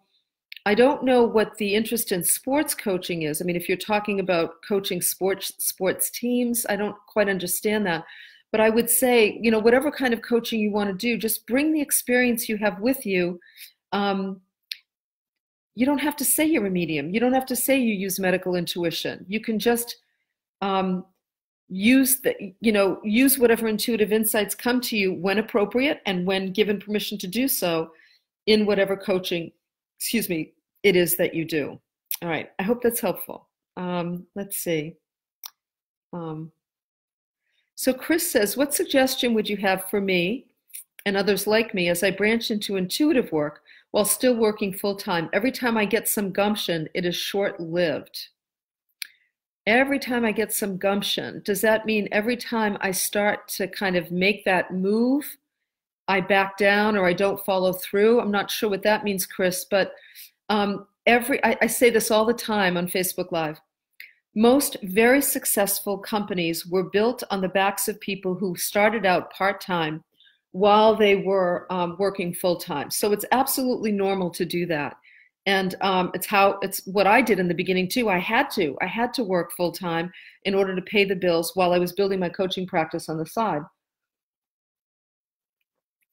I 0.67 0.75
don't 0.75 1.03
know 1.03 1.25
what 1.25 1.57
the 1.57 1.75
interest 1.75 2.13
in 2.13 2.23
sports 2.23 2.75
coaching 2.75 3.23
is. 3.23 3.41
I 3.41 3.45
mean, 3.45 3.57
if 3.57 3.69
you're 3.69 3.79
talking 3.79 4.21
about 4.21 4.63
coaching 4.67 5.01
sports 5.01 5.53
sports 5.59 6.11
teams, 6.11 6.67
I 6.69 6.77
don't 6.77 6.97
quite 7.07 7.29
understand 7.29 7.87
that. 7.87 8.05
But 8.51 8.61
I 8.61 8.71
would 8.71 8.91
say, 8.91 9.39
you 9.41 9.51
know, 9.51 9.59
whatever 9.59 9.91
kind 9.91 10.15
of 10.15 10.23
coaching 10.23 10.61
you 10.61 10.71
want 10.71 10.89
to 10.91 10.95
do, 10.95 11.19
just 11.19 11.47
bring 11.47 11.73
the 11.73 11.81
experience 11.81 12.49
you 12.49 12.57
have 12.59 12.81
with 12.81 13.05
you. 13.07 13.41
Um, 13.93 14.41
you 15.75 15.87
don't 15.87 15.99
have 15.99 16.17
to 16.17 16.25
say 16.25 16.45
you're 16.45 16.67
a 16.67 16.71
medium. 16.71 17.15
You 17.15 17.21
don't 17.21 17.35
have 17.35 17.47
to 17.47 17.57
say 17.57 17.79
you 17.79 17.95
use 17.95 18.19
medical 18.19 18.55
intuition. 18.55 19.25
You 19.29 19.41
can 19.41 19.59
just 19.59 19.97
um, 20.61 21.05
use 21.69 22.21
the, 22.21 22.55
you 22.61 22.73
know, 22.73 23.01
use 23.05 23.39
whatever 23.39 23.69
intuitive 23.69 24.13
insights 24.13 24.55
come 24.55 24.81
to 24.81 24.97
you 24.97 25.13
when 25.13 25.39
appropriate 25.39 26.01
and 26.07 26.27
when 26.27 26.53
given 26.53 26.81
permission 26.81 27.19
to 27.19 27.27
do 27.27 27.47
so 27.47 27.91
in 28.47 28.65
whatever 28.65 28.97
coaching, 28.97 29.53
excuse 29.99 30.29
me, 30.29 30.53
it 30.83 30.97
is 30.97 31.17
that 31.17 31.35
you 31.35 31.45
do. 31.45 31.79
All 32.23 32.29
right, 32.29 32.51
I 32.59 32.63
hope 32.63 32.83
that's 32.83 33.01
helpful. 33.01 33.49
Um, 33.77 34.27
let's 34.35 34.57
see. 34.57 34.97
Um, 36.13 36.51
so 37.75 37.93
Chris 37.93 38.31
says, 38.31 38.57
what 38.57 38.75
suggestion 38.75 39.35
would 39.35 39.49
you 39.49 39.57
have 39.59 39.85
for 39.89 40.01
me 40.01 40.47
and 41.07 41.17
others 41.17 41.47
like 41.47 41.75
me 41.75 41.89
as 41.89 42.03
I 42.03 42.11
branch 42.11 42.51
into 42.51 42.77
intuitive 42.77 43.31
work 43.31 43.63
while 43.91 44.05
still 44.05 44.35
working 44.35 44.73
full 44.73 44.97
time? 44.97 45.29
Every 45.33 45.53
time 45.53 45.77
I 45.77 45.85
get 45.85 46.09
some 46.09 46.33
gumption, 46.33 46.89
it 46.95 47.05
is 47.05 47.15
short 47.15 47.61
lived. 47.61 48.29
Every 49.69 49.99
time 49.99 50.25
I 50.25 50.33
get 50.33 50.51
some 50.51 50.79
gumption, 50.79 51.43
does 51.45 51.61
that 51.61 51.85
mean 51.85 52.09
every 52.11 52.39
time 52.39 52.79
I 52.81 52.91
start 52.91 53.49
to 53.49 53.69
kind 53.69 53.97
of 53.97 54.11
make 54.11 54.47
that 54.47 54.73
move, 54.73 55.37
I 56.09 56.23
back 56.23 56.57
down 56.57 56.97
or 56.97 57.07
I 57.07 57.13
don't 57.13 57.45
follow 57.45 57.75
through? 57.75 58.19
I'm 58.19 58.31
not 58.31 58.51
sure 58.51 58.71
what 58.71 58.83
that 58.85 59.05
means, 59.05 59.27
Chris, 59.27 59.67
but 59.71 59.93
um, 60.49 60.87
every 61.05 61.45
I, 61.45 61.59
I 61.61 61.67
say 61.67 61.91
this 61.91 62.11
all 62.11 62.25
the 62.25 62.33
time 62.33 62.79
on 62.79 62.89
Facebook 62.89 63.31
Live. 63.31 63.61
Most 64.35 64.79
very 64.85 65.21
successful 65.21 65.99
companies 65.99 66.65
were 66.65 66.85
built 66.85 67.23
on 67.31 67.43
the 67.43 67.49
backs 67.51 67.89
of 67.89 68.01
people 68.01 68.35
who 68.35 68.57
started 68.57 69.05
out 69.05 69.31
part 69.35 69.61
time 69.61 70.03
while 70.53 70.97
they 70.97 71.17
were 71.17 71.71
um, 71.71 71.95
working 71.99 72.33
full 72.33 72.57
time. 72.57 72.91
So 72.91 73.13
it's 73.13 73.27
absolutely 73.33 73.93
normal 73.93 74.31
to 74.31 74.47
do 74.47 74.65
that. 74.65 74.97
And 75.47 75.75
um, 75.81 76.11
it's 76.13 76.27
how 76.27 76.59
it's 76.61 76.85
what 76.87 77.07
I 77.07 77.23
did 77.23 77.39
in 77.39 77.49
the 77.49 77.55
beginning 77.55 77.89
too. 77.89 78.09
I 78.09 78.19
had 78.19 78.51
to, 78.51 78.77
I 78.83 78.87
had 78.87 79.15
to 79.15 79.25
work 79.25 79.53
full 79.57 79.73
time 79.73 80.13
in 80.45 80.55
order 80.55 80.77
to 80.77 80.83
pay 80.83 81.05
the 81.05 81.17
bills 81.17 81.53
while 81.55 81.73
I 81.73 81.79
was 81.79 81.93
building 81.93 82.21
my 82.21 82.29
coaching 82.29 82.67
practice 82.67 83.09
on 83.09 83.17
the 83.17 83.27
side. 83.27 83.63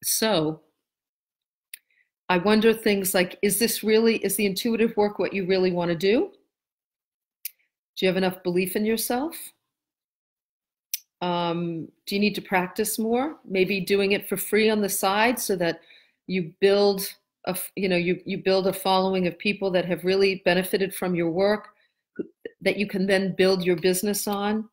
So 0.04 0.62
I 2.30 2.38
wonder 2.38 2.74
things 2.74 3.14
like, 3.14 3.38
is 3.42 3.60
this 3.60 3.84
really, 3.84 4.18
is 4.18 4.36
the 4.36 4.46
intuitive 4.46 4.96
work 4.98 5.20
what 5.20 5.34
you 5.34 5.46
really 5.46 5.72
want 5.72 5.90
to 5.90 5.98
do? 5.98 6.32
Do 7.98 8.06
you 8.06 8.08
have 8.08 8.18
enough 8.18 8.44
belief 8.44 8.76
in 8.76 8.86
yourself? 8.86 9.36
Um, 11.22 11.88
do 12.06 12.16
you 12.16 12.22
need 12.22 12.36
to 12.36 12.42
practice 12.42 13.00
more? 13.00 13.38
Maybe 13.46 13.80
doing 13.80 14.12
it 14.12 14.28
for 14.28 14.38
free 14.38 14.70
on 14.70 14.82
the 14.82 14.90
side 14.90 15.40
so 15.40 15.56
that 15.58 15.82
you 16.28 16.54
build 16.60 17.08
a, 17.46 17.58
you 17.76 17.90
know, 17.90 17.96
you, 17.96 18.20
you 18.26 18.40
build 18.44 18.68
a 18.68 18.74
following 18.74 19.28
of 19.28 19.38
people 19.38 19.72
that 19.72 19.86
have 19.86 20.04
really 20.04 20.42
benefited 20.46 20.94
from 20.94 21.16
your 21.16 21.30
work 21.30 21.70
that 22.62 22.78
you 22.78 22.88
can 22.88 23.06
then 23.06 23.36
build 23.36 23.64
your 23.64 23.76
business 23.76 24.28
on. 24.28 24.70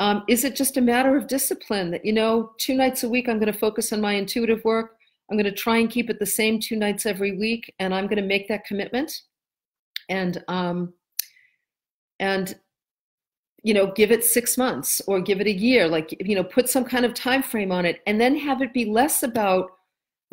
Um, 0.00 0.24
is 0.28 0.44
it 0.44 0.56
just 0.56 0.76
a 0.76 0.80
matter 0.80 1.16
of 1.16 1.28
discipline 1.28 1.90
that, 1.92 2.04
you 2.04 2.12
know, 2.12 2.52
two 2.58 2.74
nights 2.74 3.04
a 3.04 3.08
week, 3.08 3.28
I'm 3.28 3.38
going 3.38 3.52
to 3.52 3.58
focus 3.58 3.92
on 3.92 4.00
my 4.00 4.14
intuitive 4.14 4.64
work 4.64 4.96
I'm 5.32 5.38
going 5.38 5.46
to 5.46 5.52
try 5.52 5.78
and 5.78 5.88
keep 5.88 6.10
it 6.10 6.18
the 6.18 6.26
same 6.26 6.60
two 6.60 6.76
nights 6.76 7.06
every 7.06 7.38
week, 7.38 7.74
and 7.78 7.94
I'm 7.94 8.04
going 8.04 8.20
to 8.20 8.22
make 8.22 8.48
that 8.48 8.66
commitment. 8.66 9.22
And 10.10 10.44
um, 10.46 10.92
and 12.20 12.54
you 13.62 13.72
know, 13.72 13.92
give 13.92 14.10
it 14.10 14.24
six 14.24 14.58
months 14.58 15.00
or 15.06 15.22
give 15.22 15.40
it 15.40 15.46
a 15.46 15.52
year. 15.52 15.88
Like 15.88 16.14
you 16.20 16.34
know, 16.34 16.44
put 16.44 16.68
some 16.68 16.84
kind 16.84 17.06
of 17.06 17.14
time 17.14 17.42
frame 17.42 17.72
on 17.72 17.86
it, 17.86 18.02
and 18.06 18.20
then 18.20 18.36
have 18.36 18.60
it 18.60 18.74
be 18.74 18.84
less 18.84 19.22
about 19.22 19.70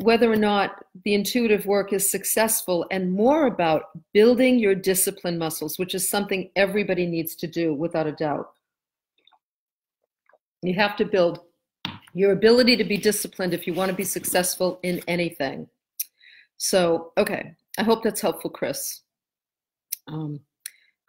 whether 0.02 0.32
or 0.32 0.36
not 0.36 0.84
the 1.04 1.14
intuitive 1.14 1.66
work 1.66 1.92
is 1.92 2.10
successful 2.10 2.86
and 2.90 3.12
more 3.12 3.46
about 3.46 3.90
building 4.14 4.58
your 4.58 4.74
discipline 4.74 5.36
muscles, 5.36 5.78
which 5.78 5.94
is 5.94 6.08
something 6.08 6.50
everybody 6.56 7.06
needs 7.06 7.34
to 7.36 7.46
do 7.46 7.74
without 7.74 8.06
a 8.06 8.12
doubt. 8.12 8.52
You 10.62 10.74
have 10.74 10.96
to 10.96 11.04
build 11.04 11.40
your 12.14 12.32
ability 12.32 12.76
to 12.76 12.84
be 12.84 12.96
disciplined 12.96 13.52
if 13.52 13.66
you 13.66 13.74
want 13.74 13.90
to 13.90 13.96
be 13.96 14.04
successful 14.04 14.80
in 14.82 15.02
anything. 15.06 15.68
So, 16.56 17.12
okay, 17.18 17.54
I 17.78 17.82
hope 17.82 18.02
that's 18.02 18.20
helpful, 18.20 18.50
Chris. 18.50 19.02
Um, 20.08 20.40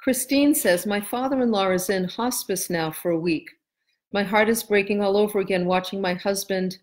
Christine 0.02 0.54
says, 0.54 0.86
My 0.86 1.00
father 1.00 1.42
in 1.42 1.52
law 1.52 1.70
is 1.72 1.90
in 1.90 2.06
hospice 2.06 2.70
now 2.70 2.92
for 2.92 3.12
a 3.12 3.20
week. 3.20 3.50
My 4.14 4.24
heart 4.24 4.50
is 4.50 4.64
breaking 4.64 5.02
all 5.02 5.16
over 5.16 5.40
again 5.40 5.66
watching 5.66 6.02
my 6.02 6.14
husband 6.14 6.80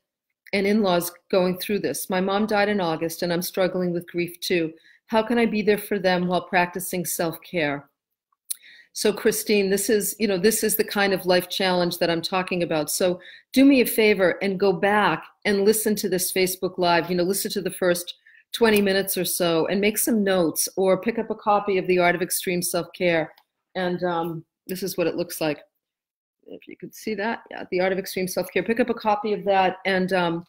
and 0.53 0.67
in 0.67 0.83
laws 0.83 1.13
going 1.31 1.59
through 1.59 1.81
this. 1.81 2.09
My 2.09 2.21
mom 2.21 2.47
died 2.47 2.69
in 2.69 2.81
August, 2.81 3.23
and 3.23 3.33
I'm 3.33 3.43
struggling 3.43 3.93
with 3.93 4.11
grief 4.11 4.39
too. 4.41 4.73
How 5.07 5.23
can 5.23 5.39
I 5.39 5.47
be 5.47 5.63
there 5.63 5.79
for 5.79 5.99
them 5.99 6.27
while 6.27 6.43
practicing 6.43 7.05
self 7.05 7.41
care? 7.43 7.89
So, 8.93 9.13
Christine, 9.13 9.71
this 9.71 9.91
is, 9.91 10.17
you 10.19 10.27
know, 10.27 10.39
this 10.39 10.65
is 10.65 10.77
the 10.77 10.85
kind 10.85 11.13
of 11.13 11.27
life 11.27 11.49
challenge 11.49 11.99
that 11.99 12.11
I'm 12.11 12.23
talking 12.23 12.63
about. 12.63 12.91
So, 12.91 13.21
do 13.53 13.65
me 13.65 13.81
a 13.81 13.87
favor 13.87 14.39
and 14.43 14.59
go 14.59 14.73
back 14.73 15.25
and 15.45 15.65
listen 15.65 15.95
to 15.97 16.09
this 16.09 16.33
Facebook 16.33 16.79
Live. 16.79 17.09
You 17.09 17.17
know, 17.17 17.23
listen 17.23 17.51
to 17.53 17.63
the 17.63 17.71
first 17.71 18.15
20 18.55 18.81
minutes 18.81 19.17
or 19.17 19.25
so 19.25 19.67
and 19.67 19.81
make 19.81 19.99
some 19.99 20.25
notes 20.25 20.69
or 20.77 21.01
pick 21.01 21.19
up 21.19 21.31
a 21.31 21.35
copy 21.35 21.79
of 21.79 21.87
The 21.87 21.99
Art 21.99 22.15
of 22.15 22.23
Extreme 22.23 22.63
Self 22.63 22.89
Care. 22.97 23.33
And 23.75 24.03
um, 24.03 24.45
this 24.67 24.83
is 24.83 24.97
what 24.97 25.07
it 25.07 25.17
looks 25.17 25.41
like 25.41 25.61
if 26.51 26.67
you 26.67 26.77
could 26.77 26.95
see 26.95 27.15
that, 27.15 27.43
yeah, 27.51 27.65
The 27.71 27.81
Art 27.81 27.93
of 27.93 27.99
Extreme 27.99 28.29
Self 28.29 28.51
Care. 28.51 28.63
Pick 28.63 28.81
up 28.81 28.91
a 28.91 28.95
copy 28.95 29.33
of 29.33 29.45
that 29.45 29.77
and 29.85 30.13
um, 30.13 30.47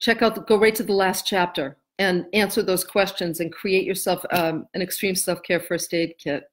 check 0.00 0.22
out, 0.22 0.34
the, 0.34 0.42
go 0.42 0.58
right 0.58 0.74
to 0.74 0.82
the 0.82 0.92
last 0.92 1.26
chapter 1.26 1.76
and 1.98 2.26
answer 2.32 2.62
those 2.62 2.84
questions 2.84 3.40
and 3.40 3.52
create 3.52 3.84
yourself 3.84 4.24
um, 4.32 4.66
an 4.74 4.82
extreme 4.82 5.14
self 5.14 5.42
care 5.42 5.60
first 5.60 5.92
aid 5.94 6.14
kit. 6.18 6.44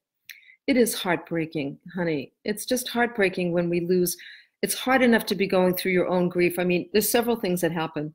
It 0.67 0.77
is 0.77 0.93
heartbreaking, 0.93 1.79
honey. 1.95 2.33
It's 2.45 2.65
just 2.65 2.89
heartbreaking 2.89 3.51
when 3.51 3.69
we 3.69 3.81
lose. 3.81 4.15
It's 4.61 4.75
hard 4.75 5.01
enough 5.01 5.25
to 5.27 5.35
be 5.35 5.47
going 5.47 5.75
through 5.75 5.93
your 5.93 6.07
own 6.07 6.29
grief. 6.29 6.59
I 6.59 6.63
mean, 6.63 6.89
there's 6.91 7.11
several 7.11 7.35
things 7.35 7.61
that 7.61 7.71
happen. 7.71 8.13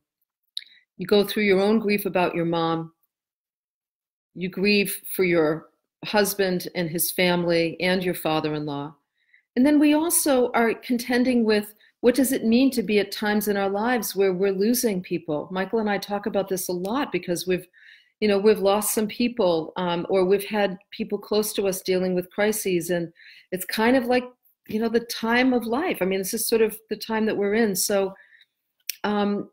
You 0.97 1.05
go 1.05 1.25
through 1.25 1.43
your 1.43 1.59
own 1.59 1.79
grief 1.79 2.05
about 2.05 2.35
your 2.35 2.45
mom, 2.45 2.93
you 4.35 4.47
grieve 4.47 4.95
for 5.13 5.23
your 5.23 5.67
husband 6.05 6.67
and 6.75 6.89
his 6.89 7.11
family 7.11 7.79
and 7.81 8.03
your 8.03 8.13
father 8.13 8.53
in 8.53 8.65
law 8.65 8.95
and 9.55 9.65
then 9.65 9.79
we 9.79 9.93
also 9.93 10.51
are 10.51 10.73
contending 10.73 11.45
with 11.45 11.75
what 12.01 12.15
does 12.15 12.31
it 12.31 12.45
mean 12.45 12.69
to 12.71 12.83
be 12.83 12.99
at 12.99 13.11
times 13.11 13.47
in 13.47 13.57
our 13.57 13.69
lives 13.69 14.15
where 14.15 14.33
we're 14.33 14.51
losing 14.51 15.01
people? 15.01 15.47
Michael 15.51 15.79
and 15.79 15.89
I 15.89 15.97
talk 15.97 16.25
about 16.25 16.47
this 16.47 16.67
a 16.67 16.73
lot 16.73 17.11
because 17.11 17.47
we've, 17.47 17.65
you 18.19 18.27
know, 18.27 18.37
we've 18.37 18.59
lost 18.59 18.93
some 18.93 19.07
people 19.07 19.73
um, 19.77 20.05
or 20.09 20.25
we've 20.25 20.45
had 20.45 20.77
people 20.91 21.17
close 21.17 21.51
to 21.53 21.67
us 21.67 21.81
dealing 21.81 22.13
with 22.13 22.29
crises. 22.29 22.89
And 22.89 23.11
it's 23.51 23.65
kind 23.65 23.95
of 23.95 24.05
like, 24.05 24.25
you 24.67 24.79
know, 24.79 24.89
the 24.89 24.99
time 24.99 25.53
of 25.53 25.65
life. 25.65 25.97
I 26.01 26.05
mean, 26.05 26.19
this 26.19 26.33
is 26.33 26.47
sort 26.47 26.61
of 26.61 26.77
the 26.89 26.95
time 26.95 27.25
that 27.25 27.37
we're 27.37 27.55
in. 27.55 27.75
So 27.75 28.13
um, 29.03 29.49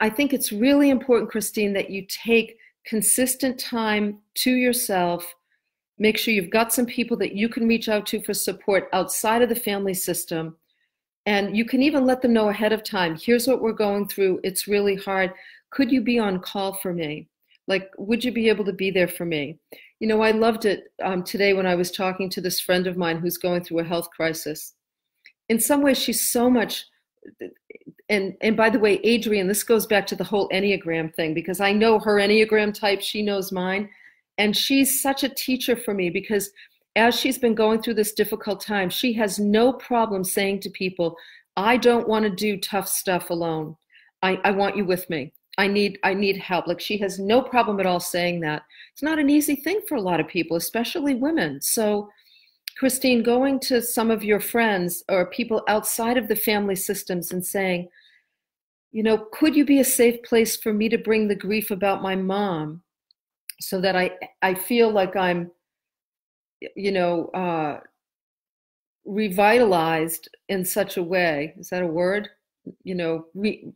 I 0.00 0.10
think 0.10 0.32
it's 0.32 0.52
really 0.52 0.90
important, 0.90 1.30
Christine, 1.30 1.74
that 1.74 1.90
you 1.90 2.06
take 2.08 2.56
consistent 2.86 3.58
time 3.58 4.18
to 4.34 4.50
yourself 4.50 5.32
Make 5.98 6.18
sure 6.18 6.34
you've 6.34 6.50
got 6.50 6.72
some 6.72 6.86
people 6.86 7.16
that 7.18 7.34
you 7.34 7.48
can 7.48 7.68
reach 7.68 7.88
out 7.88 8.06
to 8.06 8.20
for 8.22 8.34
support 8.34 8.88
outside 8.92 9.42
of 9.42 9.48
the 9.48 9.54
family 9.54 9.94
system. 9.94 10.56
And 11.26 11.56
you 11.56 11.64
can 11.64 11.82
even 11.82 12.04
let 12.04 12.20
them 12.20 12.32
know 12.32 12.48
ahead 12.48 12.72
of 12.72 12.82
time 12.82 13.16
here's 13.16 13.46
what 13.46 13.62
we're 13.62 13.72
going 13.72 14.08
through. 14.08 14.40
It's 14.42 14.68
really 14.68 14.96
hard. 14.96 15.32
Could 15.70 15.90
you 15.90 16.02
be 16.02 16.18
on 16.18 16.40
call 16.40 16.74
for 16.74 16.92
me? 16.92 17.28
Like, 17.66 17.90
would 17.96 18.22
you 18.22 18.32
be 18.32 18.48
able 18.48 18.64
to 18.66 18.72
be 18.72 18.90
there 18.90 19.08
for 19.08 19.24
me? 19.24 19.58
You 20.00 20.08
know, 20.08 20.20
I 20.20 20.32
loved 20.32 20.66
it 20.66 20.92
um, 21.02 21.22
today 21.22 21.54
when 21.54 21.66
I 21.66 21.74
was 21.74 21.90
talking 21.90 22.28
to 22.30 22.40
this 22.40 22.60
friend 22.60 22.86
of 22.86 22.96
mine 22.96 23.18
who's 23.18 23.38
going 23.38 23.64
through 23.64 23.78
a 23.78 23.84
health 23.84 24.10
crisis. 24.10 24.74
In 25.48 25.58
some 25.58 25.82
ways, 25.82 25.98
she's 25.98 26.28
so 26.28 26.50
much. 26.50 26.84
And 28.10 28.34
and 28.42 28.54
by 28.54 28.68
the 28.68 28.78
way, 28.78 29.00
Adrian, 29.02 29.48
this 29.48 29.64
goes 29.64 29.86
back 29.86 30.06
to 30.08 30.16
the 30.16 30.24
whole 30.24 30.48
Enneagram 30.50 31.14
thing 31.14 31.32
because 31.32 31.60
I 31.60 31.72
know 31.72 31.98
her 32.00 32.16
Enneagram 32.16 32.74
type, 32.74 33.00
she 33.00 33.22
knows 33.22 33.50
mine. 33.50 33.88
And 34.38 34.56
she's 34.56 35.00
such 35.00 35.22
a 35.22 35.28
teacher 35.28 35.76
for 35.76 35.94
me 35.94 36.10
because 36.10 36.50
as 36.96 37.18
she's 37.18 37.38
been 37.38 37.54
going 37.54 37.82
through 37.82 37.94
this 37.94 38.12
difficult 38.12 38.60
time, 38.60 38.90
she 38.90 39.12
has 39.14 39.38
no 39.38 39.72
problem 39.72 40.24
saying 40.24 40.60
to 40.60 40.70
people, 40.70 41.16
I 41.56 41.76
don't 41.76 42.08
want 42.08 42.24
to 42.24 42.30
do 42.30 42.58
tough 42.58 42.88
stuff 42.88 43.30
alone. 43.30 43.76
I, 44.22 44.38
I 44.44 44.50
want 44.52 44.76
you 44.76 44.84
with 44.84 45.08
me. 45.10 45.32
I 45.56 45.68
need 45.68 45.98
I 46.02 46.14
need 46.14 46.36
help. 46.36 46.66
Like 46.66 46.80
she 46.80 46.98
has 46.98 47.18
no 47.18 47.40
problem 47.40 47.78
at 47.78 47.86
all 47.86 48.00
saying 48.00 48.40
that. 48.40 48.62
It's 48.92 49.02
not 49.02 49.18
an 49.18 49.30
easy 49.30 49.54
thing 49.54 49.80
for 49.86 49.94
a 49.94 50.00
lot 50.00 50.18
of 50.18 50.26
people, 50.26 50.56
especially 50.56 51.14
women. 51.14 51.60
So 51.60 52.08
Christine, 52.78 53.22
going 53.22 53.60
to 53.60 53.80
some 53.80 54.10
of 54.10 54.24
your 54.24 54.40
friends 54.40 55.04
or 55.08 55.30
people 55.30 55.62
outside 55.68 56.16
of 56.16 56.26
the 56.26 56.34
family 56.34 56.74
systems 56.74 57.30
and 57.30 57.44
saying, 57.44 57.88
you 58.90 59.04
know, 59.04 59.26
could 59.32 59.54
you 59.54 59.64
be 59.64 59.78
a 59.78 59.84
safe 59.84 60.20
place 60.24 60.56
for 60.56 60.72
me 60.72 60.88
to 60.88 60.98
bring 60.98 61.28
the 61.28 61.36
grief 61.36 61.70
about 61.70 62.02
my 62.02 62.16
mom 62.16 62.82
so 63.60 63.80
that 63.80 63.96
I 63.96 64.10
I 64.42 64.54
feel 64.54 64.90
like 64.90 65.16
I'm 65.16 65.50
you 66.76 66.92
know 66.92 67.26
uh, 67.28 67.80
revitalized 69.04 70.28
in 70.48 70.64
such 70.64 70.96
a 70.96 71.02
way. 71.02 71.54
Is 71.58 71.70
that 71.70 71.82
a 71.82 71.86
word? 71.86 72.28
You 72.82 72.94
know, 72.94 73.26
re, 73.34 73.72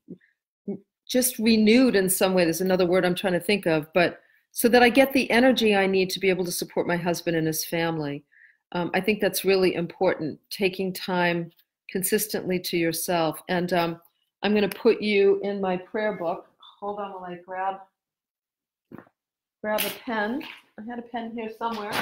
just 1.07 1.39
renewed 1.39 1.97
in 1.97 2.09
some 2.09 2.35
way. 2.35 2.45
There's 2.45 2.61
another 2.61 2.87
word 2.87 3.05
I'm 3.05 3.15
trying 3.15 3.35
to 3.35 3.41
think 3.41 3.67
of, 3.67 3.87
but 3.93 4.21
so 4.53 4.69
that 4.69 4.83
I 4.83 4.89
get 4.89 5.13
the 5.13 5.31
energy 5.31 5.77
I 5.77 5.87
need 5.87 6.11
to 6.11 6.21
be 6.21 6.31
able 6.31 6.45
to 6.45 6.53
support 6.53 6.87
my 6.87 6.97
husband 6.97 7.37
and 7.37 7.47
his 7.47 7.65
family. 7.65 8.25
Um, 8.73 8.91
I 8.95 9.01
think 9.01 9.21
that's 9.21 9.45
really 9.45 9.75
important. 9.75 10.39
Taking 10.51 10.93
time 10.93 11.51
consistently 11.91 12.59
to 12.61 12.77
yourself, 12.77 13.41
and 13.49 13.73
um, 13.73 14.01
I'm 14.43 14.55
going 14.55 14.69
to 14.69 14.79
put 14.79 15.01
you 15.01 15.41
in 15.43 15.61
my 15.61 15.77
prayer 15.77 16.15
book. 16.15 16.47
Hold 16.81 17.01
on 17.01 17.13
while 17.13 17.25
I 17.25 17.37
grab 17.45 17.77
grab 19.63 19.81
a 19.81 19.91
pen. 20.05 20.43
I 20.79 20.83
had 20.89 20.99
a 20.99 21.03
pen 21.03 21.33
here 21.35 21.51
somewhere. 21.59 21.93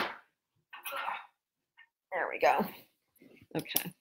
There 2.12 2.28
we 2.30 2.38
go. 2.38 2.64
Okay. 3.56 3.92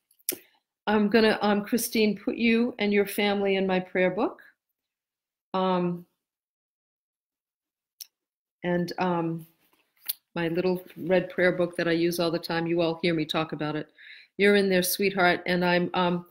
I'm 0.88 1.10
gonna, 1.10 1.40
um, 1.42 1.64
Christine, 1.64 2.18
put 2.18 2.36
you 2.36 2.76
and 2.80 2.94
your 2.94 3.06
family 3.06 3.56
in 3.56 3.66
my 3.66 3.80
prayer 3.80 4.12
book. 4.12 4.42
Um, 5.54 6.06
and 8.64 8.92
um, 9.00 9.48
my 10.36 10.50
little 10.50 10.84
red 10.98 11.30
prayer 11.30 11.54
book 11.54 11.78
that 11.78 11.88
I 11.88 11.92
use 11.92 12.20
all 12.20 12.32
the 12.32 12.40
time. 12.40 12.68
You 12.68 12.82
all 12.82 13.00
hear 13.02 13.14
me 13.14 13.26
talk 13.26 13.54
about 13.54 13.76
it. 13.76 13.90
You're 14.38 14.58
in 14.58 14.70
there, 14.70 14.84
sweetheart, 14.84 15.42
and 15.46 15.64
I'm, 15.64 15.90
um, 15.94 16.26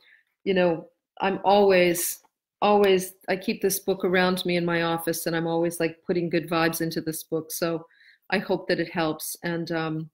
you 0.45 0.53
know, 0.53 0.89
I'm 1.21 1.41
always 1.43 2.21
always 2.65 3.13
I 3.29 3.37
keep 3.37 3.61
this 3.61 3.79
book 3.79 4.05
around 4.05 4.45
me 4.47 4.57
in 4.57 4.65
my 4.65 4.83
office, 4.83 5.27
and 5.27 5.37
I'm 5.37 5.47
always 5.47 5.79
like 5.79 5.99
putting 6.07 6.31
good 6.31 6.49
vibes 6.49 6.81
into 6.81 7.03
this 7.03 7.23
book. 7.23 7.53
So 7.53 7.87
I 8.31 8.39
hope 8.39 8.67
that 8.69 8.81
it 8.81 8.91
helps, 8.91 9.37
and 9.45 9.71
um, 9.71 10.11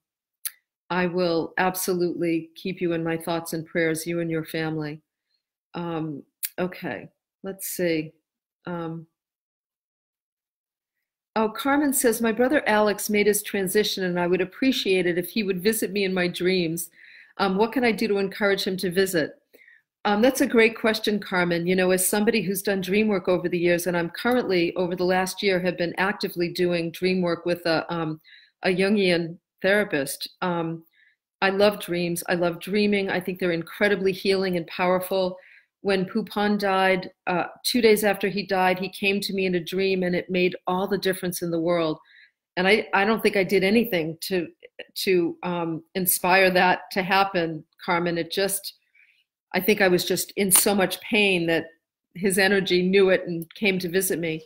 I 0.89 1.07
will 1.07 1.53
absolutely 1.57 2.49
keep 2.55 2.81
you 2.81 2.91
in 2.91 3.03
my 3.03 3.15
thoughts 3.15 3.53
and 3.53 3.65
prayers, 3.65 4.05
you 4.05 4.19
and 4.19 4.29
your 4.29 4.43
family. 4.43 5.01
Um, 5.73 6.23
okay, 6.59 7.07
let's 7.41 7.67
see. 7.67 8.11
Um, 8.65 9.07
oh, 11.37 11.47
Carmen 11.47 11.93
says, 11.93 12.21
My 12.21 12.33
brother 12.33 12.67
Alex 12.67 13.09
made 13.09 13.27
his 13.27 13.41
transition, 13.43 14.03
and 14.03 14.19
I 14.19 14.27
would 14.27 14.41
appreciate 14.41 15.07
it 15.07 15.17
if 15.17 15.29
he 15.29 15.43
would 15.43 15.63
visit 15.63 15.93
me 15.93 16.03
in 16.03 16.13
my 16.13 16.27
dreams. 16.27 16.89
Um, 17.37 17.55
what 17.55 17.71
can 17.71 17.85
I 17.85 17.93
do 17.93 18.09
to 18.09 18.17
encourage 18.17 18.65
him 18.65 18.75
to 18.77 18.91
visit? 18.91 19.40
Um, 20.03 20.21
that's 20.21 20.41
a 20.41 20.47
great 20.47 20.75
question, 20.75 21.19
Carmen. 21.19 21.67
You 21.67 21.75
know, 21.75 21.91
as 21.91 22.07
somebody 22.07 22.41
who's 22.41 22.63
done 22.63 22.81
dream 22.81 23.07
work 23.07 23.27
over 23.27 23.47
the 23.47 23.59
years, 23.59 23.85
and 23.85 23.95
I'm 23.95 24.09
currently, 24.09 24.75
over 24.75 24.95
the 24.95 25.03
last 25.03 25.43
year, 25.43 25.59
have 25.59 25.77
been 25.77 25.93
actively 25.97 26.49
doing 26.49 26.91
dream 26.91 27.21
work 27.21 27.45
with 27.45 27.63
a, 27.67 27.91
um, 27.93 28.19
a 28.63 28.69
Jungian 28.69 29.37
therapist. 29.61 30.27
Um, 30.41 30.83
I 31.41 31.49
love 31.49 31.79
dreams. 31.79 32.23
I 32.29 32.33
love 32.33 32.59
dreaming. 32.59 33.09
I 33.09 33.19
think 33.19 33.39
they're 33.39 33.51
incredibly 33.51 34.11
healing 34.11 34.57
and 34.57 34.65
powerful. 34.67 35.37
When 35.81 36.05
Poupon 36.05 36.59
died, 36.59 37.09
uh, 37.27 37.45
two 37.63 37.81
days 37.81 38.03
after 38.03 38.27
he 38.27 38.45
died, 38.45 38.79
he 38.79 38.89
came 38.89 39.19
to 39.21 39.33
me 39.33 39.45
in 39.45 39.55
a 39.55 39.63
dream, 39.63 40.01
and 40.01 40.15
it 40.15 40.29
made 40.29 40.55
all 40.65 40.87
the 40.87 40.97
difference 40.97 41.43
in 41.43 41.51
the 41.51 41.61
world. 41.61 41.99
And 42.57 42.67
I, 42.67 42.87
I 42.93 43.05
don't 43.05 43.21
think 43.21 43.37
I 43.37 43.43
did 43.43 43.63
anything 43.63 44.17
to 44.21 44.47
to 44.95 45.37
um, 45.43 45.83
inspire 45.93 46.49
that 46.49 46.81
to 46.91 47.03
happen, 47.03 47.63
Carmen. 47.85 48.17
It 48.17 48.31
just 48.31 48.79
I 49.53 49.59
think 49.59 49.81
I 49.81 49.87
was 49.87 50.05
just 50.05 50.31
in 50.37 50.51
so 50.51 50.73
much 50.73 50.99
pain 51.01 51.47
that 51.47 51.65
his 52.15 52.37
energy 52.37 52.81
knew 52.81 53.09
it 53.09 53.25
and 53.27 53.53
came 53.55 53.79
to 53.79 53.89
visit 53.89 54.19
me. 54.19 54.43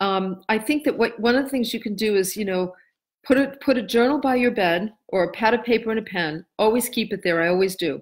Um, 0.00 0.42
I 0.48 0.58
think 0.58 0.84
that 0.84 0.96
what 0.96 1.18
one 1.20 1.36
of 1.36 1.44
the 1.44 1.50
things 1.50 1.74
you 1.74 1.80
can 1.80 1.94
do 1.94 2.16
is, 2.16 2.36
you 2.36 2.44
know, 2.44 2.74
put 3.24 3.36
a 3.36 3.56
put 3.60 3.76
a 3.76 3.82
journal 3.82 4.18
by 4.18 4.36
your 4.36 4.50
bed 4.50 4.92
or 5.08 5.24
a 5.24 5.32
pad 5.32 5.54
of 5.54 5.64
paper 5.64 5.90
and 5.90 6.00
a 6.00 6.02
pen. 6.02 6.44
Always 6.58 6.88
keep 6.88 7.12
it 7.12 7.22
there. 7.22 7.42
I 7.42 7.48
always 7.48 7.76
do. 7.76 8.00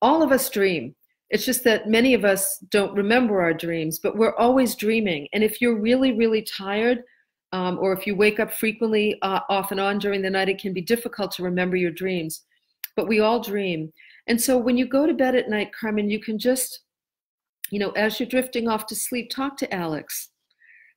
All 0.00 0.22
of 0.22 0.32
us 0.32 0.48
dream. 0.50 0.94
It's 1.28 1.44
just 1.44 1.64
that 1.64 1.88
many 1.88 2.14
of 2.14 2.24
us 2.24 2.58
don't 2.70 2.94
remember 2.94 3.42
our 3.42 3.52
dreams, 3.52 3.98
but 3.98 4.16
we're 4.16 4.36
always 4.36 4.76
dreaming. 4.76 5.26
And 5.32 5.42
if 5.42 5.60
you're 5.60 5.78
really, 5.78 6.12
really 6.12 6.42
tired, 6.42 7.02
um, 7.52 7.78
or 7.80 7.92
if 7.92 8.06
you 8.06 8.14
wake 8.14 8.38
up 8.38 8.52
frequently 8.52 9.18
uh, 9.22 9.40
off 9.48 9.72
and 9.72 9.80
on 9.80 9.98
during 9.98 10.22
the 10.22 10.30
night, 10.30 10.48
it 10.48 10.60
can 10.60 10.72
be 10.72 10.80
difficult 10.80 11.32
to 11.32 11.42
remember 11.42 11.76
your 11.76 11.90
dreams. 11.90 12.42
But 12.94 13.08
we 13.08 13.20
all 13.20 13.40
dream. 13.40 13.92
And 14.26 14.40
so 14.40 14.58
when 14.58 14.76
you 14.76 14.86
go 14.86 15.06
to 15.06 15.14
bed 15.14 15.34
at 15.34 15.48
night, 15.48 15.72
Carmen, 15.72 16.10
you 16.10 16.20
can 16.20 16.38
just 16.38 16.80
you 17.70 17.78
know, 17.78 17.90
as 17.92 18.20
you're 18.20 18.28
drifting 18.28 18.68
off 18.68 18.86
to 18.86 18.94
sleep, 18.94 19.30
talk 19.30 19.56
to 19.58 19.74
Alex. 19.74 20.30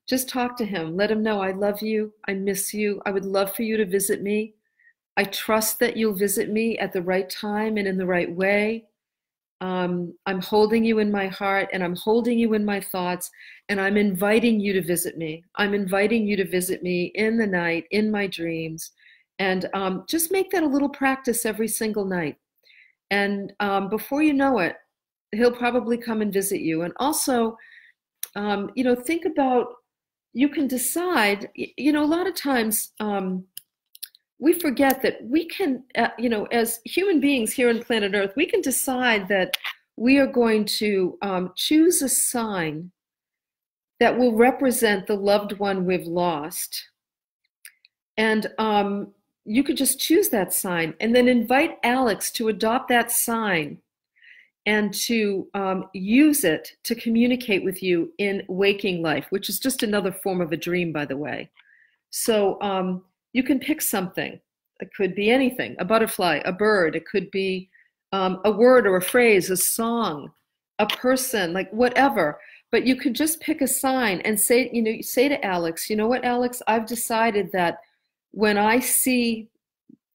Just 0.08 0.30
talk 0.30 0.58
to 0.58 0.66
him. 0.66 0.96
Let 0.96 1.12
him 1.12 1.24
know 1.24 1.42
I 1.42 1.52
love 1.52 1.82
you. 1.82 2.14
I 2.28 2.34
miss 2.34 2.74
you. 2.74 3.02
I 3.06 3.12
would 3.12 3.26
love 3.26 3.56
for 3.56 3.64
you 3.64 3.78
to 3.78 3.86
visit 3.86 4.22
me. 4.22 4.54
I 5.18 5.24
trust 5.26 5.80
that 5.80 5.98
you'll 5.98 6.14
visit 6.14 6.50
me 6.50 6.78
at 6.78 6.94
the 6.94 7.02
right 7.02 7.30
time 7.30 7.78
and 7.78 7.88
in 7.88 7.98
the 7.98 8.06
right 8.06 8.32
way. 8.32 8.86
Um, 9.62 10.14
I'm 10.26 10.42
holding 10.42 10.86
you 10.86 11.00
in 11.00 11.12
my 11.12 11.28
heart 11.28 11.70
and 11.74 11.84
I'm 11.84 11.96
holding 11.96 12.40
you 12.40 12.54
in 12.54 12.64
my 12.64 12.80
thoughts, 12.80 13.30
and 13.68 13.82
I'm 13.82 13.98
inviting 13.98 14.60
you 14.60 14.72
to 14.74 14.82
visit 14.82 15.18
me. 15.18 15.44
I'm 15.56 15.74
inviting 15.74 16.26
you 16.26 16.38
to 16.38 16.48
visit 16.48 16.82
me 16.82 17.12
in 17.16 17.38
the 17.38 17.48
night, 17.48 17.86
in 17.92 18.10
my 18.10 18.28
dreams. 18.28 18.92
And 19.38 19.70
um, 19.74 20.06
just 20.08 20.32
make 20.32 20.50
that 20.52 20.64
a 20.64 20.68
little 20.68 20.90
practice 20.90 21.46
every 21.46 21.68
single 21.68 22.06
night. 22.06 22.38
And 23.12 23.54
um, 23.60 23.90
before 23.90 24.22
you 24.22 24.34
know 24.34 24.60
it, 24.60 24.76
he'll 25.32 25.52
probably 25.52 25.98
come 25.98 26.22
and 26.22 26.34
visit 26.34 26.62
you. 26.62 26.84
And 26.84 26.94
also, 26.98 27.58
um, 28.36 28.72
you 28.76 28.84
know, 28.84 28.96
think 28.96 29.26
about 29.26 29.68
you 30.34 30.50
can 30.50 30.68
decide, 30.68 31.50
you 31.56 31.92
know, 31.92 32.04
a 32.04 32.06
lot 32.06 32.28
of 32.28 32.36
times 32.36 32.92
um, 33.00 33.44
we 34.40 34.54
forget 34.54 35.02
that 35.02 35.18
we 35.24 35.46
can, 35.48 35.84
uh, 35.98 36.10
you 36.18 36.30
know, 36.30 36.46
as 36.46 36.80
human 36.86 37.20
beings 37.20 37.52
here 37.52 37.70
on 37.70 37.84
planet 37.84 38.14
Earth, 38.14 38.34
we 38.36 38.46
can 38.46 38.62
decide 38.62 39.28
that 39.28 39.58
we 39.98 40.18
are 40.18 40.28
going 40.28 40.64
to 40.64 41.18
um, 41.22 41.52
choose 41.56 42.02
a 42.02 42.10
sign 42.10 42.92
that 44.00 44.18
will 44.18 44.36
represent 44.36 45.08
the 45.08 45.16
loved 45.16 45.60
one 45.60 45.86
we've 45.86 46.08
lost. 46.08 46.90
And 48.18 48.48
um, 48.58 49.14
you 49.50 49.64
could 49.64 49.78
just 49.78 50.00
choose 50.00 50.30
that 50.30 50.54
sign 50.54 50.94
and 51.00 51.16
then 51.16 51.28
invite 51.28 51.80
Alex 51.84 52.30
to 52.30 52.50
adopt 52.50 52.88
that 52.90 53.12
sign 53.12 53.80
and 54.68 54.94
to 54.94 55.48
um, 55.56 55.86
use 55.92 56.44
it 56.44 56.74
to 56.84 56.94
communicate 56.94 57.64
with 57.64 57.82
you 57.82 58.14
in 58.20 58.44
waking 58.48 59.02
life, 59.02 59.26
which 59.32 59.50
is 59.50 59.60
just 59.60 59.82
another 59.82 60.12
form 60.12 60.40
of 60.40 60.52
a 60.52 60.58
dream, 60.58 60.94
by 60.94 61.04
the 61.04 61.18
way. 61.18 61.50
So, 62.12 62.62
um, 62.62 63.04
you 63.34 63.42
can 63.42 63.60
pick 63.60 63.82
something. 63.82 64.40
It 64.82 64.90
could 64.96 65.16
be 65.16 65.32
anything 65.32 65.76
a 65.80 65.86
butterfly, 65.86 66.42
a 66.46 66.52
bird, 66.52 66.96
it 66.96 67.08
could 67.08 67.32
be 67.32 67.70
um, 68.12 68.42
a 68.46 68.52
word 68.52 68.86
or 68.86 68.98
a 68.98 69.02
phrase, 69.02 69.50
a 69.50 69.58
song, 69.58 70.32
a 70.78 70.86
person, 70.86 71.54
like 71.54 71.72
whatever. 71.72 72.40
But 72.72 72.86
you 72.86 72.96
could 72.96 73.16
just 73.16 73.42
pick 73.42 73.62
a 73.62 73.68
sign 73.68 74.22
and 74.22 74.40
say, 74.40 74.70
you 74.72 74.84
know, 74.84 75.02
say 75.02 75.28
to 75.28 75.44
Alex, 75.44 75.90
you 75.90 75.96
know 75.96 76.08
what, 76.08 76.24
Alex, 76.24 76.62
I've 76.68 76.86
decided 76.86 77.52
that 77.52 77.80
when 78.32 78.58
I 78.58 78.80
see, 78.80 79.50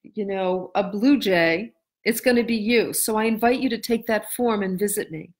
you 0.03 0.25
know, 0.25 0.71
a 0.75 0.83
blue 0.83 1.19
jay, 1.19 1.73
it's 2.03 2.21
going 2.21 2.37
to 2.37 2.43
be 2.43 2.55
you. 2.55 2.93
So 2.93 3.17
I 3.17 3.25
invite 3.25 3.59
you 3.59 3.69
to 3.69 3.77
take 3.77 4.05
that 4.07 4.31
form 4.33 4.63
and 4.63 4.79
visit 4.79 5.11
me. 5.11 5.31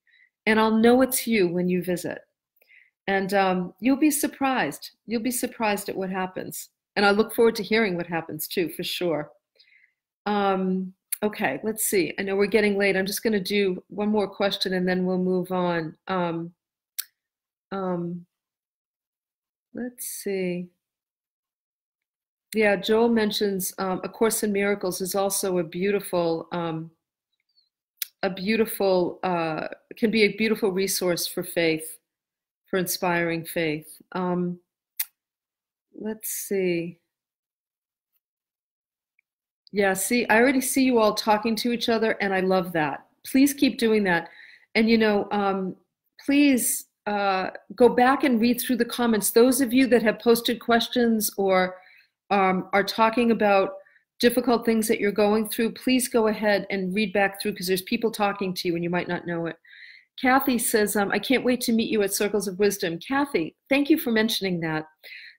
And 0.46 0.60
I'll 0.60 0.76
know 0.76 1.02
it's 1.02 1.26
you 1.26 1.48
when 1.48 1.68
you 1.68 1.82
visit. 1.82 2.18
And 3.08 3.32
um, 3.34 3.74
you'll 3.80 3.96
be 3.96 4.10
surprised. 4.10 4.90
You'll 5.06 5.22
be 5.22 5.30
surprised 5.30 5.88
at 5.88 5.96
what 5.96 6.10
happens. 6.10 6.70
And 6.96 7.06
I 7.06 7.10
look 7.10 7.34
forward 7.34 7.54
to 7.56 7.62
hearing 7.62 7.96
what 7.96 8.06
happens 8.06 8.48
too, 8.48 8.68
for 8.70 8.82
sure. 8.82 9.30
Um, 10.24 10.92
okay, 11.22 11.60
let's 11.62 11.84
see. 11.84 12.14
I 12.18 12.22
know 12.22 12.34
we're 12.34 12.46
getting 12.46 12.76
late. 12.76 12.96
I'm 12.96 13.06
just 13.06 13.22
going 13.22 13.32
to 13.32 13.40
do 13.40 13.82
one 13.88 14.08
more 14.08 14.28
question 14.28 14.74
and 14.74 14.88
then 14.88 15.04
we'll 15.04 15.18
move 15.18 15.52
on. 15.52 15.96
Um, 16.08 16.52
um, 17.70 18.26
let's 19.72 20.06
see. 20.06 20.68
Yeah, 22.54 22.76
Joel 22.76 23.08
mentions 23.08 23.74
um, 23.78 24.00
A 24.04 24.08
Course 24.08 24.42
in 24.42 24.52
Miracles 24.52 25.00
is 25.00 25.14
also 25.14 25.58
a 25.58 25.64
beautiful, 25.64 26.48
um, 26.52 26.90
a 28.22 28.30
beautiful, 28.30 29.18
uh, 29.22 29.68
can 29.96 30.10
be 30.10 30.22
a 30.22 30.36
beautiful 30.36 30.70
resource 30.70 31.26
for 31.26 31.42
faith, 31.42 31.98
for 32.70 32.78
inspiring 32.78 33.44
faith. 33.44 34.00
Um, 34.12 34.58
let's 35.98 36.30
see. 36.30 36.98
Yeah, 39.72 39.92
see, 39.92 40.26
I 40.28 40.40
already 40.40 40.60
see 40.60 40.84
you 40.84 40.98
all 40.98 41.14
talking 41.14 41.56
to 41.56 41.72
each 41.72 41.88
other, 41.88 42.12
and 42.20 42.32
I 42.32 42.40
love 42.40 42.72
that. 42.72 43.06
Please 43.26 43.52
keep 43.52 43.76
doing 43.78 44.04
that. 44.04 44.30
And, 44.74 44.88
you 44.88 44.96
know, 44.96 45.28
um, 45.32 45.76
please 46.24 46.86
uh, 47.06 47.50
go 47.74 47.88
back 47.88 48.24
and 48.24 48.40
read 48.40 48.60
through 48.60 48.76
the 48.76 48.84
comments. 48.84 49.30
Those 49.30 49.60
of 49.60 49.72
you 49.72 49.86
that 49.88 50.02
have 50.02 50.20
posted 50.20 50.60
questions 50.60 51.30
or 51.36 51.76
um, 52.30 52.68
are 52.72 52.84
talking 52.84 53.30
about 53.30 53.70
difficult 54.18 54.64
things 54.64 54.88
that 54.88 54.98
you're 54.98 55.12
going 55.12 55.48
through, 55.48 55.72
please 55.72 56.08
go 56.08 56.28
ahead 56.28 56.66
and 56.70 56.94
read 56.94 57.12
back 57.12 57.40
through 57.40 57.52
because 57.52 57.66
there's 57.66 57.82
people 57.82 58.10
talking 58.10 58.54
to 58.54 58.68
you 58.68 58.74
and 58.74 58.82
you 58.82 58.90
might 58.90 59.08
not 59.08 59.26
know 59.26 59.46
it. 59.46 59.56
Kathy 60.20 60.58
says, 60.58 60.96
um, 60.96 61.10
I 61.12 61.18
can't 61.18 61.44
wait 61.44 61.60
to 61.62 61.72
meet 61.72 61.90
you 61.90 62.02
at 62.02 62.14
Circles 62.14 62.48
of 62.48 62.58
Wisdom. 62.58 62.98
Kathy, 62.98 63.54
thank 63.68 63.90
you 63.90 63.98
for 63.98 64.10
mentioning 64.10 64.60
that. 64.60 64.86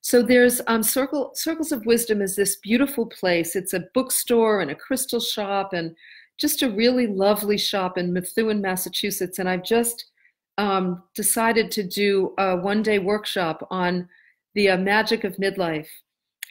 So 0.01 0.21
there's 0.21 0.61
um, 0.67 0.83
Circle, 0.83 1.31
Circles 1.33 1.71
of 1.71 1.85
Wisdom 1.87 2.21
is 2.21 2.35
this 2.35 2.57
beautiful 2.57 3.07
place. 3.07 3.55
It's 3.55 3.73
a 3.73 3.85
bookstore 3.95 4.61
and 4.61 4.69
a 4.69 4.75
crystal 4.75 5.19
shop 5.19 5.73
and 5.73 5.95
just 6.37 6.61
a 6.61 6.69
really 6.69 7.07
lovely 7.07 7.57
shop 7.57 7.97
in 7.97 8.13
Methuen, 8.13 8.61
Massachusetts. 8.61 9.39
And 9.39 9.49
I've 9.49 9.63
just 9.63 10.05
um, 10.59 11.03
decided 11.15 11.71
to 11.71 11.83
do 11.83 12.35
a 12.37 12.55
one 12.55 12.83
day 12.83 12.99
workshop 12.99 13.67
on 13.71 14.07
the 14.53 14.69
uh, 14.69 14.77
magic 14.77 15.23
of 15.23 15.35
midlife 15.37 15.87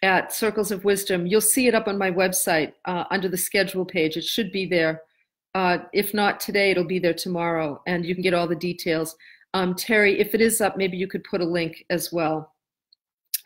at 0.03 0.33
Circles 0.33 0.71
of 0.71 0.85
Wisdom. 0.85 1.27
You'll 1.27 1.41
see 1.41 1.67
it 1.67 1.75
up 1.75 1.89
on 1.89 1.99
my 1.99 2.11
website 2.11 2.73
uh, 2.85 3.05
under 3.11 3.29
the 3.29 3.37
schedule 3.37 3.85
page. 3.85 4.17
It 4.17 4.25
should 4.25 4.53
be 4.53 4.67
there. 4.67 5.03
Uh, 5.55 5.79
if 5.93 6.13
not 6.13 6.39
today, 6.39 6.71
it'll 6.71 6.85
be 6.85 6.99
there 6.99 7.15
tomorrow, 7.15 7.81
and 7.87 8.05
you 8.05 8.15
can 8.15 8.23
get 8.23 8.35
all 8.35 8.47
the 8.47 8.55
details. 8.55 9.17
Um, 9.55 9.75
Terry, 9.75 10.21
if 10.21 10.35
it 10.35 10.43
is 10.43 10.61
up, 10.61 10.77
maybe 10.77 10.99
you 10.99 11.07
could 11.09 11.25
put 11.25 11.41
a 11.41 11.45
link 11.45 11.85
as 11.89 12.13
well. 12.13 12.53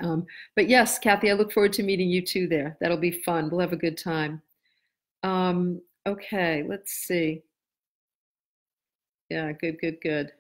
Um, 0.00 0.26
but 0.56 0.68
yes, 0.68 0.98
Kathy, 0.98 1.30
I 1.30 1.34
look 1.34 1.52
forward 1.52 1.72
to 1.74 1.82
meeting 1.82 2.08
you 2.08 2.22
too 2.22 2.48
there. 2.48 2.76
That'll 2.80 2.96
be 2.96 3.22
fun. 3.22 3.48
We'll 3.48 3.60
have 3.60 3.72
a 3.72 3.76
good 3.76 3.96
time. 3.96 4.42
Um, 5.22 5.80
okay, 6.06 6.64
let's 6.66 6.92
see. 6.92 7.42
Yeah, 9.28 9.52
good, 9.52 9.78
good, 9.80 10.00
good. 10.02 10.32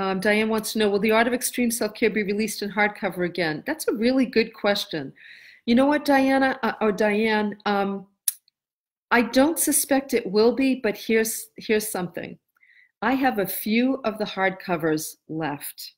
Um, 0.00 0.18
Diane 0.18 0.48
wants 0.48 0.72
to 0.72 0.78
know, 0.78 0.88
will 0.88 0.98
the 0.98 1.10
Art 1.10 1.26
of 1.26 1.34
Extreme 1.34 1.72
Self-Care 1.72 2.08
be 2.08 2.22
released 2.22 2.62
in 2.62 2.70
hardcover 2.70 3.26
again? 3.26 3.62
That's 3.66 3.86
a 3.86 3.92
really 3.92 4.24
good 4.24 4.54
question. 4.54 5.12
You 5.66 5.74
know 5.74 5.84
what, 5.84 6.06
Diana 6.06 6.58
uh, 6.62 6.72
or 6.80 6.90
Diane, 6.90 7.58
um, 7.66 8.06
I 9.10 9.20
don't 9.20 9.58
suspect 9.58 10.14
it 10.14 10.24
will 10.24 10.52
be, 10.52 10.76
but 10.76 10.96
here's, 10.96 11.48
here's 11.58 11.92
something. 11.92 12.38
I 13.02 13.12
have 13.12 13.40
a 13.40 13.46
few 13.46 14.00
of 14.04 14.16
the 14.16 14.24
hardcovers 14.24 15.16
left. 15.28 15.92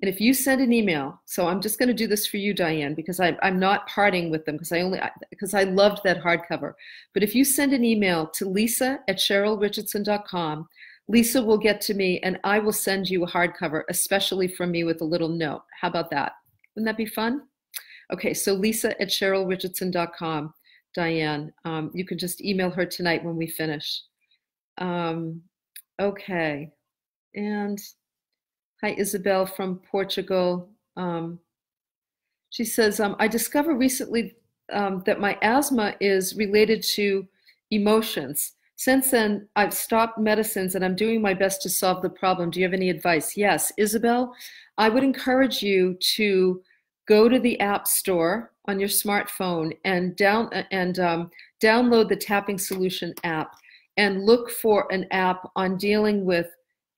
And 0.00 0.08
if 0.08 0.22
you 0.22 0.32
send 0.32 0.62
an 0.62 0.72
email, 0.72 1.20
so 1.26 1.48
I'm 1.48 1.60
just 1.60 1.78
going 1.78 1.88
to 1.88 1.94
do 1.94 2.06
this 2.06 2.26
for 2.26 2.38
you, 2.38 2.54
Diane, 2.54 2.94
because 2.94 3.20
I, 3.20 3.36
I'm 3.42 3.58
not 3.58 3.86
parting 3.88 4.30
with 4.30 4.46
them 4.46 4.54
because 4.54 4.72
I 4.72 4.80
only 4.80 5.00
because 5.28 5.54
I 5.54 5.64
loved 5.64 6.00
that 6.04 6.22
hardcover. 6.22 6.74
But 7.12 7.24
if 7.24 7.34
you 7.34 7.44
send 7.44 7.72
an 7.74 7.84
email 7.84 8.28
to 8.28 8.48
Lisa 8.48 9.00
at 9.08 9.16
CherylRichardson.com, 9.16 10.68
Lisa 11.08 11.42
will 11.42 11.58
get 11.58 11.80
to 11.82 11.94
me 11.94 12.20
and 12.20 12.38
I 12.44 12.58
will 12.58 12.72
send 12.72 13.08
you 13.08 13.24
a 13.24 13.30
hardcover, 13.30 13.82
especially 13.88 14.48
from 14.48 14.70
me 14.70 14.84
with 14.84 15.00
a 15.00 15.04
little 15.04 15.28
note. 15.28 15.62
How 15.80 15.88
about 15.88 16.10
that? 16.10 16.32
Wouldn't 16.74 16.86
that 16.86 16.96
be 16.96 17.06
fun? 17.06 17.42
Okay, 18.12 18.34
so 18.34 18.52
Lisa 18.52 19.00
at 19.00 19.08
CherylRichardson.com, 19.08 20.54
Diane. 20.94 21.52
Um, 21.64 21.90
you 21.94 22.04
can 22.04 22.18
just 22.18 22.42
email 22.42 22.70
her 22.70 22.86
tonight 22.86 23.24
when 23.24 23.36
we 23.36 23.46
finish. 23.46 24.02
Um, 24.78 25.42
okay, 26.00 26.70
and 27.34 27.78
Hi, 28.80 28.94
Isabel 28.96 29.44
from 29.44 29.80
Portugal. 29.90 30.70
Um, 30.96 31.40
she 32.50 32.64
says, 32.64 33.00
um, 33.00 33.16
I 33.18 33.26
discovered 33.26 33.74
recently 33.74 34.36
um, 34.72 35.02
that 35.04 35.18
my 35.18 35.36
asthma 35.42 35.96
is 36.00 36.36
related 36.36 36.84
to 36.94 37.26
emotions. 37.72 38.52
Since 38.78 39.10
then, 39.10 39.48
I've 39.56 39.74
stopped 39.74 40.18
medicines 40.18 40.76
and 40.76 40.84
I'm 40.84 40.94
doing 40.94 41.20
my 41.20 41.34
best 41.34 41.62
to 41.62 41.68
solve 41.68 42.00
the 42.00 42.08
problem. 42.08 42.48
Do 42.48 42.60
you 42.60 42.64
have 42.64 42.72
any 42.72 42.90
advice? 42.90 43.36
Yes, 43.36 43.72
Isabel, 43.76 44.32
I 44.78 44.88
would 44.88 45.02
encourage 45.02 45.64
you 45.64 45.94
to 46.14 46.62
go 47.08 47.28
to 47.28 47.40
the 47.40 47.58
App 47.58 47.88
Store 47.88 48.52
on 48.68 48.78
your 48.78 48.88
smartphone 48.88 49.76
and 49.84 50.14
down 50.14 50.48
and 50.70 51.00
um, 51.00 51.30
download 51.60 52.08
the 52.08 52.14
Tapping 52.14 52.56
Solution 52.56 53.12
app 53.24 53.52
and 53.96 54.24
look 54.24 54.48
for 54.48 54.86
an 54.92 55.06
app 55.10 55.50
on 55.56 55.76
dealing 55.76 56.24
with 56.24 56.46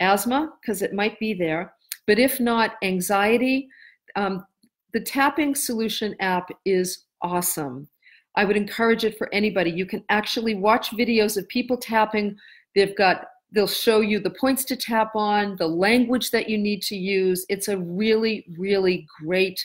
asthma, 0.00 0.52
because 0.60 0.82
it 0.82 0.92
might 0.92 1.18
be 1.18 1.32
there. 1.32 1.72
But 2.06 2.18
if 2.18 2.40
not, 2.40 2.74
anxiety, 2.82 3.70
um, 4.16 4.44
the 4.92 5.00
Tapping 5.00 5.54
Solution 5.54 6.14
app 6.20 6.50
is 6.66 7.06
awesome. 7.22 7.88
I 8.36 8.44
would 8.44 8.56
encourage 8.56 9.04
it 9.04 9.18
for 9.18 9.32
anybody. 9.32 9.70
You 9.70 9.86
can 9.86 10.04
actually 10.08 10.54
watch 10.54 10.90
videos 10.90 11.36
of 11.36 11.48
people 11.48 11.76
tapping. 11.76 12.36
They've 12.74 12.96
got 12.96 13.26
they'll 13.52 13.66
show 13.66 14.00
you 14.00 14.20
the 14.20 14.30
points 14.30 14.64
to 14.64 14.76
tap 14.76 15.12
on, 15.16 15.56
the 15.56 15.66
language 15.66 16.30
that 16.30 16.48
you 16.48 16.56
need 16.56 16.82
to 16.82 16.96
use. 16.96 17.44
It's 17.48 17.68
a 17.68 17.78
really, 17.78 18.46
really 18.56 19.06
great 19.20 19.64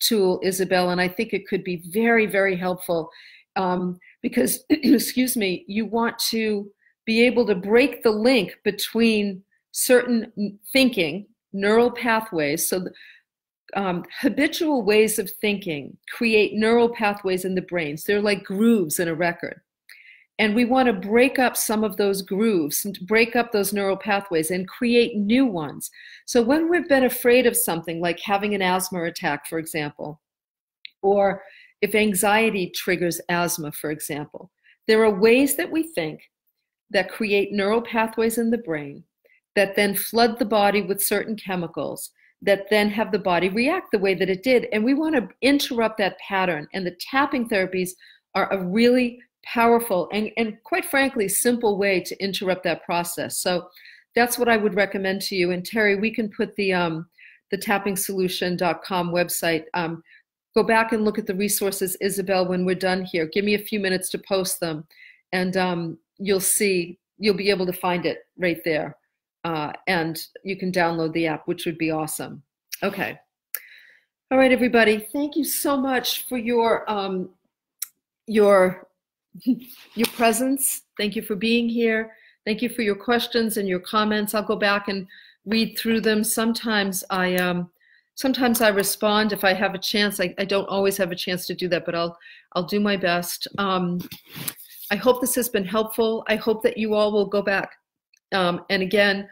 tool, 0.00 0.40
Isabel, 0.42 0.90
and 0.90 1.00
I 1.00 1.08
think 1.08 1.32
it 1.32 1.46
could 1.46 1.64
be 1.64 1.82
very, 1.90 2.26
very 2.26 2.56
helpful 2.56 3.10
um, 3.56 3.98
because, 4.22 4.64
excuse 4.70 5.36
me, 5.36 5.64
you 5.68 5.86
want 5.86 6.18
to 6.30 6.70
be 7.04 7.22
able 7.22 7.46
to 7.46 7.54
break 7.54 8.02
the 8.02 8.10
link 8.10 8.56
between 8.64 9.42
certain 9.72 10.58
thinking, 10.72 11.26
neural 11.52 11.90
pathways. 11.90 12.68
So, 12.68 12.86
um, 13.74 14.04
habitual 14.20 14.82
ways 14.82 15.18
of 15.18 15.30
thinking 15.40 15.96
create 16.10 16.54
neural 16.54 16.88
pathways 16.88 17.44
in 17.44 17.54
the 17.54 17.62
brains. 17.62 18.04
They're 18.04 18.22
like 18.22 18.44
grooves 18.44 18.98
in 18.98 19.08
a 19.08 19.14
record. 19.14 19.60
And 20.38 20.54
we 20.54 20.66
want 20.66 20.86
to 20.86 21.08
break 21.08 21.38
up 21.38 21.56
some 21.56 21.82
of 21.82 21.96
those 21.96 22.20
grooves, 22.20 22.86
break 23.06 23.36
up 23.36 23.52
those 23.52 23.72
neural 23.72 23.96
pathways 23.96 24.50
and 24.50 24.68
create 24.68 25.16
new 25.16 25.46
ones. 25.46 25.90
So 26.26 26.42
when 26.42 26.68
we've 26.68 26.88
been 26.88 27.04
afraid 27.04 27.46
of 27.46 27.56
something, 27.56 28.00
like 28.00 28.20
having 28.20 28.54
an 28.54 28.60
asthma 28.60 29.04
attack, 29.04 29.46
for 29.46 29.58
example, 29.58 30.20
or 31.00 31.42
if 31.80 31.94
anxiety 31.94 32.70
triggers 32.74 33.20
asthma, 33.30 33.72
for 33.72 33.90
example, 33.90 34.50
there 34.86 35.02
are 35.04 35.18
ways 35.18 35.56
that 35.56 35.70
we 35.70 35.82
think 35.82 36.20
that 36.90 37.10
create 37.10 37.52
neural 37.52 37.80
pathways 37.80 38.36
in 38.36 38.50
the 38.50 38.58
brain 38.58 39.04
that 39.54 39.74
then 39.74 39.94
flood 39.94 40.38
the 40.38 40.44
body 40.44 40.82
with 40.82 41.02
certain 41.02 41.34
chemicals 41.34 42.10
that 42.42 42.66
then 42.70 42.88
have 42.90 43.12
the 43.12 43.18
body 43.18 43.48
react 43.48 43.88
the 43.92 43.98
way 43.98 44.14
that 44.14 44.28
it 44.28 44.42
did. 44.42 44.66
And 44.72 44.84
we 44.84 44.94
want 44.94 45.16
to 45.16 45.28
interrupt 45.42 45.98
that 45.98 46.18
pattern. 46.18 46.68
And 46.74 46.86
the 46.86 46.96
tapping 47.10 47.48
therapies 47.48 47.90
are 48.34 48.52
a 48.52 48.64
really 48.64 49.18
powerful 49.44 50.08
and, 50.12 50.30
and 50.36 50.56
quite 50.64 50.84
frankly, 50.84 51.28
simple 51.28 51.78
way 51.78 52.00
to 52.00 52.22
interrupt 52.22 52.64
that 52.64 52.84
process. 52.84 53.38
So 53.38 53.68
that's 54.14 54.38
what 54.38 54.48
I 54.48 54.56
would 54.56 54.74
recommend 54.74 55.22
to 55.22 55.36
you. 55.36 55.52
And 55.52 55.64
Terry, 55.64 55.96
we 55.96 56.12
can 56.12 56.30
put 56.30 56.54
the 56.56 56.72
um, 56.72 57.06
the 57.50 57.58
tappingsolution.com 57.58 59.12
website. 59.12 59.64
Um, 59.74 60.02
go 60.54 60.64
back 60.64 60.92
and 60.92 61.04
look 61.04 61.18
at 61.18 61.26
the 61.26 61.34
resources, 61.34 61.96
Isabel, 62.00 62.48
when 62.48 62.64
we're 62.64 62.74
done 62.74 63.04
here. 63.04 63.26
Give 63.26 63.44
me 63.44 63.54
a 63.54 63.58
few 63.58 63.78
minutes 63.78 64.08
to 64.10 64.18
post 64.18 64.58
them, 64.58 64.84
and 65.32 65.56
um, 65.56 65.98
you'll 66.18 66.40
see, 66.40 66.98
you'll 67.18 67.36
be 67.36 67.50
able 67.50 67.66
to 67.66 67.72
find 67.72 68.04
it 68.04 68.26
right 68.38 68.60
there. 68.64 68.96
Uh, 69.46 69.72
and 69.86 70.26
you 70.42 70.56
can 70.56 70.72
download 70.72 71.12
the 71.12 71.28
app, 71.28 71.46
which 71.46 71.66
would 71.66 71.78
be 71.78 71.92
awesome. 71.92 72.42
Okay. 72.82 73.16
All 74.32 74.38
right, 74.38 74.50
everybody. 74.50 74.98
Thank 75.12 75.36
you 75.36 75.44
so 75.44 75.76
much 75.76 76.26
for 76.26 76.36
your 76.36 76.90
um, 76.90 77.30
your 78.26 78.88
your 79.94 80.08
presence. 80.14 80.82
Thank 80.98 81.14
you 81.14 81.22
for 81.22 81.36
being 81.36 81.68
here. 81.68 82.10
Thank 82.44 82.60
you 82.60 82.68
for 82.68 82.82
your 82.82 82.96
questions 82.96 83.56
and 83.56 83.68
your 83.68 83.78
comments. 83.78 84.34
I'll 84.34 84.42
go 84.42 84.56
back 84.56 84.88
and 84.88 85.06
read 85.44 85.78
through 85.78 86.00
them. 86.00 86.24
Sometimes 86.24 87.04
I 87.10 87.36
um, 87.36 87.70
sometimes 88.16 88.60
I 88.60 88.70
respond 88.70 89.32
if 89.32 89.44
I 89.44 89.52
have 89.52 89.76
a 89.76 89.78
chance. 89.78 90.18
I, 90.18 90.34
I 90.38 90.44
don't 90.44 90.68
always 90.68 90.96
have 90.96 91.12
a 91.12 91.16
chance 91.16 91.46
to 91.46 91.54
do 91.54 91.68
that, 91.68 91.86
but 91.86 91.94
I'll 91.94 92.18
I'll 92.56 92.64
do 92.64 92.80
my 92.80 92.96
best. 92.96 93.46
Um, 93.58 94.00
I 94.90 94.96
hope 94.96 95.20
this 95.20 95.36
has 95.36 95.48
been 95.48 95.64
helpful. 95.64 96.24
I 96.26 96.34
hope 96.34 96.64
that 96.64 96.76
you 96.76 96.94
all 96.94 97.12
will 97.12 97.26
go 97.26 97.42
back 97.42 97.70
um, 98.32 98.64
and 98.70 98.82
again 98.82 99.28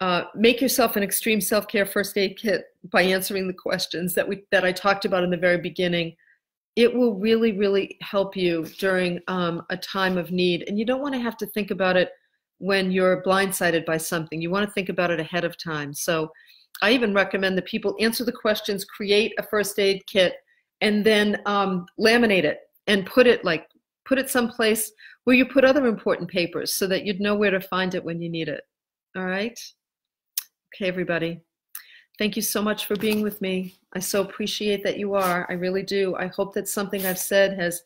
uh, 0.00 0.24
make 0.34 0.60
yourself 0.60 0.96
an 0.96 1.02
extreme 1.02 1.40
self-care 1.40 1.86
first 1.86 2.18
aid 2.18 2.36
kit 2.36 2.64
by 2.90 3.02
answering 3.02 3.46
the 3.46 3.54
questions 3.54 4.14
that 4.14 4.28
we 4.28 4.44
that 4.50 4.64
I 4.64 4.72
talked 4.72 5.04
about 5.04 5.24
in 5.24 5.30
the 5.30 5.36
very 5.36 5.58
beginning 5.58 6.14
it 6.76 6.92
will 6.92 7.14
really, 7.14 7.52
really 7.52 7.96
help 8.00 8.36
you 8.36 8.64
during 8.78 9.20
um, 9.28 9.62
a 9.70 9.76
time 9.76 10.18
of 10.18 10.32
need. 10.32 10.64
And 10.66 10.78
you 10.78 10.84
don't 10.84 11.00
want 11.00 11.14
to 11.14 11.20
have 11.20 11.36
to 11.38 11.46
think 11.46 11.70
about 11.70 11.96
it 11.96 12.10
when 12.58 12.90
you're 12.90 13.22
blindsided 13.22 13.84
by 13.84 13.96
something. 13.96 14.40
You 14.40 14.50
want 14.50 14.66
to 14.66 14.72
think 14.72 14.88
about 14.88 15.10
it 15.10 15.20
ahead 15.20 15.44
of 15.44 15.56
time. 15.56 15.94
So 15.94 16.30
I 16.82 16.90
even 16.90 17.14
recommend 17.14 17.56
that 17.56 17.66
people 17.66 17.96
answer 18.00 18.24
the 18.24 18.32
questions, 18.32 18.84
create 18.84 19.34
a 19.38 19.42
first 19.44 19.78
aid 19.78 20.02
kit, 20.06 20.34
and 20.80 21.04
then 21.06 21.40
um, 21.46 21.86
laminate 21.98 22.44
it 22.44 22.60
and 22.88 23.06
put 23.06 23.26
it 23.26 23.44
like 23.44 23.66
put 24.04 24.18
it 24.18 24.28
someplace 24.28 24.92
where 25.22 25.36
you 25.36 25.46
put 25.46 25.64
other 25.64 25.86
important 25.86 26.28
papers 26.28 26.74
so 26.74 26.86
that 26.86 27.06
you'd 27.06 27.20
know 27.20 27.34
where 27.34 27.52
to 27.52 27.60
find 27.60 27.94
it 27.94 28.04
when 28.04 28.20
you 28.20 28.28
need 28.28 28.48
it. 28.48 28.62
All 29.16 29.24
right. 29.24 29.58
Okay, 30.74 30.88
everybody. 30.88 31.40
Thank 32.18 32.34
you 32.34 32.42
so 32.42 32.60
much 32.60 32.86
for 32.86 32.96
being 32.96 33.22
with 33.22 33.40
me. 33.40 33.76
I 33.92 34.00
so 34.00 34.22
appreciate 34.22 34.82
that 34.82 34.98
you 34.98 35.14
are. 35.14 35.46
I 35.48 35.52
really 35.52 35.84
do. 35.84 36.16
I 36.16 36.26
hope 36.26 36.52
that 36.54 36.66
something 36.66 37.06
I've 37.06 37.18
said 37.18 37.56
has 37.56 37.82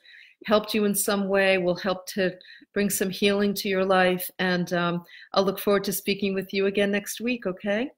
helped 0.46 0.72
you 0.72 0.86
in 0.86 0.94
some 0.94 1.28
way, 1.28 1.58
will 1.58 1.74
help 1.74 2.06
to 2.06 2.34
bring 2.72 2.88
some 2.88 3.10
healing 3.10 3.52
to 3.54 3.68
your 3.68 3.84
life. 3.84 4.30
And 4.38 4.72
um, 4.72 5.04
I'll 5.34 5.44
look 5.44 5.58
forward 5.58 5.84
to 5.84 5.92
speaking 5.92 6.32
with 6.32 6.54
you 6.54 6.64
again 6.64 6.90
next 6.90 7.20
week, 7.20 7.44
okay? 7.44 7.90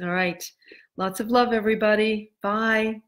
All 0.00 0.08
right. 0.08 0.42
Lots 0.96 1.20
of 1.20 1.30
love, 1.30 1.52
everybody. 1.52 2.32
Bye. 2.40 3.02